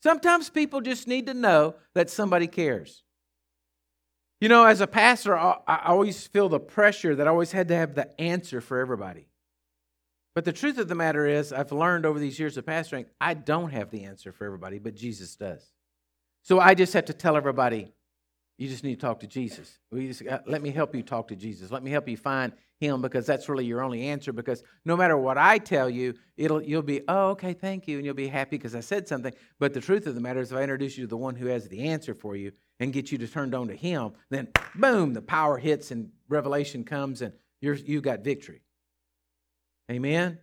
Sometimes 0.00 0.48
people 0.48 0.80
just 0.80 1.08
need 1.08 1.26
to 1.26 1.34
know 1.34 1.74
that 1.96 2.08
somebody 2.08 2.46
cares. 2.46 3.02
You 4.40 4.48
know, 4.48 4.64
as 4.64 4.80
a 4.80 4.86
pastor, 4.86 5.36
I 5.36 5.82
always 5.86 6.24
feel 6.28 6.48
the 6.48 6.60
pressure 6.60 7.16
that 7.16 7.26
I 7.26 7.30
always 7.30 7.50
had 7.50 7.66
to 7.66 7.74
have 7.74 7.96
the 7.96 8.20
answer 8.20 8.60
for 8.60 8.78
everybody. 8.78 9.26
But 10.36 10.44
the 10.44 10.52
truth 10.52 10.78
of 10.78 10.86
the 10.86 10.94
matter 10.94 11.26
is, 11.26 11.52
I've 11.52 11.72
learned 11.72 12.06
over 12.06 12.20
these 12.20 12.38
years 12.38 12.56
of 12.56 12.64
pastoring, 12.64 13.06
I 13.20 13.34
don't 13.34 13.70
have 13.70 13.90
the 13.90 14.04
answer 14.04 14.30
for 14.30 14.44
everybody, 14.44 14.78
but 14.78 14.94
Jesus 14.94 15.34
does. 15.34 15.68
So 16.44 16.60
I 16.60 16.74
just 16.74 16.92
have 16.92 17.06
to 17.06 17.14
tell 17.14 17.36
everybody, 17.36 17.92
you 18.58 18.68
just 18.68 18.84
need 18.84 18.96
to 18.96 19.00
talk 19.00 19.20
to 19.20 19.26
Jesus. 19.26 19.78
Just, 19.92 20.26
uh, 20.26 20.40
let 20.46 20.62
me 20.62 20.70
help 20.70 20.94
you 20.94 21.02
talk 21.02 21.28
to 21.28 21.36
Jesus. 21.36 21.70
Let 21.72 21.82
me 21.82 21.90
help 21.90 22.06
you 22.06 22.18
find 22.18 22.52
him 22.78 23.00
because 23.00 23.24
that's 23.24 23.48
really 23.48 23.64
your 23.64 23.82
only 23.82 24.08
answer 24.08 24.30
because 24.30 24.62
no 24.84 24.94
matter 24.94 25.16
what 25.16 25.38
I 25.38 25.56
tell 25.56 25.88
you, 25.88 26.14
it'll 26.36 26.62
you'll 26.62 26.82
be, 26.82 27.00
"Oh, 27.08 27.30
okay, 27.30 27.54
thank 27.54 27.88
you," 27.88 27.96
and 27.96 28.04
you'll 28.04 28.14
be 28.14 28.28
happy 28.28 28.58
because 28.58 28.74
I 28.74 28.80
said 28.80 29.08
something. 29.08 29.32
But 29.58 29.72
the 29.72 29.80
truth 29.80 30.06
of 30.06 30.14
the 30.14 30.20
matter 30.20 30.40
is 30.40 30.52
if 30.52 30.58
I 30.58 30.62
introduce 30.62 30.98
you 30.98 31.04
to 31.04 31.08
the 31.08 31.16
one 31.16 31.34
who 31.34 31.46
has 31.46 31.66
the 31.66 31.88
answer 31.88 32.14
for 32.14 32.36
you 32.36 32.52
and 32.78 32.92
get 32.92 33.10
you 33.10 33.18
to 33.18 33.26
turn 33.26 33.54
on 33.54 33.68
to 33.68 33.74
him, 33.74 34.12
then 34.28 34.48
boom, 34.74 35.14
the 35.14 35.22
power 35.22 35.56
hits 35.56 35.90
and 35.90 36.10
revelation 36.28 36.84
comes 36.84 37.22
and 37.22 37.32
you're 37.60 37.74
you've 37.74 38.02
got 38.02 38.20
victory. 38.20 38.60
Amen. 39.90 40.38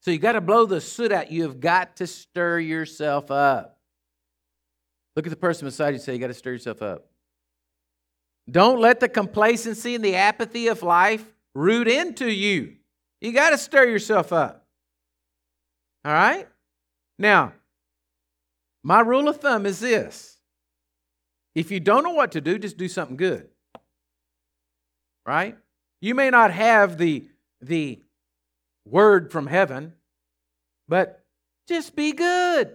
So 0.00 0.10
you 0.10 0.18
got 0.18 0.32
to 0.32 0.40
blow 0.40 0.66
the 0.66 0.80
soot 0.80 1.12
out. 1.12 1.32
You 1.32 1.44
have 1.44 1.60
got 1.60 1.96
to 1.96 2.06
stir 2.06 2.58
yourself 2.58 3.30
up. 3.30 3.78
Look 5.14 5.26
at 5.26 5.30
the 5.30 5.36
person 5.36 5.66
beside 5.66 5.88
you 5.88 5.94
and 5.94 6.02
say, 6.02 6.14
You 6.14 6.18
got 6.18 6.28
to 6.28 6.34
stir 6.34 6.52
yourself 6.52 6.82
up. 6.82 7.06
Don't 8.50 8.80
let 8.80 9.00
the 9.00 9.08
complacency 9.08 9.94
and 9.94 10.04
the 10.04 10.16
apathy 10.16 10.68
of 10.68 10.82
life 10.82 11.24
root 11.54 11.86
into 11.86 12.30
you. 12.30 12.76
You 13.20 13.32
got 13.32 13.50
to 13.50 13.58
stir 13.58 13.88
yourself 13.88 14.32
up. 14.32 14.66
All 16.04 16.12
right? 16.12 16.48
Now, 17.18 17.52
my 18.82 19.00
rule 19.00 19.28
of 19.28 19.40
thumb 19.40 19.64
is 19.64 19.80
this 19.80 20.38
if 21.54 21.70
you 21.70 21.80
don't 21.80 22.02
know 22.02 22.14
what 22.14 22.32
to 22.32 22.40
do, 22.40 22.58
just 22.58 22.76
do 22.76 22.88
something 22.88 23.16
good. 23.16 23.48
Right? 25.24 25.56
You 26.00 26.14
may 26.14 26.30
not 26.30 26.50
have 26.50 26.98
the, 26.98 27.28
the 27.60 28.02
word 28.84 29.30
from 29.30 29.46
heaven, 29.46 29.92
but 30.88 31.24
just 31.68 31.94
be 31.94 32.12
good. 32.12 32.74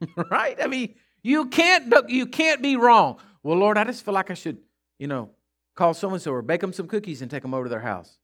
right? 0.30 0.56
I 0.62 0.66
mean, 0.66 0.94
you 1.22 1.46
can't 1.46 1.92
you 2.08 2.26
can't 2.26 2.62
be 2.62 2.76
wrong. 2.76 3.18
Well, 3.42 3.58
Lord, 3.58 3.78
I 3.78 3.84
just 3.84 4.04
feel 4.04 4.14
like 4.14 4.30
I 4.30 4.34
should, 4.34 4.58
you 4.98 5.06
know, 5.06 5.30
call 5.74 5.94
so 5.94 6.10
and 6.10 6.22
so 6.22 6.32
or 6.32 6.42
bake 6.42 6.60
them 6.60 6.72
some 6.72 6.88
cookies 6.88 7.22
and 7.22 7.30
take 7.30 7.42
them 7.42 7.54
over 7.54 7.64
to 7.64 7.70
their 7.70 7.80
house. 7.80 8.18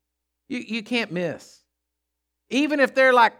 You 0.49 0.59
you 0.59 0.83
can't 0.83 1.11
miss. 1.13 1.61
Even 2.51 2.81
if 2.81 2.95
they're 2.95 3.13
like 3.13 3.33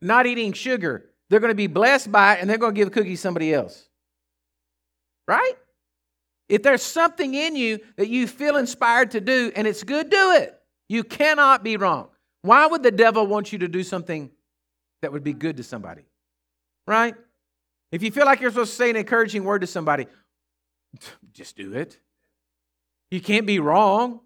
not 0.00 0.26
eating 0.26 0.52
sugar, 0.52 1.10
they're 1.28 1.40
going 1.40 1.50
to 1.50 1.54
be 1.54 1.66
blessed 1.66 2.12
by 2.12 2.34
it 2.34 2.40
and 2.40 2.50
they're 2.50 2.58
going 2.58 2.74
to 2.74 2.78
give 2.78 2.92
cookies 2.92 3.18
to 3.18 3.22
somebody 3.22 3.54
else. 3.54 3.88
Right? 5.26 5.54
If 6.48 6.62
there's 6.62 6.82
something 6.82 7.34
in 7.34 7.56
you 7.56 7.80
that 7.96 8.08
you 8.08 8.26
feel 8.26 8.56
inspired 8.56 9.12
to 9.12 9.20
do 9.20 9.50
and 9.56 9.66
it's 9.66 9.82
good, 9.82 10.10
do 10.10 10.32
it. 10.32 10.58
You 10.88 11.04
cannot 11.04 11.64
be 11.64 11.76
wrong. 11.76 12.08
Why 12.42 12.66
would 12.66 12.82
the 12.82 12.90
devil 12.90 13.26
want 13.26 13.52
you 13.52 13.60
to 13.60 13.68
do 13.68 13.82
something 13.82 14.30
that 15.00 15.12
would 15.12 15.24
be 15.24 15.32
good 15.32 15.56
to 15.56 15.62
somebody? 15.62 16.02
Right? 16.86 17.14
If 17.92 18.02
you 18.02 18.10
feel 18.10 18.24
like 18.24 18.40
you're 18.40 18.50
supposed 18.50 18.72
to 18.72 18.76
say 18.76 18.90
an 18.90 18.96
encouraging 18.96 19.44
word 19.44 19.60
to 19.60 19.66
somebody, 19.66 20.06
just 21.32 21.56
do 21.56 21.74
it. 21.74 21.98
You 23.10 23.20
can't 23.20 23.46
be 23.46 23.60
wrong. 23.60 24.20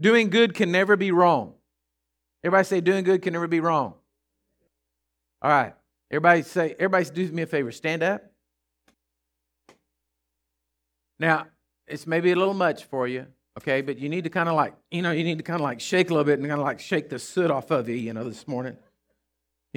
Doing 0.00 0.30
good 0.30 0.54
can 0.54 0.70
never 0.70 0.96
be 0.96 1.10
wrong. 1.10 1.54
Everybody 2.44 2.64
say, 2.64 2.80
doing 2.80 3.02
good 3.02 3.20
can 3.20 3.32
never 3.32 3.48
be 3.48 3.58
wrong. 3.58 3.94
All 5.42 5.50
right. 5.50 5.74
Everybody 6.08 6.42
say, 6.42 6.76
everybody 6.78 7.04
do 7.10 7.32
me 7.32 7.42
a 7.42 7.46
favor. 7.46 7.72
Stand 7.72 8.04
up. 8.04 8.22
Now, 11.18 11.46
it's 11.88 12.06
maybe 12.06 12.30
a 12.30 12.36
little 12.36 12.54
much 12.54 12.84
for 12.84 13.08
you, 13.08 13.26
okay? 13.58 13.80
But 13.80 13.98
you 13.98 14.08
need 14.08 14.22
to 14.22 14.30
kind 14.30 14.48
of 14.48 14.54
like, 14.54 14.74
you 14.92 15.02
know, 15.02 15.10
you 15.10 15.24
need 15.24 15.38
to 15.38 15.44
kind 15.44 15.60
of 15.60 15.64
like 15.64 15.80
shake 15.80 16.10
a 16.10 16.12
little 16.12 16.24
bit 16.24 16.38
and 16.38 16.48
kind 16.48 16.60
of 16.60 16.64
like 16.64 16.78
shake 16.78 17.08
the 17.08 17.18
soot 17.18 17.50
off 17.50 17.72
of 17.72 17.88
you, 17.88 17.96
you 17.96 18.12
know, 18.12 18.22
this 18.22 18.46
morning. 18.46 18.76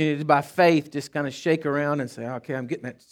You 0.01 0.13
need 0.13 0.19
to, 0.19 0.25
by 0.25 0.41
faith, 0.41 0.91
just 0.91 1.11
kind 1.11 1.27
of 1.27 1.33
shake 1.33 1.65
around 1.65 2.01
and 2.01 2.09
say, 2.09 2.25
okay, 2.25 2.55
I'm 2.55 2.65
getting 2.65 2.85
that 2.85 3.03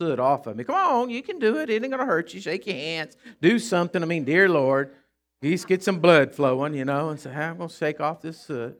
soot 0.00 0.18
off 0.18 0.46
of 0.46 0.56
me. 0.56 0.64
Come 0.64 0.76
on, 0.76 1.10
you 1.10 1.22
can 1.22 1.38
do 1.38 1.58
it. 1.58 1.68
It 1.68 1.82
ain't 1.82 1.92
going 1.92 2.00
to 2.00 2.06
hurt 2.06 2.32
you. 2.32 2.40
Shake 2.40 2.66
your 2.66 2.76
hands. 2.76 3.16
Do 3.42 3.58
something. 3.58 4.02
I 4.02 4.06
mean, 4.06 4.24
dear 4.24 4.48
Lord, 4.48 4.94
just 5.42 5.68
get 5.68 5.82
some 5.82 5.98
blood 5.98 6.34
flowing, 6.34 6.74
you 6.74 6.84
know, 6.84 7.10
and 7.10 7.20
say, 7.20 7.30
hey, 7.32 7.44
I'm 7.44 7.58
going 7.58 7.68
to 7.68 7.74
shake 7.74 8.00
off 8.00 8.22
this 8.22 8.40
soot. 8.40 8.78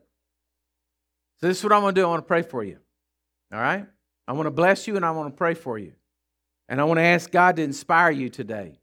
So 1.41 1.47
this 1.47 1.59
is 1.59 1.65
what 1.65 1.73
I'm 1.75 1.83
going 1.83 1.95
to 1.95 2.01
do. 2.01 2.07
I 2.07 2.09
want 2.09 2.23
to 2.23 2.27
pray 2.27 2.43
for 2.43 2.65
you. 2.65 2.79
All 3.53 3.61
right? 3.61 3.85
I 4.27 4.33
want 4.33 4.47
to 4.47 4.51
bless 4.51 4.87
you 4.87 4.97
and 4.97 5.05
I 5.05 5.11
want 5.11 5.35
to 5.35 5.37
pray 5.37 5.55
for 5.55 5.77
you. 5.77 5.93
And 6.69 6.81
I 6.81 6.85
want 6.85 6.99
to 6.99 7.05
ask 7.05 7.31
God 7.31 7.57
to 7.57 7.63
inspire 7.63 8.13
you 8.13 8.31
today 8.31 8.79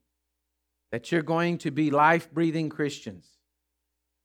that 0.91 1.11
you're 1.11 1.23
going 1.23 1.57
to 1.59 1.71
be 1.71 1.89
life 1.89 2.31
breathing 2.31 2.69
Christians, 2.69 3.25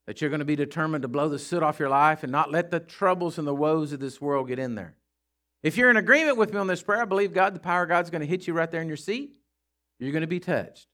that 0.07 0.21
you're 0.21 0.31
going 0.31 0.41
to 0.41 0.45
be 0.45 0.57
determined 0.57 1.03
to 1.03 1.09
blow 1.09 1.29
the 1.29 1.39
soot 1.39 1.63
off 1.63 1.79
your 1.79 1.89
life 1.89 2.23
and 2.23 2.33
not 2.33 2.51
let 2.51 2.71
the 2.71 2.81
troubles 2.81 3.39
and 3.39 3.47
the 3.47 3.55
woes 3.55 3.93
of 3.93 4.01
this 4.01 4.21
world 4.21 4.49
get 4.49 4.59
in 4.59 4.75
there. 4.75 4.95
If 5.63 5.77
you're 5.77 5.91
in 5.91 5.97
agreement 5.97 6.37
with 6.37 6.53
me 6.53 6.59
on 6.59 6.67
this 6.67 6.83
prayer, 6.83 7.03
I 7.03 7.07
believe 7.07 7.33
God, 7.33 7.55
the 7.55 7.61
power 7.61 7.85
of 7.85 7.89
God's 7.89 8.11
going 8.11 8.21
to 8.21 8.27
hit 8.27 8.47
you 8.47 8.53
right 8.53 8.71
there 8.71 8.83
in 8.83 8.89
your 8.89 8.99
seat. 8.99 9.33
You're 9.99 10.13
going 10.13 10.21
to 10.21 10.27
be 10.27 10.41
touched. 10.41 10.89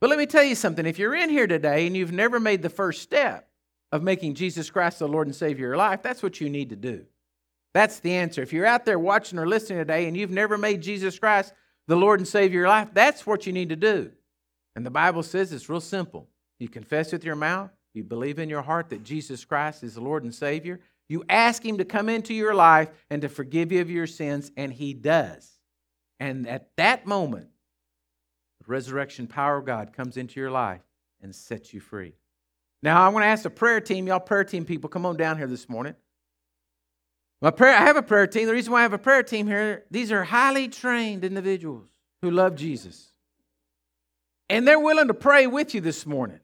But 0.00 0.10
let 0.10 0.18
me 0.18 0.26
tell 0.26 0.42
you 0.42 0.54
something. 0.54 0.84
If 0.84 0.98
you're 0.98 1.14
in 1.14 1.30
here 1.30 1.46
today 1.46 1.86
and 1.86 1.96
you've 1.96 2.12
never 2.12 2.40
made 2.40 2.62
the 2.62 2.68
first 2.68 3.02
step 3.02 3.48
of 3.92 4.02
making 4.02 4.34
Jesus 4.34 4.68
Christ 4.68 4.98
the 4.98 5.06
Lord 5.06 5.28
and 5.28 5.36
Savior 5.36 5.66
of 5.66 5.70
your 5.70 5.76
life, 5.76 6.02
that's 6.02 6.22
what 6.22 6.40
you 6.40 6.50
need 6.50 6.70
to 6.70 6.76
do. 6.76 7.04
That's 7.72 8.00
the 8.00 8.14
answer. 8.14 8.42
If 8.42 8.52
you're 8.52 8.66
out 8.66 8.84
there 8.84 8.98
watching 8.98 9.38
or 9.38 9.46
listening 9.46 9.78
today 9.78 10.06
and 10.06 10.16
you've 10.16 10.30
never 10.30 10.58
made 10.58 10.82
Jesus 10.82 11.18
Christ 11.18 11.52
the 11.86 11.96
Lord 11.96 12.20
and 12.20 12.26
Savior 12.26 12.46
of 12.46 12.62
your 12.62 12.68
life, 12.68 12.88
that's 12.92 13.26
what 13.26 13.46
you 13.46 13.52
need 13.52 13.68
to 13.68 13.76
do. 13.76 14.10
And 14.74 14.84
the 14.84 14.90
Bible 14.90 15.22
says 15.22 15.52
it's 15.52 15.68
real 15.68 15.80
simple. 15.80 16.28
You 16.58 16.68
confess 16.68 17.12
with 17.12 17.24
your 17.24 17.36
mouth, 17.36 17.70
you 17.96 18.04
believe 18.04 18.38
in 18.38 18.48
your 18.48 18.62
heart 18.62 18.90
that 18.90 19.02
Jesus 19.02 19.44
Christ 19.44 19.82
is 19.82 19.94
the 19.94 20.00
Lord 20.00 20.22
and 20.22 20.34
Savior, 20.34 20.80
you 21.08 21.24
ask 21.28 21.64
Him 21.64 21.78
to 21.78 21.84
come 21.84 22.08
into 22.08 22.34
your 22.34 22.54
life 22.54 22.90
and 23.10 23.22
to 23.22 23.28
forgive 23.28 23.72
you 23.72 23.80
of 23.80 23.90
your 23.90 24.06
sins, 24.06 24.50
and 24.56 24.72
He 24.72 24.92
does. 24.92 25.50
And 26.20 26.46
at 26.46 26.70
that 26.76 27.06
moment, 27.06 27.48
the 28.60 28.66
resurrection 28.66 29.26
power 29.26 29.58
of 29.58 29.64
God 29.64 29.92
comes 29.92 30.16
into 30.16 30.40
your 30.40 30.50
life 30.50 30.82
and 31.22 31.34
sets 31.34 31.72
you 31.72 31.80
free. 31.80 32.14
Now, 32.82 33.02
I 33.02 33.08
want 33.08 33.22
to 33.24 33.28
ask 33.28 33.42
the 33.42 33.50
prayer 33.50 33.80
team, 33.80 34.06
y'all 34.06 34.20
prayer 34.20 34.44
team 34.44 34.64
people, 34.64 34.88
come 34.88 35.06
on 35.06 35.16
down 35.16 35.38
here 35.38 35.46
this 35.46 35.68
morning. 35.68 35.94
My 37.40 37.50
prayer, 37.50 37.74
I 37.74 37.82
have 37.82 37.96
a 37.96 38.02
prayer 38.02 38.26
team. 38.26 38.46
The 38.46 38.52
reason 38.52 38.72
why 38.72 38.80
I 38.80 38.82
have 38.82 38.92
a 38.92 38.98
prayer 38.98 39.22
team 39.22 39.46
here, 39.46 39.84
these 39.90 40.10
are 40.10 40.24
highly 40.24 40.68
trained 40.68 41.24
individuals 41.24 41.88
who 42.22 42.30
love 42.30 42.56
Jesus. 42.56 43.12
And 44.48 44.66
they're 44.66 44.80
willing 44.80 45.08
to 45.08 45.14
pray 45.14 45.46
with 45.46 45.74
you 45.74 45.80
this 45.80 46.06
morning. 46.06 46.40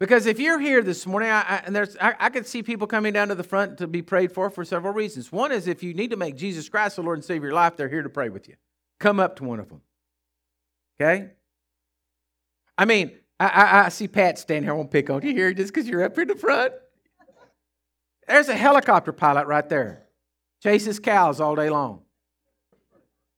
Because 0.00 0.26
if 0.26 0.40
you're 0.40 0.58
here 0.58 0.82
this 0.82 1.06
morning, 1.06 1.30
I, 1.30 1.40
I, 1.42 1.62
and 1.64 1.74
there's, 1.74 1.96
I, 1.98 2.14
I 2.18 2.28
could 2.28 2.46
see 2.46 2.62
people 2.62 2.86
coming 2.86 3.12
down 3.12 3.28
to 3.28 3.34
the 3.34 3.44
front 3.44 3.78
to 3.78 3.86
be 3.86 4.02
prayed 4.02 4.32
for 4.32 4.50
for 4.50 4.64
several 4.64 4.92
reasons. 4.92 5.30
One 5.30 5.52
is 5.52 5.68
if 5.68 5.82
you 5.82 5.94
need 5.94 6.10
to 6.10 6.16
make 6.16 6.36
Jesus 6.36 6.68
Christ 6.68 6.96
the 6.96 7.02
Lord 7.02 7.18
and 7.18 7.24
Savior 7.24 7.48
of 7.48 7.52
your 7.52 7.54
life, 7.54 7.76
they're 7.76 7.88
here 7.88 8.02
to 8.02 8.08
pray 8.08 8.28
with 8.28 8.48
you. 8.48 8.56
Come 8.98 9.20
up 9.20 9.36
to 9.36 9.44
one 9.44 9.60
of 9.60 9.68
them. 9.68 9.82
Okay? 11.00 11.30
I 12.76 12.84
mean, 12.84 13.12
I, 13.38 13.84
I 13.84 13.88
see 13.88 14.08
Pat 14.08 14.38
standing 14.38 14.64
here. 14.64 14.72
I 14.72 14.76
won't 14.76 14.90
pick 14.90 15.10
on 15.10 15.22
you 15.22 15.32
here 15.32 15.52
just 15.52 15.72
because 15.72 15.88
you're 15.88 16.04
up 16.04 16.14
here 16.14 16.22
in 16.22 16.28
the 16.28 16.36
front. 16.36 16.72
There's 18.26 18.48
a 18.48 18.56
helicopter 18.56 19.12
pilot 19.12 19.46
right 19.46 19.68
there. 19.68 20.06
Chases 20.62 20.98
cows 20.98 21.40
all 21.40 21.54
day 21.54 21.70
long. 21.70 22.02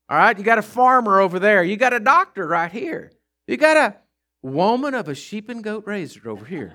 All 0.09 0.17
right? 0.17 0.39
You 0.39 0.45
got 0.45 0.59
a 0.59 0.63
farmer 0.63 1.21
over 1.21 1.39
there. 1.39 1.63
You 1.63 1.77
got 1.77 1.93
a 1.93 2.01
doctor 2.01 2.47
right 2.47 2.71
here. 2.71 3.13
You 3.47 3.57
got 3.57 3.77
a 3.77 3.97
woman 4.43 4.95
of 4.95 5.09
a 5.09 5.15
sheep 5.15 5.49
and 5.49 5.63
goat 5.63 5.85
raiser 5.87 6.29
over 6.29 6.45
here. 6.45 6.75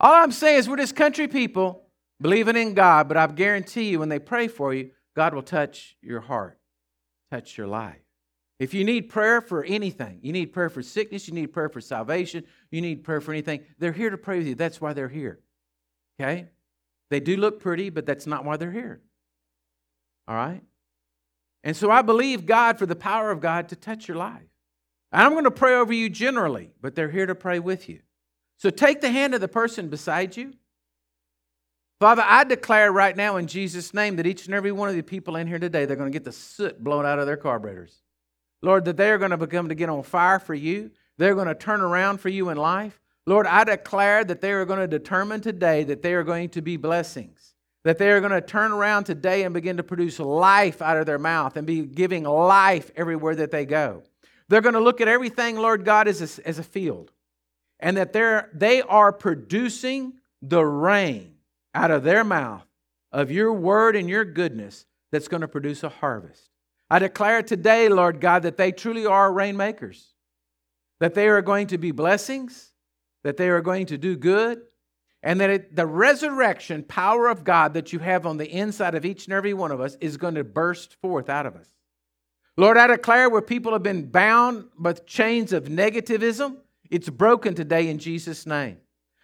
All 0.00 0.14
I'm 0.14 0.32
saying 0.32 0.58
is, 0.58 0.68
we're 0.68 0.76
just 0.76 0.96
country 0.96 1.28
people 1.28 1.84
believing 2.20 2.56
in 2.56 2.74
God, 2.74 3.08
but 3.08 3.16
I 3.16 3.26
guarantee 3.28 3.90
you, 3.90 4.00
when 4.00 4.08
they 4.08 4.18
pray 4.18 4.48
for 4.48 4.74
you, 4.74 4.90
God 5.14 5.34
will 5.34 5.42
touch 5.42 5.96
your 6.00 6.20
heart, 6.20 6.58
touch 7.30 7.56
your 7.56 7.66
life. 7.66 7.98
If 8.58 8.74
you 8.74 8.84
need 8.84 9.08
prayer 9.08 9.40
for 9.40 9.64
anything, 9.64 10.20
you 10.22 10.32
need 10.32 10.52
prayer 10.52 10.70
for 10.70 10.82
sickness, 10.82 11.26
you 11.26 11.34
need 11.34 11.52
prayer 11.52 11.68
for 11.68 11.80
salvation, 11.80 12.44
you 12.70 12.80
need 12.80 13.02
prayer 13.02 13.20
for 13.20 13.32
anything, 13.32 13.64
they're 13.78 13.92
here 13.92 14.10
to 14.10 14.18
pray 14.18 14.38
with 14.38 14.46
you. 14.46 14.54
That's 14.54 14.80
why 14.80 14.92
they're 14.92 15.08
here. 15.08 15.40
Okay? 16.20 16.46
They 17.10 17.20
do 17.20 17.36
look 17.36 17.60
pretty, 17.60 17.90
but 17.90 18.06
that's 18.06 18.26
not 18.26 18.44
why 18.44 18.56
they're 18.56 18.72
here. 18.72 19.02
All 20.28 20.36
right? 20.36 20.62
And 21.64 21.76
so 21.76 21.90
I 21.90 22.02
believe 22.02 22.46
God 22.46 22.78
for 22.78 22.86
the 22.86 22.96
power 22.96 23.30
of 23.30 23.40
God 23.40 23.68
to 23.68 23.76
touch 23.76 24.08
your 24.08 24.16
life. 24.16 24.51
I'm 25.12 25.32
going 25.32 25.44
to 25.44 25.50
pray 25.50 25.74
over 25.74 25.92
you 25.92 26.08
generally, 26.08 26.70
but 26.80 26.94
they're 26.94 27.10
here 27.10 27.26
to 27.26 27.34
pray 27.34 27.58
with 27.58 27.88
you. 27.88 28.00
So 28.56 28.70
take 28.70 29.00
the 29.00 29.10
hand 29.10 29.34
of 29.34 29.40
the 29.40 29.48
person 29.48 29.88
beside 29.88 30.36
you. 30.36 30.54
Father, 32.00 32.24
I 32.26 32.44
declare 32.44 32.90
right 32.90 33.16
now 33.16 33.36
in 33.36 33.46
Jesus' 33.46 33.94
name 33.94 34.16
that 34.16 34.26
each 34.26 34.46
and 34.46 34.54
every 34.54 34.72
one 34.72 34.88
of 34.88 34.96
the 34.96 35.02
people 35.02 35.36
in 35.36 35.46
here 35.46 35.58
today, 35.58 35.84
they're 35.84 35.96
going 35.96 36.10
to 36.10 36.16
get 36.16 36.24
the 36.24 36.32
soot 36.32 36.82
blown 36.82 37.06
out 37.06 37.18
of 37.18 37.26
their 37.26 37.36
carburetors. 37.36 38.02
Lord, 38.62 38.84
that 38.86 38.96
they're 38.96 39.18
going 39.18 39.30
to 39.32 39.36
become 39.36 39.68
to 39.68 39.74
get 39.74 39.88
on 39.88 40.02
fire 40.02 40.38
for 40.38 40.54
you. 40.54 40.90
They're 41.18 41.34
going 41.34 41.48
to 41.48 41.54
turn 41.54 41.80
around 41.80 42.18
for 42.18 42.28
you 42.28 42.48
in 42.48 42.56
life. 42.56 42.98
Lord, 43.26 43.46
I 43.46 43.64
declare 43.64 44.24
that 44.24 44.40
they 44.40 44.52
are 44.52 44.64
going 44.64 44.80
to 44.80 44.88
determine 44.88 45.40
today 45.40 45.84
that 45.84 46.02
they 46.02 46.14
are 46.14 46.24
going 46.24 46.48
to 46.50 46.62
be 46.62 46.76
blessings, 46.76 47.54
that 47.84 47.98
they 47.98 48.10
are 48.10 48.20
going 48.20 48.32
to 48.32 48.40
turn 48.40 48.72
around 48.72 49.04
today 49.04 49.44
and 49.44 49.54
begin 49.54 49.76
to 49.76 49.84
produce 49.84 50.18
life 50.18 50.82
out 50.82 50.96
of 50.96 51.06
their 51.06 51.18
mouth 51.18 51.56
and 51.56 51.66
be 51.66 51.82
giving 51.82 52.24
life 52.24 52.90
everywhere 52.96 53.36
that 53.36 53.50
they 53.50 53.64
go. 53.64 54.02
They're 54.52 54.60
going 54.60 54.74
to 54.74 54.80
look 54.80 55.00
at 55.00 55.08
everything, 55.08 55.56
Lord 55.56 55.86
God, 55.86 56.06
as 56.06 56.38
a, 56.38 56.46
as 56.46 56.58
a 56.58 56.62
field, 56.62 57.10
and 57.80 57.96
that 57.96 58.12
they're, 58.12 58.50
they 58.52 58.82
are 58.82 59.10
producing 59.10 60.18
the 60.42 60.62
rain 60.62 61.36
out 61.74 61.90
of 61.90 62.02
their 62.02 62.22
mouth 62.22 62.66
of 63.12 63.30
your 63.30 63.54
word 63.54 63.96
and 63.96 64.10
your 64.10 64.26
goodness 64.26 64.84
that's 65.10 65.26
going 65.26 65.40
to 65.40 65.48
produce 65.48 65.84
a 65.84 65.88
harvest. 65.88 66.50
I 66.90 66.98
declare 66.98 67.42
today, 67.42 67.88
Lord 67.88 68.20
God, 68.20 68.42
that 68.42 68.58
they 68.58 68.72
truly 68.72 69.06
are 69.06 69.32
rainmakers, 69.32 70.12
that 71.00 71.14
they 71.14 71.28
are 71.28 71.40
going 71.40 71.68
to 71.68 71.78
be 71.78 71.90
blessings, 71.90 72.72
that 73.24 73.38
they 73.38 73.48
are 73.48 73.62
going 73.62 73.86
to 73.86 73.96
do 73.96 74.16
good, 74.16 74.60
and 75.22 75.40
that 75.40 75.48
it, 75.48 75.76
the 75.76 75.86
resurrection 75.86 76.82
power 76.82 77.28
of 77.28 77.42
God 77.42 77.72
that 77.72 77.94
you 77.94 78.00
have 78.00 78.26
on 78.26 78.36
the 78.36 78.50
inside 78.50 78.96
of 78.96 79.06
each 79.06 79.24
and 79.24 79.32
every 79.32 79.54
one 79.54 79.70
of 79.70 79.80
us 79.80 79.96
is 80.02 80.18
going 80.18 80.34
to 80.34 80.44
burst 80.44 80.96
forth 81.00 81.30
out 81.30 81.46
of 81.46 81.56
us. 81.56 81.70
Lord, 82.58 82.76
I 82.76 82.86
declare 82.86 83.30
where 83.30 83.40
people 83.40 83.72
have 83.72 83.82
been 83.82 84.10
bound 84.10 84.66
with 84.78 85.06
chains 85.06 85.54
of 85.54 85.64
negativism, 85.64 86.58
it's 86.90 87.08
broken 87.08 87.54
today 87.54 87.88
in 87.88 87.98
Jesus' 87.98 88.44
name. 88.44 88.76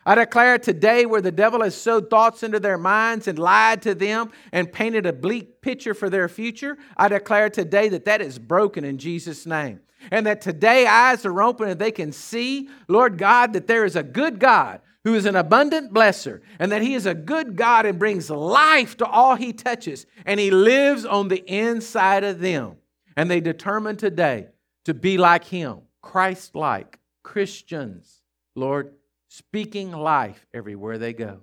I 0.07 0.15
declare 0.15 0.59
today 0.59 1.05
where 1.05 1.21
the 1.21 1.31
devil 1.31 1.63
has 1.63 1.77
sowed 1.77 2.09
thoughts 2.09 2.43
into 2.43 2.59
their 2.59 2.79
minds 2.79 3.29
and 3.29 3.39
lied 3.39 3.83
to 3.83 3.95
them 3.95 4.31
and 4.53 4.73
painted 4.73 5.05
a 5.05 5.13
bleak 5.13 5.61
picture 5.61 5.93
for 5.93 6.09
their 6.09 6.31
future, 6.31 6.79
I 6.97 7.09
declare 7.09 7.51
today 7.51 7.91
that 7.91 8.07
that 8.07 8.23
is 8.23 8.39
broken 8.39 8.85
in 8.85 8.97
Jesus' 8.97 9.45
name. 9.45 9.81
And 10.11 10.27
that 10.27 10.41
today 10.41 10.87
eyes 10.87 11.27
are 11.27 11.43
open 11.43 11.69
and 11.69 11.79
they 11.79 11.91
can 11.91 12.13
see, 12.13 12.71
Lord 12.87 13.19
God, 13.19 13.53
that 13.53 13.67
there 13.67 13.85
is 13.85 13.97
a 13.97 14.03
good 14.03 14.39
God 14.39 14.81
who 15.05 15.15
is 15.15 15.27
an 15.27 15.37
abundant 15.37 15.93
blesser, 15.93 16.41
and 16.59 16.73
that 16.73 16.83
He 16.83 16.95
is 16.95 17.05
a 17.05 17.15
good 17.15 17.57
God 17.57 17.85
and 17.85 17.99
brings 17.99 18.31
life 18.31 18.97
to 18.99 19.07
all 19.07 19.37
He 19.37 19.53
touches, 19.53 20.07
and 20.25 20.41
He 20.41 20.51
lives 20.51 21.05
on 21.05 21.29
the 21.29 21.45
inside 21.47 22.25
of 22.25 22.41
them. 22.41 22.77
And 23.19 23.29
they 23.29 23.41
determine 23.41 23.97
today 23.97 24.47
to 24.85 24.95
be 24.95 25.19
like 25.19 25.43
Him, 25.43 25.79
Christ 26.03 26.55
like 26.55 27.01
Christians, 27.25 28.23
Lord, 28.55 28.95
speaking 29.27 29.91
life 29.91 30.47
everywhere 30.55 30.99
they 30.99 31.13
go. 31.13 31.41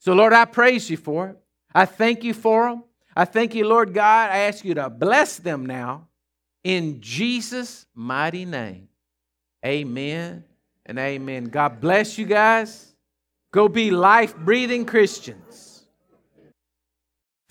So, 0.00 0.14
Lord, 0.14 0.32
I 0.32 0.46
praise 0.46 0.90
you 0.90 0.96
for 0.96 1.28
it. 1.28 1.38
I 1.72 1.84
thank 1.84 2.24
you 2.24 2.34
for 2.34 2.68
them. 2.68 2.82
I 3.14 3.24
thank 3.24 3.54
you, 3.54 3.68
Lord 3.68 3.94
God. 3.94 4.30
I 4.30 4.38
ask 4.38 4.64
you 4.64 4.74
to 4.74 4.90
bless 4.90 5.36
them 5.36 5.64
now 5.64 6.08
in 6.64 7.00
Jesus' 7.00 7.86
mighty 7.94 8.44
name. 8.44 8.88
Amen 9.64 10.42
and 10.84 10.98
amen. 10.98 11.44
God 11.44 11.80
bless 11.80 12.18
you 12.18 12.26
guys. 12.26 12.96
Go 13.52 13.68
be 13.68 13.92
life 13.92 14.36
breathing 14.36 14.84
Christians. 14.84 15.71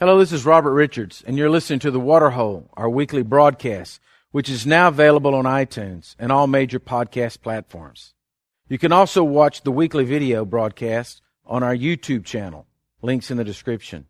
Hello, 0.01 0.17
this 0.17 0.31
is 0.31 0.47
Robert 0.47 0.71
Richarz, 0.71 1.23
and 1.27 1.37
you're 1.37 1.47
listening 1.47 1.77
to 1.81 1.91
The 1.91 1.99
Waterhole, 1.99 2.71
our 2.73 2.89
weekly 2.89 3.21
broadcast, 3.21 4.01
which 4.31 4.49
is 4.49 4.65
now 4.65 4.87
available 4.87 5.35
on 5.35 5.45
iTunes 5.45 6.15
and 6.17 6.31
all 6.31 6.47
major 6.47 6.79
podcast 6.79 7.43
platforms. 7.43 8.15
You 8.67 8.79
can 8.79 8.91
also 8.91 9.23
watch 9.23 9.61
the 9.61 9.71
weekly 9.71 10.03
video 10.03 10.43
broadcast 10.43 11.21
on 11.45 11.61
our 11.61 11.75
YouTube 11.75 12.25
channel. 12.25 12.65
Links 13.03 13.29
in 13.29 13.37
the 13.37 13.43
description. 13.43 14.07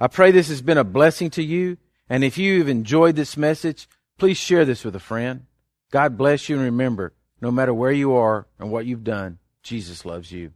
I 0.00 0.06
pray 0.06 0.30
this 0.30 0.48
has 0.48 0.62
been 0.62 0.78
a 0.78 0.84
blessing 0.84 1.28
to 1.32 1.42
you, 1.42 1.76
and 2.08 2.24
if 2.24 2.38
you've 2.38 2.70
enjoyed 2.70 3.16
this 3.16 3.36
message, 3.36 3.90
please 4.16 4.38
share 4.38 4.64
this 4.64 4.86
with 4.86 4.96
a 4.96 5.00
friend. 5.00 5.44
God 5.90 6.16
bless 6.16 6.48
you, 6.48 6.56
and 6.56 6.64
remember, 6.64 7.12
no 7.42 7.50
matter 7.50 7.74
where 7.74 7.92
you 7.92 8.14
are 8.14 8.46
and 8.58 8.70
what 8.70 8.86
you've 8.86 9.04
done, 9.04 9.36
Jesus 9.62 10.06
loves 10.06 10.32
you. 10.32 10.52